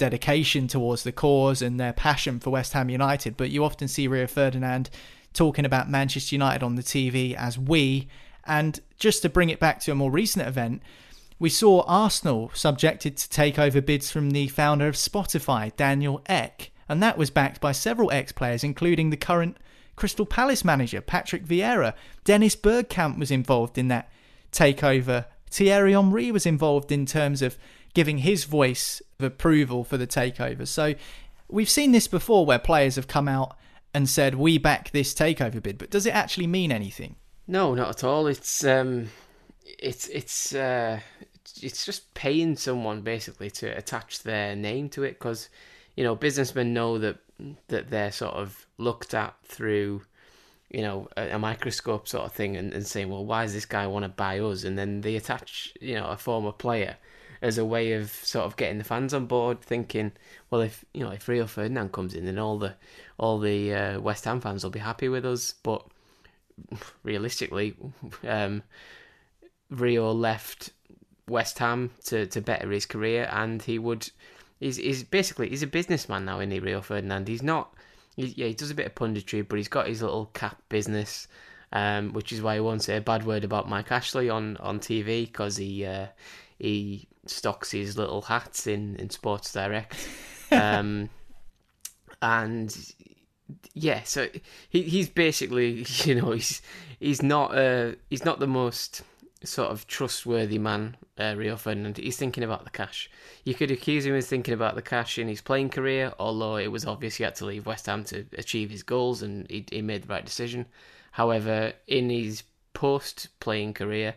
dedication 0.00 0.66
towards 0.66 1.02
the 1.02 1.12
cause 1.12 1.60
and 1.60 1.78
their 1.78 1.92
passion 1.92 2.40
for 2.40 2.48
West 2.48 2.72
Ham 2.72 2.88
United, 2.88 3.36
but 3.36 3.50
you 3.50 3.62
often 3.62 3.86
see 3.86 4.08
Rio 4.08 4.26
Ferdinand 4.26 4.88
talking 5.34 5.66
about 5.66 5.90
Manchester 5.90 6.34
United 6.34 6.62
on 6.62 6.74
the 6.74 6.82
TV 6.82 7.34
as 7.34 7.58
we. 7.58 8.08
And 8.44 8.80
just 8.98 9.20
to 9.22 9.28
bring 9.28 9.50
it 9.50 9.60
back 9.60 9.78
to 9.80 9.92
a 9.92 9.94
more 9.94 10.10
recent 10.10 10.48
event, 10.48 10.82
we 11.38 11.50
saw 11.50 11.82
Arsenal 11.82 12.50
subjected 12.54 13.18
to 13.18 13.28
takeover 13.28 13.84
bids 13.84 14.10
from 14.10 14.30
the 14.30 14.48
founder 14.48 14.88
of 14.88 14.94
Spotify, 14.94 15.76
Daniel 15.76 16.22
Ek, 16.26 16.72
and 16.88 17.02
that 17.02 17.18
was 17.18 17.30
backed 17.30 17.60
by 17.60 17.72
several 17.72 18.10
ex 18.10 18.32
players, 18.32 18.64
including 18.64 19.10
the 19.10 19.16
current 19.18 19.58
Crystal 19.96 20.24
Palace 20.24 20.64
manager, 20.64 21.02
Patrick 21.02 21.44
Vieira. 21.44 21.92
Dennis 22.24 22.56
Bergkamp 22.56 23.18
was 23.18 23.30
involved 23.30 23.76
in 23.76 23.88
that 23.88 24.10
takeover. 24.50 25.26
Thierry 25.50 25.92
Henry 25.92 26.30
was 26.30 26.46
involved 26.46 26.90
in 26.90 27.04
terms 27.04 27.42
of 27.42 27.58
giving 27.94 28.18
his 28.18 28.44
voice 28.44 29.02
of 29.18 29.24
approval 29.24 29.84
for 29.84 29.96
the 29.96 30.06
takeover. 30.06 30.66
So 30.66 30.94
we've 31.48 31.70
seen 31.70 31.92
this 31.92 32.08
before 32.08 32.46
where 32.46 32.58
players 32.58 32.96
have 32.96 33.08
come 33.08 33.28
out 33.28 33.56
and 33.92 34.08
said 34.08 34.34
we 34.36 34.58
back 34.58 34.90
this 34.90 35.12
takeover 35.12 35.62
bid, 35.62 35.78
but 35.78 35.90
does 35.90 36.06
it 36.06 36.14
actually 36.14 36.46
mean 36.46 36.70
anything? 36.70 37.16
No, 37.46 37.74
not 37.74 37.88
at 37.88 38.04
all. 38.04 38.26
It's 38.28 38.64
um, 38.64 39.08
it's 39.64 40.08
it's 40.08 40.54
uh, 40.54 41.00
it's 41.60 41.84
just 41.84 42.12
paying 42.14 42.56
someone 42.56 43.00
basically 43.00 43.50
to 43.50 43.66
attach 43.76 44.22
their 44.22 44.54
name 44.54 44.88
to 44.90 45.02
it 45.02 45.18
because 45.18 45.48
you 45.96 46.04
know 46.04 46.14
businessmen 46.14 46.72
know 46.72 46.98
that 46.98 47.18
that 47.68 47.90
they're 47.90 48.12
sort 48.12 48.34
of 48.34 48.66
looked 48.78 49.14
at 49.14 49.34
through 49.44 50.02
you 50.70 50.82
know 50.82 51.08
a, 51.16 51.30
a 51.30 51.38
microscope 51.38 52.06
sort 52.06 52.24
of 52.24 52.32
thing 52.32 52.56
and, 52.56 52.72
and 52.72 52.86
saying 52.86 53.08
well 53.08 53.24
why 53.24 53.42
does 53.42 53.54
this 53.54 53.64
guy 53.64 53.86
want 53.86 54.04
to 54.04 54.08
buy 54.08 54.38
us 54.38 54.64
and 54.64 54.78
then 54.78 55.00
they 55.00 55.16
attach 55.16 55.72
you 55.80 55.94
know 55.94 56.06
a 56.06 56.16
former 56.16 56.52
player 56.52 56.96
as 57.42 57.58
a 57.58 57.64
way 57.64 57.92
of 57.92 58.10
sort 58.10 58.44
of 58.44 58.56
getting 58.56 58.78
the 58.78 58.84
fans 58.84 59.14
on 59.14 59.26
board, 59.26 59.60
thinking, 59.60 60.12
well, 60.50 60.60
if 60.60 60.84
you 60.92 61.04
know 61.04 61.10
if 61.10 61.28
Rio 61.28 61.46
Ferdinand 61.46 61.92
comes 61.92 62.14
in, 62.14 62.26
then 62.26 62.38
all 62.38 62.58
the 62.58 62.74
all 63.18 63.38
the 63.38 63.74
uh, 63.74 64.00
West 64.00 64.24
Ham 64.24 64.40
fans 64.40 64.62
will 64.62 64.70
be 64.70 64.78
happy 64.80 65.08
with 65.08 65.24
us. 65.24 65.54
But 65.62 65.84
realistically, 67.02 67.76
um, 68.26 68.62
Rio 69.70 70.12
left 70.12 70.70
West 71.28 71.58
Ham 71.58 71.90
to, 72.06 72.26
to 72.26 72.40
better 72.40 72.70
his 72.70 72.86
career, 72.86 73.28
and 73.32 73.62
he 73.62 73.78
would. 73.78 74.10
He's, 74.58 74.76
he's 74.76 75.02
basically 75.02 75.48
he's 75.48 75.62
a 75.62 75.66
businessman 75.66 76.26
now, 76.26 76.40
isn't 76.40 76.50
he, 76.50 76.60
Rio 76.60 76.82
Ferdinand? 76.82 77.28
He's 77.28 77.42
not. 77.42 77.72
He, 78.16 78.26
yeah, 78.26 78.48
he 78.48 78.54
does 78.54 78.70
a 78.70 78.74
bit 78.74 78.86
of 78.86 78.94
punditry, 78.94 79.46
but 79.48 79.56
he's 79.56 79.68
got 79.68 79.88
his 79.88 80.02
little 80.02 80.26
cap 80.34 80.60
business. 80.68 81.28
Um, 81.72 82.14
which 82.14 82.32
is 82.32 82.42
why 82.42 82.54
he 82.54 82.60
won't 82.60 82.82
say 82.82 82.96
a 82.96 83.00
bad 83.00 83.24
word 83.24 83.44
about 83.44 83.68
Mike 83.68 83.92
Ashley 83.92 84.28
on, 84.28 84.56
on 84.56 84.80
TV 84.80 85.24
because 85.24 85.56
he 85.56 85.84
uh, 85.84 86.06
he 86.58 87.06
stocks 87.30 87.70
his 87.70 87.96
little 87.96 88.22
hats 88.22 88.66
in 88.66 88.96
in 88.96 89.10
Sports 89.10 89.52
Direct, 89.52 89.96
um, 90.50 91.08
and 92.22 92.76
yeah, 93.74 94.02
so 94.04 94.28
he 94.68 94.82
he's 94.82 95.08
basically 95.08 95.86
you 96.04 96.14
know 96.14 96.32
he's 96.32 96.62
he's 96.98 97.22
not 97.22 97.56
uh 97.56 97.92
he's 98.08 98.24
not 98.24 98.40
the 98.40 98.46
most 98.46 99.02
sort 99.42 99.70
of 99.70 99.86
trustworthy 99.86 100.58
man, 100.58 100.96
uh, 101.18 101.34
Rio 101.36 101.56
Ferdinand. 101.56 101.96
He's 101.96 102.16
thinking 102.16 102.44
about 102.44 102.64
the 102.64 102.70
cash. 102.70 103.10
You 103.44 103.54
could 103.54 103.70
accuse 103.70 104.04
him 104.04 104.14
of 104.14 104.24
thinking 104.24 104.54
about 104.54 104.74
the 104.74 104.82
cash 104.82 105.18
in 105.18 105.28
his 105.28 105.40
playing 105.40 105.70
career, 105.70 106.12
although 106.18 106.56
it 106.56 106.70
was 106.70 106.84
obvious 106.84 107.16
he 107.16 107.24
had 107.24 107.36
to 107.36 107.46
leave 107.46 107.66
West 107.66 107.86
Ham 107.86 108.04
to 108.04 108.26
achieve 108.36 108.70
his 108.70 108.82
goals, 108.82 109.22
and 109.22 109.50
he, 109.50 109.64
he 109.70 109.82
made 109.82 110.02
the 110.02 110.08
right 110.08 110.24
decision. 110.24 110.66
However, 111.12 111.72
in 111.86 112.10
his 112.10 112.42
post-playing 112.72 113.74
career, 113.74 114.16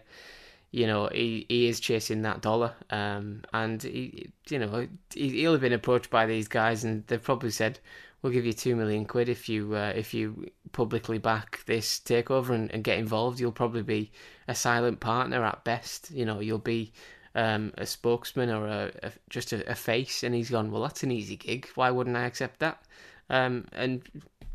you 0.74 0.88
know, 0.88 1.08
he, 1.12 1.46
he 1.48 1.68
is 1.68 1.80
chasing 1.80 2.24
that 2.24 2.42
dollar. 2.42 2.74
Um, 2.90 3.44
and, 3.54 3.82
he, 3.82 4.32
you 4.50 4.58
know, 4.58 4.88
he, 5.14 5.46
will 5.46 5.54
have 5.54 5.62
been 5.62 5.72
approached 5.72 6.10
by 6.10 6.26
these 6.26 6.48
guys 6.48 6.84
and 6.84 7.06
they've 7.06 7.22
probably 7.22 7.52
said, 7.52 7.80
we'll 8.24 8.34
give 8.34 8.46
you 8.46 8.54
two 8.54 8.76
million 8.76 9.06
quid 9.06 9.30
if 9.30 9.48
you 9.48 9.76
uh, 9.76 9.94
if 9.96 10.14
you 10.14 10.50
publicly 10.72 11.20
back 11.20 11.64
this 11.68 12.00
takeover 12.00 12.50
and, 12.50 12.72
and 12.72 12.84
get 12.84 12.98
involved. 12.98 13.40
You'll 13.40 13.52
probably 13.52 13.84
be 13.84 14.12
a 14.48 14.56
silent 14.56 15.00
partner 15.00 15.44
at 15.44 15.64
best. 15.64 16.10
You 16.10 16.26
know, 16.26 16.40
you'll 16.40 16.58
be 16.58 16.92
um, 17.36 17.72
a 17.78 17.86
spokesman 17.86 18.50
or 18.50 18.66
a, 18.66 18.92
a 19.04 19.12
just 19.30 19.54
a, 19.54 19.70
a, 19.70 19.76
face. 19.76 20.24
And 20.24 20.34
he's 20.34 20.50
gone, 20.50 20.72
well, 20.72 20.82
that's 20.82 21.04
an 21.04 21.12
easy 21.12 21.36
gig. 21.36 21.70
Why 21.76 21.92
wouldn't 21.92 22.18
I 22.18 22.26
accept 22.26 22.62
that? 22.62 22.82
Um, 23.30 23.68
and 23.74 24.02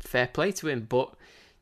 fair 0.01 0.27
play 0.27 0.51
to 0.51 0.67
him, 0.67 0.85
but 0.89 1.13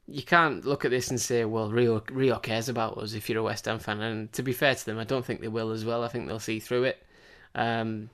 you 0.08 0.24
can't 0.24 0.66
look 0.66 0.86
at 0.86 0.92
this 0.92 1.10
and 1.10 1.20
say, 1.20 1.44
well, 1.46 1.70
Rio 1.70 2.02
Rio 2.10 2.38
cares 2.40 2.70
about 2.70 2.98
us 2.98 3.14
if 3.14 3.30
you're 3.30 3.40
a 3.40 3.44
West 3.44 3.66
Ham 3.66 3.80
fan. 3.80 4.02
And 4.02 4.32
to 4.34 4.44
be 4.44 4.54
fair 4.54 4.74
to 4.74 4.86
them, 4.86 4.98
I 4.98 5.04
don't 5.04 5.26
think 5.26 5.42
they 5.42 5.48
will 5.48 5.72
as 5.72 5.84
well. 5.84 6.04
I 6.04 6.08
think 6.08 6.28
they'll 6.28 6.40
see 6.40 6.60
through 6.60 6.86
it. 6.86 7.04
Um, 7.54 8.10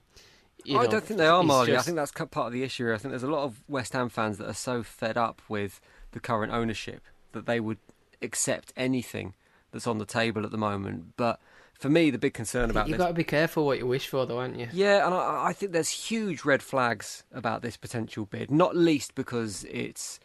I 0.68 0.74
know, 0.74 0.88
don't 0.88 1.04
think 1.04 1.18
they 1.18 1.28
are, 1.28 1.44
Marley. 1.44 1.72
Just... 1.72 1.84
I 1.84 1.86
think 1.86 1.98
that's 1.98 2.12
part 2.12 2.48
of 2.48 2.54
the 2.54 2.64
issue. 2.64 2.94
I 2.94 2.98
think 2.98 3.12
there's 3.12 3.24
a 3.24 3.32
lot 3.32 3.44
of 3.44 3.62
West 3.68 3.94
Ham 3.94 4.10
fans 4.10 4.38
that 4.38 4.48
are 4.48 4.54
so 4.54 4.82
fed 4.82 5.18
up 5.18 5.41
with 5.50 5.82
the 6.12 6.20
current 6.20 6.54
ownership 6.54 7.04
that 7.34 7.46
they 7.46 7.60
would 7.60 7.80
accept 8.22 8.72
anything 8.78 9.34
that's 9.72 9.88
on 9.88 9.98
the 9.98 10.06
table 10.06 10.46
at 10.46 10.52
the 10.52 10.58
moment. 10.58 11.16
But 11.18 11.39
for 11.78 11.89
me, 11.89 12.10
the 12.12 12.18
big 12.18 12.34
concern 12.34 12.70
about 12.70 12.88
you've 12.88 12.98
this... 12.98 13.04
got 13.04 13.10
to 13.10 13.14
be 13.14 13.24
careful 13.24 13.66
what 13.66 13.78
you 13.78 13.86
wish 13.86 14.08
for, 14.08 14.26
though, 14.26 14.39
aren't 14.39 14.58
you? 14.58 14.70
Yeah, 14.72 15.06
and 15.06 15.14
I, 15.14 15.48
I 15.48 15.54
think 15.54 15.74
there's 15.74 15.89
huge 15.89 16.46
red 16.46 16.64
flags 16.64 17.24
about 17.34 17.62
this 17.62 17.76
potential 17.76 18.26
bid. 18.26 18.50
Not 18.50 18.76
least 18.76 19.16
because 19.16 19.66
it's 19.70 20.20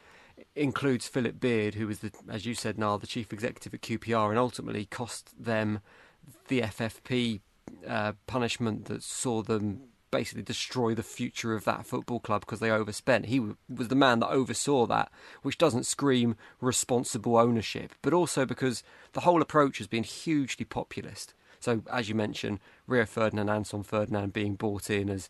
includes 0.54 1.08
Philip 1.08 1.40
Beard, 1.40 1.74
who 1.74 1.86
was 1.86 2.00
the, 2.00 2.12
as 2.28 2.46
you 2.46 2.54
said, 2.54 2.78
Niall, 2.78 2.98
the 2.98 3.06
chief 3.06 3.32
executive 3.32 3.74
at 3.74 3.82
QPR, 3.82 4.30
and 4.30 4.38
ultimately 4.38 4.84
cost 4.86 5.32
them 5.42 5.80
the 6.48 6.60
FFP 6.62 7.40
uh, 7.86 8.12
punishment 8.26 8.86
that 8.86 9.02
saw 9.02 9.42
them 9.42 9.82
basically 10.10 10.42
destroy 10.42 10.94
the 10.94 11.02
future 11.02 11.54
of 11.54 11.64
that 11.64 11.86
football 11.86 12.20
club 12.20 12.40
because 12.40 12.60
they 12.60 12.70
overspent. 12.70 13.26
He 13.26 13.40
was 13.40 13.88
the 13.88 13.94
man 13.94 14.20
that 14.20 14.30
oversaw 14.30 14.86
that, 14.86 15.10
which 15.42 15.58
doesn't 15.58 15.86
scream 15.86 16.36
responsible 16.60 17.36
ownership, 17.36 17.94
but 18.02 18.12
also 18.12 18.46
because 18.46 18.82
the 19.12 19.20
whole 19.20 19.42
approach 19.42 19.78
has 19.78 19.86
been 19.86 20.04
hugely 20.04 20.64
populist. 20.64 21.34
So, 21.60 21.82
as 21.92 22.08
you 22.08 22.14
mentioned, 22.14 22.60
Rio 22.86 23.04
Ferdinand 23.04 23.48
and 23.48 23.58
Anton 23.58 23.82
Ferdinand 23.82 24.32
being 24.32 24.54
bought 24.54 24.90
in 24.90 25.10
as 25.10 25.28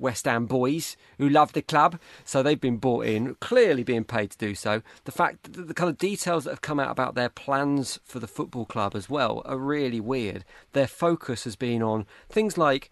West 0.00 0.24
Ham 0.24 0.46
boys 0.46 0.96
who 1.18 1.28
love 1.28 1.52
the 1.52 1.62
club, 1.62 1.98
so 2.24 2.42
they've 2.42 2.60
been 2.60 2.78
bought 2.78 3.06
in, 3.06 3.34
clearly 3.36 3.82
being 3.82 4.04
paid 4.04 4.30
to 4.30 4.38
do 4.38 4.54
so. 4.54 4.82
The 5.04 5.12
fact 5.12 5.52
that 5.52 5.68
the 5.68 5.74
kind 5.74 5.90
of 5.90 5.98
details 5.98 6.44
that 6.44 6.50
have 6.50 6.62
come 6.62 6.80
out 6.80 6.90
about 6.90 7.14
their 7.14 7.28
plans 7.28 8.00
for 8.04 8.18
the 8.18 8.26
football 8.26 8.64
club 8.64 8.96
as 8.96 9.10
well 9.10 9.42
are 9.44 9.58
really 9.58 10.00
weird. 10.00 10.44
Their 10.72 10.86
focus 10.86 11.44
has 11.44 11.56
been 11.56 11.82
on 11.82 12.06
things 12.28 12.56
like 12.56 12.90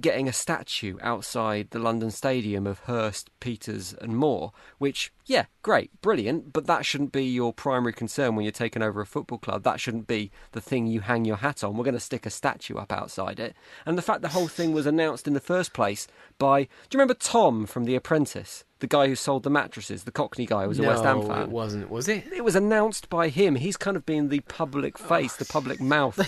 getting 0.00 0.28
a 0.28 0.32
statue 0.32 0.98
outside 1.00 1.68
the 1.70 1.78
London 1.78 2.10
Stadium 2.10 2.66
of 2.66 2.80
Hurst, 2.80 3.30
Peters, 3.40 3.94
and 4.00 4.16
Moore, 4.16 4.52
which, 4.78 5.12
yeah, 5.24 5.46
great, 5.62 5.90
brilliant, 6.02 6.52
but 6.52 6.66
that 6.66 6.84
shouldn't 6.84 7.12
be 7.12 7.24
your 7.24 7.52
primary 7.52 7.92
concern 7.92 8.36
when 8.36 8.44
you're 8.44 8.52
taking 8.52 8.82
over 8.82 9.00
a 9.00 9.06
football 9.06 9.38
club. 9.38 9.62
That 9.62 9.80
shouldn't 9.80 10.06
be 10.06 10.30
the 10.52 10.60
thing 10.60 10.86
you 10.86 11.00
hang 11.00 11.24
your 11.24 11.36
hat 11.36 11.64
on. 11.64 11.76
We're 11.76 11.84
going 11.84 11.94
to 11.94 12.00
stick 12.00 12.26
a 12.26 12.30
statue 12.30 12.76
up 12.76 12.92
outside 12.92 13.40
it. 13.40 13.56
And 13.86 13.96
the 13.96 14.02
fact 14.02 14.22
the 14.22 14.28
whole 14.28 14.48
thing 14.48 14.72
was 14.72 14.86
announced 14.86 15.26
in 15.26 15.34
the 15.34 15.40
first 15.40 15.72
place 15.72 16.06
by, 16.38 16.64
do 16.64 16.68
you 16.92 16.98
remember 16.98 17.14
Tom 17.14 17.66
from 17.66 17.84
The 17.84 17.96
Apprentice? 17.96 18.64
The 18.80 18.86
guy 18.86 19.08
who 19.08 19.16
sold 19.16 19.42
the 19.42 19.50
mattresses, 19.50 20.04
the 20.04 20.12
Cockney 20.12 20.46
guy, 20.46 20.66
was 20.66 20.78
a 20.78 20.82
no, 20.82 20.88
West 20.88 21.02
Ham 21.02 21.26
fan. 21.26 21.42
it 21.42 21.48
wasn't, 21.48 21.90
was 21.90 22.06
it? 22.06 22.24
It 22.32 22.44
was 22.44 22.54
announced 22.54 23.08
by 23.08 23.28
him. 23.28 23.56
He's 23.56 23.76
kind 23.76 23.96
of 23.96 24.06
been 24.06 24.28
the 24.28 24.40
public 24.40 24.98
face, 24.98 25.34
the 25.34 25.46
oh. 25.48 25.52
public 25.52 25.80
mouth 25.80 26.18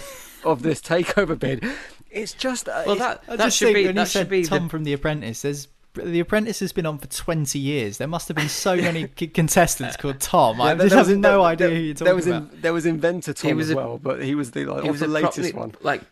of 0.44 0.62
this 0.62 0.80
takeover 0.80 1.38
bid. 1.38 1.64
It's 2.10 2.32
just 2.32 2.68
uh, 2.68 2.82
well 2.86 2.96
that 2.96 3.22
I 3.28 3.36
that 3.36 3.52
should 3.52 3.74
be 3.74 3.86
when 3.86 3.94
that 3.94 4.08
said 4.08 4.28
be 4.28 4.44
Tom 4.44 4.64
the... 4.64 4.68
from 4.68 4.84
The 4.84 4.92
Apprentice. 4.92 5.42
There's 5.42 5.68
the 5.94 6.20
Apprentice 6.20 6.60
has 6.60 6.72
been 6.72 6.86
on 6.86 6.98
for 6.98 7.08
20 7.08 7.58
years. 7.58 7.98
There 7.98 8.06
must 8.06 8.28
have 8.28 8.36
been 8.36 8.48
so 8.48 8.76
many 8.76 9.08
contestants 9.08 9.96
called 9.96 10.20
Tom. 10.20 10.58
Yeah, 10.58 10.64
I 10.64 10.74
just 10.76 10.94
have 10.94 11.18
no 11.18 11.42
idea 11.42 11.68
who 11.68 11.74
you're 11.74 11.94
talking 11.94 12.04
there 12.04 12.14
was 12.14 12.26
about. 12.26 12.52
In, 12.52 12.60
there 12.60 12.72
was 12.72 12.86
inventor 12.86 13.32
Tom 13.32 13.58
as 13.58 13.70
a, 13.70 13.76
well, 13.76 13.98
but 13.98 14.22
he 14.22 14.34
was 14.34 14.52
the 14.52 14.66
like, 14.66 14.84
he 14.84 14.90
was 14.90 15.00
the 15.00 15.08
latest 15.08 15.52
pro- 15.52 15.60
one. 15.60 15.74
Like 15.82 16.02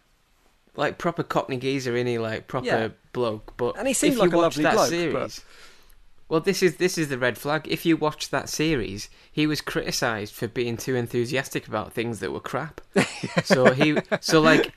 like 0.75 0.99
proper 0.99 1.23
Cockney 1.23 1.59
geezer, 1.59 1.97
in 1.97 2.07
he 2.07 2.19
like 2.19 2.49
proper 2.49 2.67
Yeah. 2.67 2.89
bloke. 3.13 3.57
But 3.57 3.77
And 3.79 3.87
he 3.87 3.95
seemed 3.95 4.17
like 4.17 4.33
a 4.33 4.39
lovely 4.39 4.65
that 4.65 4.75
bloke, 4.75 4.89
series, 4.89 5.13
but- 5.13 5.45
well, 6.29 6.41
this 6.41 6.63
is 6.63 6.77
this 6.77 6.99
is 6.99 7.09
the 7.09 7.19
red 7.19 7.39
flag. 7.39 7.67
If 7.69 7.87
you 7.87 7.97
watch 7.97 8.29
that 8.31 8.49
series, 8.51 9.09
he 9.33 9.47
was 9.47 9.61
criticised 9.61 10.35
for 10.35 10.47
being 10.47 10.77
too 10.77 10.95
enthusiastic 10.95 11.67
about 11.67 11.93
things 11.93 12.21
that 12.21 12.33
were 12.33 12.41
crap. 12.41 12.83
so 13.45 13.73
he, 13.73 13.97
so 14.21 14.41
like, 14.41 14.75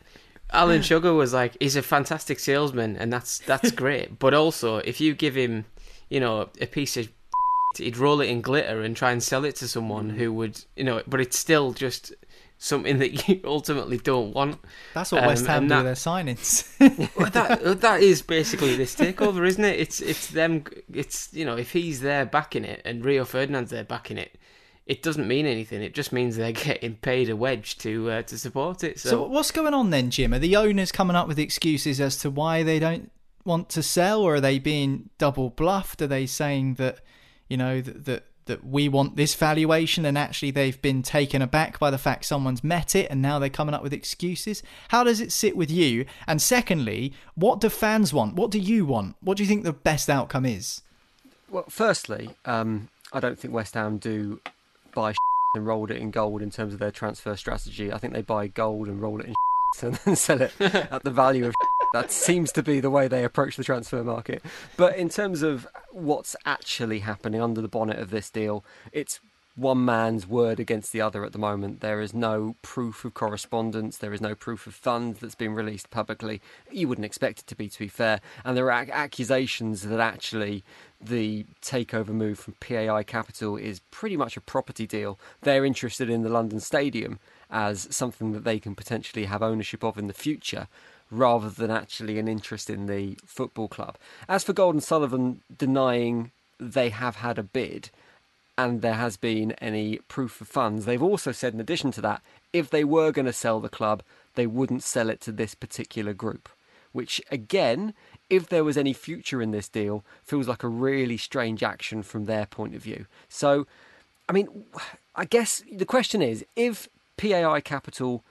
Alan 0.54 0.82
Sugar 0.82 1.14
was 1.14 1.34
like, 1.34 1.56
he's 1.60 1.76
a 1.76 1.82
fantastic 1.82 2.40
salesman, 2.40 2.98
and 2.98 3.12
that's 3.12 3.40
that's 3.40 3.72
great. 3.84 4.20
But 4.20 4.34
also, 4.34 4.78
if 4.78 5.00
you 5.02 5.14
give 5.14 5.36
him, 5.36 5.66
you 6.10 6.20
know, 6.20 6.50
a 6.60 6.68
piece 6.68 6.98
of, 6.98 7.10
he'd 7.78 7.98
roll 7.98 8.22
it 8.22 8.30
in 8.30 8.42
glitter 8.42 8.82
and 8.82 8.96
try 8.96 9.12
and 9.12 9.24
sell 9.24 9.46
it 9.46 9.56
to 9.58 9.68
someone 9.68 10.10
who 10.12 10.34
would, 10.34 10.64
you 10.76 10.84
know, 10.84 11.02
but 11.08 11.22
it's 11.22 11.38
still 11.40 11.72
just 11.74 12.14
something 12.58 13.00
that 13.00 13.28
you 13.28 13.40
ultimately 13.46 13.98
don't 13.98 14.34
want. 14.36 14.60
That's 14.94 15.12
what 15.12 15.22
Um, 15.24 15.28
West 15.30 15.46
Ham 15.48 15.64
do 15.64 15.70
that- 15.70 15.78
with 15.78 15.86
their 15.86 15.96
signings. 15.96 17.16
Well, 17.18 17.30
that 17.32 17.82
that 17.82 18.02
is 18.02 18.22
basically 18.22 18.76
this 18.76 18.96
takeover, 18.96 19.48
isn't 19.48 19.64
it? 19.64 19.80
It's 19.80 20.02
it's 20.02 20.28
them. 20.28 20.66
It's 20.94 21.30
you 21.34 21.46
know, 21.46 21.56
if 21.58 21.72
he's 21.72 22.02
there 22.02 22.26
backing 22.26 22.66
it 22.66 22.82
and 22.86 23.04
Rio 23.06 23.24
Ferdinand's 23.26 23.72
there 23.72 23.84
backing 23.86 24.18
it, 24.18 24.36
it 24.86 25.04
doesn't 25.04 25.28
mean 25.28 25.46
anything. 25.46 25.82
It 25.82 25.94
just 25.94 26.12
means 26.12 26.36
they're 26.36 26.52
getting 26.52 26.96
paid 26.96 27.30
a 27.30 27.36
wedge 27.36 27.78
to 27.80 28.12
uh, 28.12 28.22
to 28.24 28.38
support 28.38 28.84
it. 28.84 29.00
So, 29.00 29.10
So 29.10 29.24
what's 29.24 29.52
going 29.52 29.74
on 29.74 29.90
then, 29.90 30.10
Jim? 30.10 30.34
Are 30.34 30.40
the 30.40 30.56
owners 30.56 30.92
coming 30.92 31.16
up 31.16 31.28
with 31.28 31.40
excuses 31.40 32.00
as 32.02 32.18
to 32.18 32.30
why 32.30 32.64
they 32.64 32.80
don't 32.80 33.12
want 33.46 33.70
to 33.70 33.84
sell, 33.84 34.22
or 34.22 34.36
are 34.36 34.42
they 34.42 34.60
being 34.60 35.10
double 35.18 35.50
bluffed? 35.50 36.02
Are 36.02 36.08
they 36.08 36.26
saying 36.26 36.76
that 36.76 37.00
you 37.48 37.58
know 37.58 37.82
that 37.82 38.06
that, 38.06 38.24
that 38.46 38.66
we 38.66 38.90
want 38.90 39.16
this 39.16 39.36
valuation, 39.36 40.06
and 40.06 40.18
actually 40.18 40.52
they've 40.52 40.82
been 40.82 41.04
taken 41.04 41.42
aback 41.42 41.80
by 41.80 41.92
the 41.92 41.98
fact 41.98 42.26
someone's 42.26 42.64
met 42.64 42.96
it, 42.96 43.10
and 43.12 43.22
now 43.22 43.40
they're 43.40 43.50
coming 43.50 43.76
up 43.76 43.84
with 43.84 43.94
excuses? 43.94 44.64
How 44.90 45.04
does 45.04 45.22
it 45.22 45.32
sit 45.32 45.56
with 45.56 45.70
you? 45.70 46.06
And 46.28 46.42
secondly, 46.42 47.14
what 47.36 47.62
do 47.62 47.70
fans 47.70 48.14
want? 48.14 48.36
What 48.36 48.52
do 48.52 48.60
you 48.60 48.86
want? 48.86 49.16
What 49.22 49.38
do 49.38 49.44
you 49.44 49.48
think 49.48 49.64
the 49.64 49.74
best 49.74 50.10
outcome 50.10 50.46
is? 50.46 50.82
Well, 51.50 51.66
firstly, 51.70 52.30
um, 52.46 52.90
I 53.14 53.20
don't 53.20 53.38
think 53.38 53.54
West 53.54 53.74
Ham 53.74 53.98
do 53.98 54.40
buy 54.92 55.14
and 55.56 55.66
roll 55.66 55.90
it 55.92 55.98
in 55.98 56.12
gold 56.12 56.42
in 56.42 56.50
terms 56.50 56.74
of 56.74 56.80
their 56.80 56.92
transfer 56.92 57.36
strategy. 57.36 57.92
I 57.92 57.98
think 57.98 58.14
they 58.14 58.22
buy 58.22 58.48
gold 58.48 58.88
and 58.88 59.02
roll 59.02 59.20
it 59.20 59.28
in 59.28 59.34
and 59.82 59.96
then 59.96 60.16
sell 60.16 60.42
it 60.42 60.54
at 60.60 61.04
the 61.04 61.12
value 61.12 61.48
of. 61.48 61.54
That 61.94 62.10
seems 62.10 62.54
to 62.54 62.64
be 62.64 62.80
the 62.80 62.90
way 62.90 63.10
they 63.10 63.26
approach 63.26 63.58
the 63.58 63.66
transfer 63.66 64.02
market. 64.02 64.42
But 64.78 64.96
in 64.96 65.10
terms 65.10 65.42
of 65.42 65.68
what's 65.92 66.38
actually 66.46 67.00
happening 67.00 67.42
under 67.42 67.60
the 67.60 67.68
bonnet 67.68 68.00
of 68.00 68.12
this 68.12 68.30
deal, 68.30 68.64
it's 68.94 69.20
one 69.56 69.84
man's 69.84 70.26
word 70.26 70.60
against 70.60 70.94
the 70.94 71.02
other 71.02 71.26
at 71.26 71.34
the 71.34 71.38
moment. 71.38 71.82
There 71.82 72.00
is 72.00 72.14
no 72.14 72.56
proof 72.62 73.04
of 73.04 73.14
correspondence. 73.14 73.98
There 73.98 74.14
is 74.14 74.22
no 74.22 74.36
proof 74.36 74.66
of 74.68 74.74
funds 74.74 75.20
that's 75.20 75.36
been 75.36 75.54
released 75.54 75.90
publicly. 75.90 76.42
You 76.72 76.88
wouldn't 76.88 77.06
expect 77.06 77.40
it 77.40 77.48
to 77.48 77.56
be, 77.56 77.68
to 77.68 77.80
be 77.80 77.90
fair. 77.90 78.22
And 78.46 78.56
there 78.56 78.72
are 78.72 78.88
accusations 78.90 79.82
that 79.84 80.00
actually 80.00 80.64
the 81.04 81.46
takeover 81.62 82.10
move 82.10 82.40
from 82.40 82.56
PAI 82.60 83.04
Capital 83.04 83.58
is 83.58 83.82
pretty 83.92 84.18
much 84.18 84.38
a 84.38 84.42
property 84.42 84.86
deal. 84.86 85.20
They're 85.42 85.66
interested 85.66 86.10
in 86.10 86.24
the 86.24 86.30
London 86.30 86.60
Stadium 86.60 87.20
as 87.50 87.88
something 87.90 88.32
that 88.32 88.44
they 88.44 88.60
can 88.60 88.76
potentially 88.76 89.26
have 89.26 89.42
ownership 89.42 89.84
of 89.84 89.98
in 89.98 90.08
the 90.08 90.14
future 90.14 90.68
rather 91.10 91.50
than 91.50 91.70
actually 91.70 92.18
an 92.18 92.28
interest 92.28 92.70
in 92.70 92.86
the 92.86 93.18
football 93.26 93.68
club. 93.68 93.98
As 94.30 94.44
for 94.44 94.54
Gold 94.54 94.76
and 94.76 94.84
Sullivan 94.84 95.42
denying 95.56 96.32
they 96.60 96.90
have 96.90 97.18
had 97.18 97.38
a 97.38 97.44
bid, 97.44 97.90
and 98.58 98.82
there 98.82 98.94
has 98.94 99.18
been 99.18 99.52
any 99.54 99.98
proof 100.08 100.40
of 100.40 100.48
funds. 100.48 100.86
They've 100.86 101.02
also 101.02 101.32
said, 101.32 101.54
in 101.54 101.60
addition 101.60 101.92
to 101.94 102.02
that, 102.02 102.22
if 102.54 102.70
they 102.70 102.84
were 102.84 103.12
going 103.12 103.26
to 103.26 103.34
sell 103.34 103.60
the 103.60 103.70
club, 103.70 104.04
they 104.36 104.46
wouldn't 104.46 104.84
sell 104.84 105.10
it 105.10 105.20
to 105.22 105.32
this 105.32 105.56
particular 105.56 106.14
group. 106.14 106.48
Which, 106.92 107.22
again, 107.32 107.94
if 108.32 108.48
there 108.48 108.64
was 108.64 108.78
any 108.78 108.94
future 108.94 109.42
in 109.42 109.52
this 109.52 109.68
deal, 109.68 110.06
feels 110.24 110.48
like 110.48 110.64
a 110.64 110.68
really 110.70 111.18
strange 111.18 111.62
action 111.62 112.02
from 112.02 112.26
their 112.26 112.46
point 112.46 112.74
of 112.74 112.82
view. 112.82 113.06
So, 113.28 113.68
I 114.30 114.32
mean, 114.32 114.48
I 115.16 115.26
guess 115.26 115.62
the 115.70 115.86
question 115.86 116.22
is 116.22 116.46
if 116.56 116.88
PAI 117.18 117.60
Capital 117.60 118.24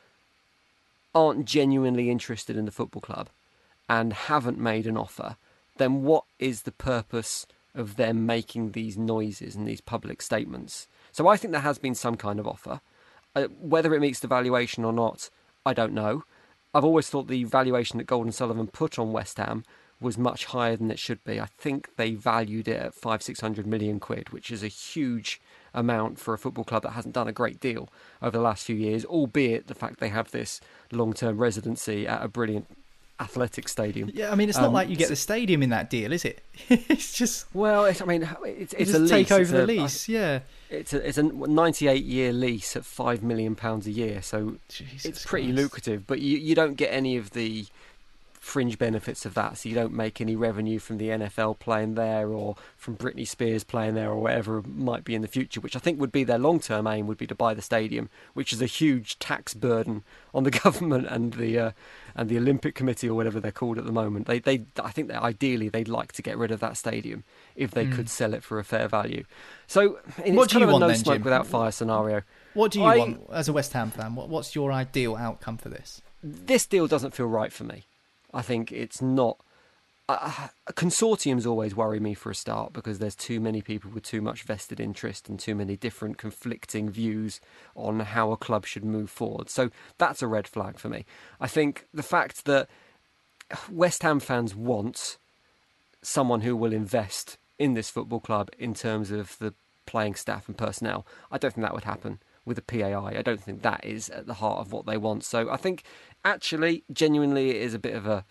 aren't 1.14 1.44
genuinely 1.44 2.10
interested 2.10 2.56
in 2.56 2.64
the 2.64 2.70
football 2.72 3.02
club 3.02 3.28
and 3.90 4.14
haven't 4.14 4.58
made 4.58 4.86
an 4.86 4.96
offer, 4.96 5.36
then 5.76 6.02
what 6.02 6.24
is 6.38 6.62
the 6.62 6.72
purpose 6.72 7.46
of 7.74 7.96
them 7.96 8.24
making 8.24 8.72
these 8.72 8.96
noises 8.96 9.54
and 9.54 9.68
these 9.68 9.82
public 9.82 10.22
statements? 10.22 10.88
So 11.12 11.28
I 11.28 11.36
think 11.36 11.52
there 11.52 11.60
has 11.60 11.76
been 11.78 11.94
some 11.94 12.16
kind 12.16 12.40
of 12.40 12.48
offer. 12.48 12.80
Uh, 13.36 13.48
whether 13.60 13.94
it 13.94 14.00
meets 14.00 14.20
the 14.20 14.28
valuation 14.28 14.82
or 14.82 14.94
not, 14.94 15.28
I 15.66 15.74
don't 15.74 15.92
know. 15.92 16.24
I've 16.72 16.84
always 16.84 17.10
thought 17.10 17.28
the 17.28 17.44
valuation 17.44 17.98
that 17.98 18.06
Gold 18.06 18.24
and 18.24 18.34
Sullivan 18.34 18.68
put 18.68 18.98
on 18.98 19.12
West 19.12 19.36
Ham 19.36 19.64
was 20.00 20.16
much 20.16 20.46
higher 20.46 20.76
than 20.76 20.90
it 20.90 20.98
should 20.98 21.22
be. 21.24 21.38
I 21.40 21.46
think 21.58 21.96
they 21.96 22.14
valued 22.14 22.68
it 22.68 22.80
at 22.80 22.94
five, 22.94 23.22
six 23.22 23.40
hundred 23.40 23.66
million 23.66 24.00
quid, 24.00 24.30
which 24.30 24.50
is 24.50 24.62
a 24.62 24.68
huge 24.68 25.40
amount 25.74 26.18
for 26.18 26.34
a 26.34 26.38
football 26.38 26.64
club 26.64 26.82
that 26.82 26.90
hasn't 26.90 27.14
done 27.14 27.28
a 27.28 27.32
great 27.32 27.60
deal 27.60 27.88
over 28.22 28.36
the 28.36 28.42
last 28.42 28.64
few 28.64 28.74
years, 28.76 29.04
albeit 29.04 29.66
the 29.68 29.74
fact 29.74 30.00
they 30.00 30.08
have 30.08 30.30
this 30.30 30.60
long 30.90 31.12
term 31.12 31.38
residency 31.38 32.06
at 32.06 32.22
a 32.24 32.28
brilliant 32.28 32.66
athletic 33.20 33.68
stadium. 33.68 34.10
Yeah, 34.14 34.32
I 34.32 34.34
mean, 34.34 34.48
it's 34.48 34.56
not 34.56 34.68
Um, 34.68 34.72
like 34.72 34.88
you 34.88 34.96
get 34.96 35.10
the 35.10 35.16
stadium 35.16 35.62
in 35.62 35.68
that 35.70 35.90
deal, 35.90 36.10
is 36.10 36.24
it? 36.24 36.42
it's 36.70 37.12
just 37.12 37.44
Well, 37.54 37.84
it's, 37.84 38.00
I 38.00 38.06
mean, 38.06 38.26
it's, 38.46 38.72
it's 38.72 38.94
a 38.94 38.98
lease. 38.98 39.10
take 39.10 39.30
over 39.30 39.58
the 39.58 39.66
lease. 39.66 40.08
yeah, 40.08 40.40
It's 40.70 40.94
a, 40.94 41.06
it's 41.06 41.18
a 41.18 41.24
98 41.24 42.02
year 42.02 42.32
lease 42.32 42.76
at 42.76 42.86
five 42.86 43.22
million 43.22 43.54
pounds 43.56 43.86
a 43.86 43.90
year, 43.90 44.22
so 44.22 44.56
Jesus 44.70 45.04
it's 45.04 45.26
pretty 45.26 45.48
Christ. 45.48 45.58
lucrative. 45.62 46.06
But 46.06 46.20
you 46.20 46.38
you 46.38 46.54
don't 46.54 46.74
get 46.74 46.88
any 46.94 47.18
of 47.18 47.32
the 47.32 47.66
fringe 48.40 48.78
benefits 48.78 49.26
of 49.26 49.34
that. 49.34 49.58
So 49.58 49.68
you 49.68 49.74
don't 49.74 49.92
make 49.92 50.20
any 50.20 50.34
revenue 50.34 50.78
from 50.78 50.96
the 50.96 51.10
NFL 51.10 51.58
playing 51.60 51.94
there, 51.94 52.28
or 52.30 52.56
from 52.76 52.96
Britney 52.96 53.28
Spears 53.28 53.62
playing 53.62 53.94
there, 53.94 54.08
or 54.10 54.18
whatever 54.20 54.62
might 54.62 55.04
be 55.04 55.14
in 55.14 55.22
the 55.22 55.28
future. 55.28 55.60
Which 55.60 55.76
I 55.76 55.78
think 55.78 56.00
would 56.00 56.10
be 56.10 56.24
their 56.24 56.38
long 56.38 56.58
term 56.58 56.86
aim 56.86 57.06
would 57.06 57.18
be 57.18 57.26
to 57.28 57.34
buy 57.34 57.52
the 57.54 57.62
stadium, 57.62 58.08
which 58.34 58.52
is 58.52 58.60
a 58.62 58.66
huge 58.66 59.18
tax 59.18 59.54
burden 59.54 60.02
on 60.34 60.42
the 60.44 60.50
government 60.64 61.06
and 61.08 61.34
the 61.34 61.58
uh, 61.58 61.70
and 62.16 62.28
the 62.28 62.38
Olympic 62.38 62.74
Committee 62.74 63.08
or 63.08 63.14
whatever 63.14 63.38
they're 63.38 63.52
called 63.52 63.78
at 63.78 63.84
the 63.84 63.92
moment. 63.92 64.26
They 64.26 64.38
they 64.40 64.64
I 64.82 64.90
think 64.90 65.08
that 65.08 65.22
ideally 65.22 65.68
they'd 65.68 65.86
like 65.88 66.12
to 66.12 66.22
get 66.22 66.38
rid 66.38 66.50
of 66.50 66.60
that 66.60 66.76
stadium 66.78 67.24
if 67.54 67.70
they 67.72 67.86
could 67.86 68.08
sell 68.08 68.32
it 68.34 68.42
for 68.42 68.58
a 68.58 68.64
fair 68.64 68.88
value. 68.88 69.24
So 69.66 69.98
it's. 70.24 70.34
What 70.36 70.48
do 70.48 70.54
kind 70.54 70.60
you 70.60 70.64
of 70.64 70.68
a 70.70 70.72
want 70.72 70.80
no 70.80 70.88
then, 70.88 70.96
smoke 70.96 71.14
Jim? 71.16 71.22
without 71.24 71.46
fire 71.46 71.70
scenario. 71.70 72.22
What 72.54 72.72
do 72.72 72.80
you 72.80 72.86
I- 72.86 72.96
want 72.98 73.20
as 73.32 73.48
a 73.48 73.52
West 73.52 73.74
Ham 73.74 73.90
fan? 73.90 74.14
What, 74.14 74.28
what's 74.30 74.54
your 74.54 74.72
ideal 74.72 75.14
outcome 75.14 75.58
for 75.58 75.68
this? 75.68 76.00
this 76.22 76.66
deal 76.66 76.86
doesn't 76.86 77.12
feel 77.14 77.26
right 77.26 77.52
for 77.52 77.64
me. 77.64 77.84
I 78.32 78.42
think 78.42 78.72
it's 78.72 79.02
not. 79.02 79.38
Uh, 80.08 80.48
consortiums 80.72 81.46
always 81.46 81.76
worry 81.76 82.00
me 82.00 82.14
for 82.14 82.30
a 82.30 82.34
start 82.34 82.72
because 82.72 82.98
there's 82.98 83.14
too 83.14 83.38
many 83.38 83.62
people 83.62 83.92
with 83.92 84.02
too 84.02 84.20
much 84.20 84.42
vested 84.42 84.80
interest 84.80 85.28
and 85.28 85.38
too 85.38 85.54
many 85.54 85.76
different 85.76 86.18
conflicting 86.18 86.90
views 86.90 87.40
on 87.76 88.00
how 88.00 88.32
a 88.32 88.36
club 88.36 88.66
should 88.66 88.84
move 88.84 89.08
forward. 89.08 89.48
So 89.48 89.70
that's 89.98 90.20
a 90.20 90.26
red 90.26 90.48
flag 90.48 90.78
for 90.78 90.88
me. 90.88 91.04
I 91.40 91.46
think 91.46 91.86
the 91.94 92.02
fact 92.02 92.44
that 92.46 92.68
West 93.70 94.02
Ham 94.02 94.18
fans 94.18 94.54
want 94.54 95.16
someone 96.02 96.40
who 96.40 96.56
will 96.56 96.72
invest 96.72 97.36
in 97.58 97.74
this 97.74 97.90
football 97.90 98.20
club 98.20 98.50
in 98.58 98.74
terms 98.74 99.12
of 99.12 99.38
the 99.38 99.54
playing 99.86 100.14
staff 100.14 100.48
and 100.48 100.56
personnel. 100.56 101.06
I 101.30 101.38
don't 101.38 101.54
think 101.54 101.64
that 101.64 101.74
would 101.74 101.84
happen 101.84 102.20
with 102.44 102.58
a 102.58 102.62
PAI. 102.62 103.16
I 103.18 103.22
don't 103.22 103.40
think 103.40 103.62
that 103.62 103.84
is 103.84 104.08
at 104.10 104.26
the 104.26 104.34
heart 104.34 104.60
of 104.60 104.72
what 104.72 104.86
they 104.86 104.96
want. 104.96 105.24
So 105.24 105.50
I 105.50 105.56
think 105.56 105.84
actually, 106.24 106.84
genuinely, 106.92 107.50
it 107.50 107.56
is 107.56 107.74
a 107.74 107.78
bit 107.78 107.94
of 107.94 108.06
a 108.06 108.24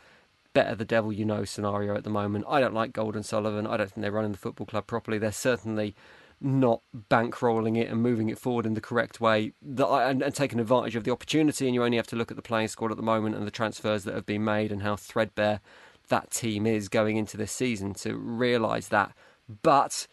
better 0.53 0.73
the 0.75 0.85
devil 0.85 1.13
you 1.13 1.25
know 1.25 1.45
scenario 1.45 1.95
at 1.95 2.03
the 2.03 2.09
moment. 2.09 2.45
I 2.47 2.59
don't 2.59 2.73
like 2.73 2.93
Gold 2.93 3.15
and 3.15 3.25
Sullivan. 3.25 3.67
I 3.67 3.77
don't 3.77 3.91
think 3.91 4.01
they're 4.01 4.11
running 4.11 4.31
the 4.31 4.37
football 4.37 4.65
club 4.65 4.87
properly. 4.87 5.17
They're 5.17 5.31
certainly 5.31 5.95
not 6.41 6.81
bankrolling 7.09 7.77
it 7.77 7.89
and 7.89 8.01
moving 8.01 8.29
it 8.29 8.39
forward 8.39 8.65
in 8.65 8.73
the 8.73 8.81
correct 8.81 9.19
way 9.19 9.51
that 9.61 9.85
and, 9.85 10.21
and 10.21 10.33
taking 10.33 10.59
advantage 10.59 10.95
of 10.95 11.03
the 11.03 11.11
opportunity. 11.11 11.65
And 11.65 11.75
you 11.75 11.83
only 11.83 11.97
have 11.97 12.07
to 12.07 12.15
look 12.15 12.31
at 12.31 12.37
the 12.37 12.43
playing 12.43 12.69
squad 12.69 12.91
at 12.91 12.97
the 12.97 13.03
moment 13.03 13.35
and 13.35 13.45
the 13.45 13.51
transfers 13.51 14.05
that 14.05 14.15
have 14.15 14.25
been 14.25 14.43
made 14.43 14.71
and 14.71 14.81
how 14.81 14.95
threadbare 14.95 15.59
that 16.07 16.31
team 16.31 16.65
is 16.65 16.89
going 16.89 17.17
into 17.17 17.37
this 17.37 17.51
season 17.51 17.93
to 17.95 18.15
realise 18.15 18.87
that. 18.87 19.13
But 19.61 20.07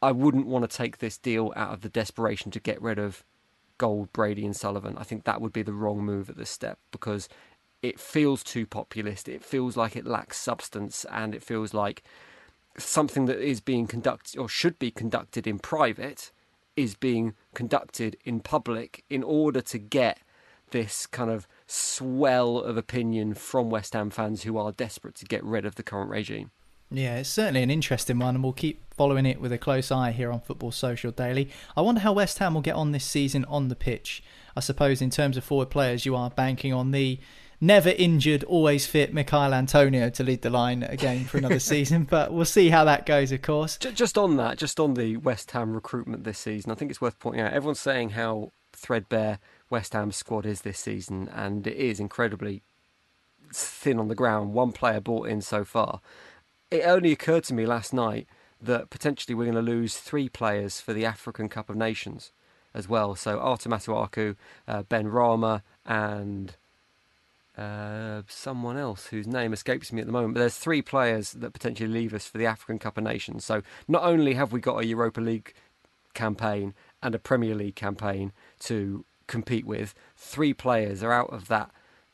I 0.00 0.12
wouldn't 0.12 0.46
want 0.46 0.68
to 0.68 0.76
take 0.76 0.98
this 0.98 1.18
deal 1.18 1.52
out 1.56 1.74
of 1.74 1.80
the 1.80 1.88
desperation 1.88 2.50
to 2.52 2.60
get 2.60 2.80
rid 2.80 2.98
of 2.98 3.24
Gold, 3.78 4.12
Brady, 4.12 4.44
and 4.44 4.56
Sullivan. 4.56 4.96
I 4.98 5.04
think 5.04 5.24
that 5.24 5.40
would 5.40 5.52
be 5.52 5.62
the 5.62 5.72
wrong 5.72 6.04
move 6.04 6.28
at 6.30 6.36
this 6.36 6.50
step 6.50 6.78
because 6.90 7.28
it 7.82 8.00
feels 8.00 8.42
too 8.42 8.66
populist. 8.66 9.28
It 9.28 9.44
feels 9.44 9.76
like 9.76 9.96
it 9.96 10.06
lacks 10.06 10.38
substance, 10.38 11.04
and 11.10 11.34
it 11.34 11.42
feels 11.42 11.74
like 11.74 12.02
something 12.76 13.26
that 13.26 13.40
is 13.40 13.60
being 13.60 13.86
conducted 13.86 14.38
or 14.38 14.48
should 14.48 14.78
be 14.78 14.90
conducted 14.90 15.46
in 15.46 15.58
private 15.58 16.30
is 16.76 16.94
being 16.94 17.34
conducted 17.54 18.16
in 18.24 18.38
public 18.38 19.04
in 19.10 19.24
order 19.24 19.60
to 19.60 19.78
get 19.78 20.20
this 20.70 21.06
kind 21.06 21.30
of 21.30 21.48
swell 21.66 22.58
of 22.58 22.76
opinion 22.76 23.34
from 23.34 23.70
West 23.70 23.94
Ham 23.94 24.10
fans 24.10 24.44
who 24.44 24.56
are 24.58 24.70
desperate 24.70 25.16
to 25.16 25.24
get 25.24 25.42
rid 25.42 25.64
of 25.64 25.74
the 25.74 25.82
current 25.82 26.10
regime. 26.10 26.50
Yeah, 26.90 27.16
it's 27.16 27.28
certainly 27.28 27.62
an 27.62 27.70
interesting 27.70 28.18
one, 28.18 28.34
and 28.34 28.42
we'll 28.42 28.52
keep 28.52 28.82
following 28.94 29.26
it 29.26 29.40
with 29.40 29.52
a 29.52 29.58
close 29.58 29.90
eye 29.90 30.12
here 30.12 30.32
on 30.32 30.40
Football 30.40 30.72
Social 30.72 31.10
Daily. 31.10 31.50
I 31.76 31.82
wonder 31.82 32.00
how 32.00 32.14
West 32.14 32.38
Ham 32.38 32.54
will 32.54 32.62
get 32.62 32.74
on 32.74 32.92
this 32.92 33.04
season 33.04 33.44
on 33.44 33.68
the 33.68 33.76
pitch. 33.76 34.22
I 34.56 34.60
suppose 34.60 35.02
in 35.02 35.10
terms 35.10 35.36
of 35.36 35.44
forward 35.44 35.70
players, 35.70 36.06
you 36.06 36.16
are 36.16 36.30
banking 36.30 36.72
on 36.72 36.90
the 36.90 37.20
never 37.60 37.90
injured, 37.90 38.44
always 38.44 38.86
fit 38.86 39.12
Michail 39.12 39.52
Antonio 39.52 40.10
to 40.10 40.22
lead 40.22 40.42
the 40.42 40.50
line 40.50 40.82
again 40.82 41.24
for 41.24 41.38
another 41.38 41.58
season. 41.60 42.04
But 42.04 42.32
we'll 42.32 42.44
see 42.44 42.70
how 42.70 42.84
that 42.84 43.06
goes, 43.06 43.32
of 43.32 43.42
course. 43.42 43.76
Just 43.76 44.16
on 44.16 44.36
that, 44.36 44.58
just 44.58 44.80
on 44.80 44.94
the 44.94 45.16
West 45.18 45.50
Ham 45.52 45.74
recruitment 45.74 46.24
this 46.24 46.38
season, 46.38 46.72
I 46.72 46.74
think 46.74 46.90
it's 46.90 47.00
worth 47.00 47.18
pointing 47.18 47.42
out. 47.42 47.52
Everyone's 47.52 47.80
saying 47.80 48.10
how 48.10 48.52
threadbare 48.72 49.38
West 49.70 49.92
Ham's 49.92 50.16
squad 50.16 50.46
is 50.46 50.62
this 50.62 50.78
season, 50.78 51.28
and 51.34 51.66
it 51.66 51.76
is 51.76 52.00
incredibly 52.00 52.62
thin 53.52 53.98
on 53.98 54.08
the 54.08 54.14
ground. 54.14 54.54
One 54.54 54.72
player 54.72 55.00
bought 55.00 55.28
in 55.28 55.40
so 55.40 55.64
far. 55.64 56.00
It 56.70 56.82
only 56.82 57.12
occurred 57.12 57.44
to 57.44 57.54
me 57.54 57.64
last 57.64 57.94
night 57.94 58.26
that 58.60 58.90
potentially 58.90 59.34
we're 59.34 59.50
going 59.50 59.54
to 59.54 59.62
lose 59.62 59.96
three 59.96 60.28
players 60.28 60.80
for 60.80 60.92
the 60.92 61.04
African 61.04 61.48
Cup 61.48 61.70
of 61.70 61.76
Nations 61.76 62.32
as 62.74 62.88
well. 62.88 63.14
So 63.14 63.38
Arthur 63.38 63.70
Masuaku, 63.70 64.36
uh, 64.66 64.82
Benrahma, 64.82 65.62
and 65.86 66.56
uh, 67.56 68.22
someone 68.28 68.76
else 68.76 69.06
whose 69.06 69.26
name 69.26 69.52
escapes 69.52 69.92
me 69.92 70.00
at 70.00 70.06
the 70.06 70.12
moment. 70.12 70.34
But 70.34 70.40
there's 70.40 70.58
three 70.58 70.82
players 70.82 71.32
that 71.32 71.52
potentially 71.52 71.88
leave 71.88 72.12
us 72.12 72.26
for 72.26 72.38
the 72.38 72.46
African 72.46 72.78
Cup 72.78 72.98
of 72.98 73.04
Nations. 73.04 73.44
So 73.44 73.62
not 73.86 74.02
only 74.02 74.34
have 74.34 74.52
we 74.52 74.60
got 74.60 74.80
a 74.80 74.86
Europa 74.86 75.20
League 75.20 75.54
campaign 76.14 76.74
and 77.02 77.14
a 77.14 77.18
Premier 77.18 77.54
League 77.54 77.76
campaign 77.76 78.32
to 78.60 79.04
compete 79.26 79.64
with, 79.64 79.94
three 80.16 80.52
players 80.52 81.02
are 81.02 81.12
out 81.12 81.32
of 81.32 81.48
that 81.48 81.70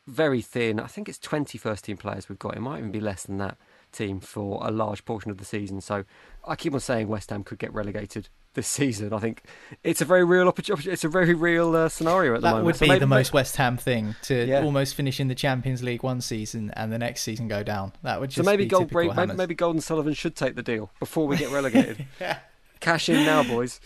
very 0.07 0.43
thin. 0.43 0.79
I 0.79 0.87
think 0.87 1.09
it's 1.09 1.19
20 1.19 1.59
first 1.59 1.85
team 1.85 1.97
players 1.97 2.29
we've 2.29 2.39
got. 2.39 2.57
It 2.57 2.61
might 2.61 2.79
even 2.79 2.93
be 2.93 3.01
less 3.01 3.25
than 3.25 3.39
that 3.39 3.57
team 3.95 4.21
for 4.21 4.61
a 4.67 4.71
large 4.71 5.05
portion 5.07 5.31
of 5.31 5.39
the 5.39 5.45
season. 5.45 5.81
So 5.81 6.05
I 6.47 6.57
keep 6.57 6.75
on 6.75 6.81
saying 6.81 7.09
West 7.09 7.31
Ham 7.31 7.43
could 7.45 7.59
get 7.59 7.73
relegated 7.73 8.29
this 8.53 8.67
season. 8.81 9.13
I 9.15 9.19
think 9.19 9.43
it's 9.83 10.01
a 10.03 10.05
very 10.05 10.25
real 10.25 10.47
opportunity. 10.49 10.91
It's 10.91 11.05
a 11.05 11.09
very 11.09 11.33
real 11.35 11.75
uh, 11.75 11.89
scenario 11.89 12.35
at 12.35 12.43
the 12.43 12.49
that 12.49 12.51
moment. 12.51 12.67
would 12.67 12.77
So 12.77 12.85
be 12.85 12.89
maybe- 12.91 13.01
the 13.01 13.07
most 13.07 13.33
West 13.33 13.57
Ham 13.57 13.77
thing 13.79 14.15
to 14.25 14.45
Yeah. 14.47 14.61
almost 14.63 14.95
finish 14.95 15.19
in 15.21 15.29
the 15.29 15.35
Champions 15.35 15.83
League 15.83 16.03
one 16.03 16.21
season 16.21 16.71
and 16.77 16.93
the 16.93 16.99
next 16.99 17.23
season 17.23 17.49
go 17.49 17.63
down. 17.63 17.93
That 18.03 18.21
would 18.21 18.31
So 18.33 18.37
just 18.43 18.47
maybe 18.47 18.65
be 18.65 18.69
Gold, 18.69 18.93
maybe, 18.93 19.33
maybe 19.35 19.55
Gold 19.55 19.77
and 19.77 19.83
Sullivan 19.85 20.13
should 20.15 20.37
take 20.37 20.55
the 20.57 20.63
deal 20.63 20.91
before 21.01 21.27
we 21.27 21.37
get 21.37 21.51
relegated. 21.59 22.05
Cash 22.81 23.09
in 23.09 23.25
now, 23.25 23.43
boys. 23.43 23.81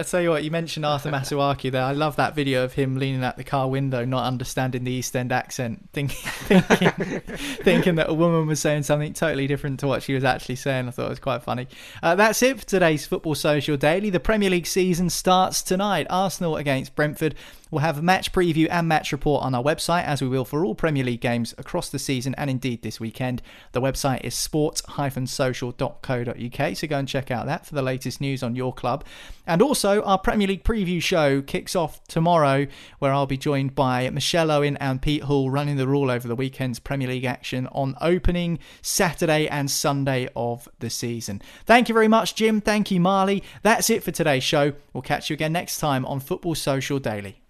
I 0.00 0.04
tell 0.04 0.20
you 0.20 0.30
what, 0.30 0.44
you 0.44 0.52
mentioned 0.52 0.86
Arthur 0.86 1.10
Masuaku 1.10 1.72
there. 1.72 1.82
I 1.82 1.92
love 1.92 2.16
that 2.16 2.34
video 2.34 2.62
of 2.62 2.74
him 2.74 2.96
leaning 2.96 3.24
out 3.24 3.36
the 3.36 3.44
car 3.44 3.68
window, 3.68 4.04
not 4.04 4.24
understanding 4.26 4.84
the 4.84 4.92
East 4.92 5.16
End 5.16 5.32
accent, 5.32 5.88
think, 5.92 6.12
thinking, 6.12 7.20
thinking 7.64 7.94
that 7.96 8.08
a 8.08 8.14
woman 8.14 8.46
was 8.46 8.60
saying 8.60 8.84
something 8.84 9.12
totally 9.12 9.48
different 9.48 9.80
to 9.80 9.88
what 9.88 10.04
she 10.04 10.14
was 10.14 10.22
actually 10.22 10.56
saying. 10.56 10.86
I 10.86 10.92
thought 10.92 11.06
it 11.06 11.10
was 11.10 11.18
quite 11.18 11.42
funny. 11.42 11.66
Uh, 12.02 12.14
that's 12.14 12.42
it 12.42 12.60
for 12.60 12.66
today's 12.66 13.06
Football 13.06 13.34
Social 13.34 13.76
Daily. 13.76 14.10
The 14.10 14.20
Premier 14.20 14.50
League 14.50 14.66
season 14.66 15.10
starts 15.10 15.62
tonight. 15.62 16.06
Arsenal 16.08 16.56
against 16.56 16.94
Brentford. 16.94 17.34
We'll 17.70 17.80
have 17.80 17.98
a 17.98 18.02
match 18.02 18.32
preview 18.32 18.66
and 18.70 18.88
match 18.88 19.12
report 19.12 19.44
on 19.44 19.54
our 19.54 19.62
website, 19.62 20.04
as 20.04 20.22
we 20.22 20.28
will 20.28 20.44
for 20.44 20.64
all 20.64 20.74
Premier 20.74 21.04
League 21.04 21.20
games 21.20 21.54
across 21.58 21.90
the 21.90 21.98
season 21.98 22.34
and 22.36 22.48
indeed 22.48 22.82
this 22.82 22.98
weekend. 22.98 23.42
The 23.72 23.80
website 23.80 24.24
is 24.24 24.34
sports-social.co.uk, 24.34 26.76
so 26.76 26.86
go 26.86 26.98
and 26.98 27.08
check 27.08 27.30
out 27.30 27.46
that 27.46 27.66
for 27.66 27.74
the 27.74 27.82
latest 27.82 28.20
news 28.20 28.42
on 28.42 28.56
your 28.56 28.72
club. 28.72 29.04
And 29.46 29.62
also, 29.62 30.02
our 30.02 30.18
Premier 30.18 30.48
League 30.48 30.64
preview 30.64 31.02
show 31.02 31.42
kicks 31.42 31.76
off 31.76 32.06
tomorrow, 32.06 32.66
where 32.98 33.12
I'll 33.12 33.26
be 33.26 33.38
joined 33.38 33.74
by 33.74 34.08
Michelle 34.10 34.50
Owen 34.50 34.76
and 34.78 35.00
Pete 35.00 35.24
Hall 35.24 35.50
running 35.50 35.76
the 35.76 35.88
rule 35.88 36.10
over 36.10 36.28
the 36.28 36.36
weekend's 36.36 36.78
Premier 36.78 37.08
League 37.08 37.24
action 37.24 37.66
on 37.68 37.96
opening 38.00 38.58
Saturday 38.82 39.48
and 39.48 39.70
Sunday 39.70 40.28
of 40.36 40.68
the 40.78 40.90
season. 40.90 41.40
Thank 41.64 41.88
you 41.88 41.94
very 41.94 42.08
much, 42.08 42.34
Jim. 42.34 42.60
Thank 42.60 42.90
you, 42.90 43.00
Marley. 43.00 43.42
That's 43.62 43.90
it 43.90 44.02
for 44.02 44.10
today's 44.10 44.44
show. 44.44 44.72
We'll 44.92 45.02
catch 45.02 45.30
you 45.30 45.34
again 45.34 45.52
next 45.52 45.78
time 45.78 46.04
on 46.06 46.20
Football 46.20 46.54
Social 46.54 46.98
Daily. 46.98 47.40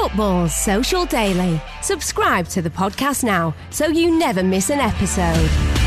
Football 0.00 0.48
Social 0.48 1.04
Daily. 1.04 1.60
Subscribe 1.82 2.48
to 2.48 2.62
the 2.62 2.70
podcast 2.70 3.22
now 3.22 3.54
so 3.68 3.86
you 3.88 4.18
never 4.18 4.42
miss 4.42 4.70
an 4.70 4.80
episode. 4.80 5.79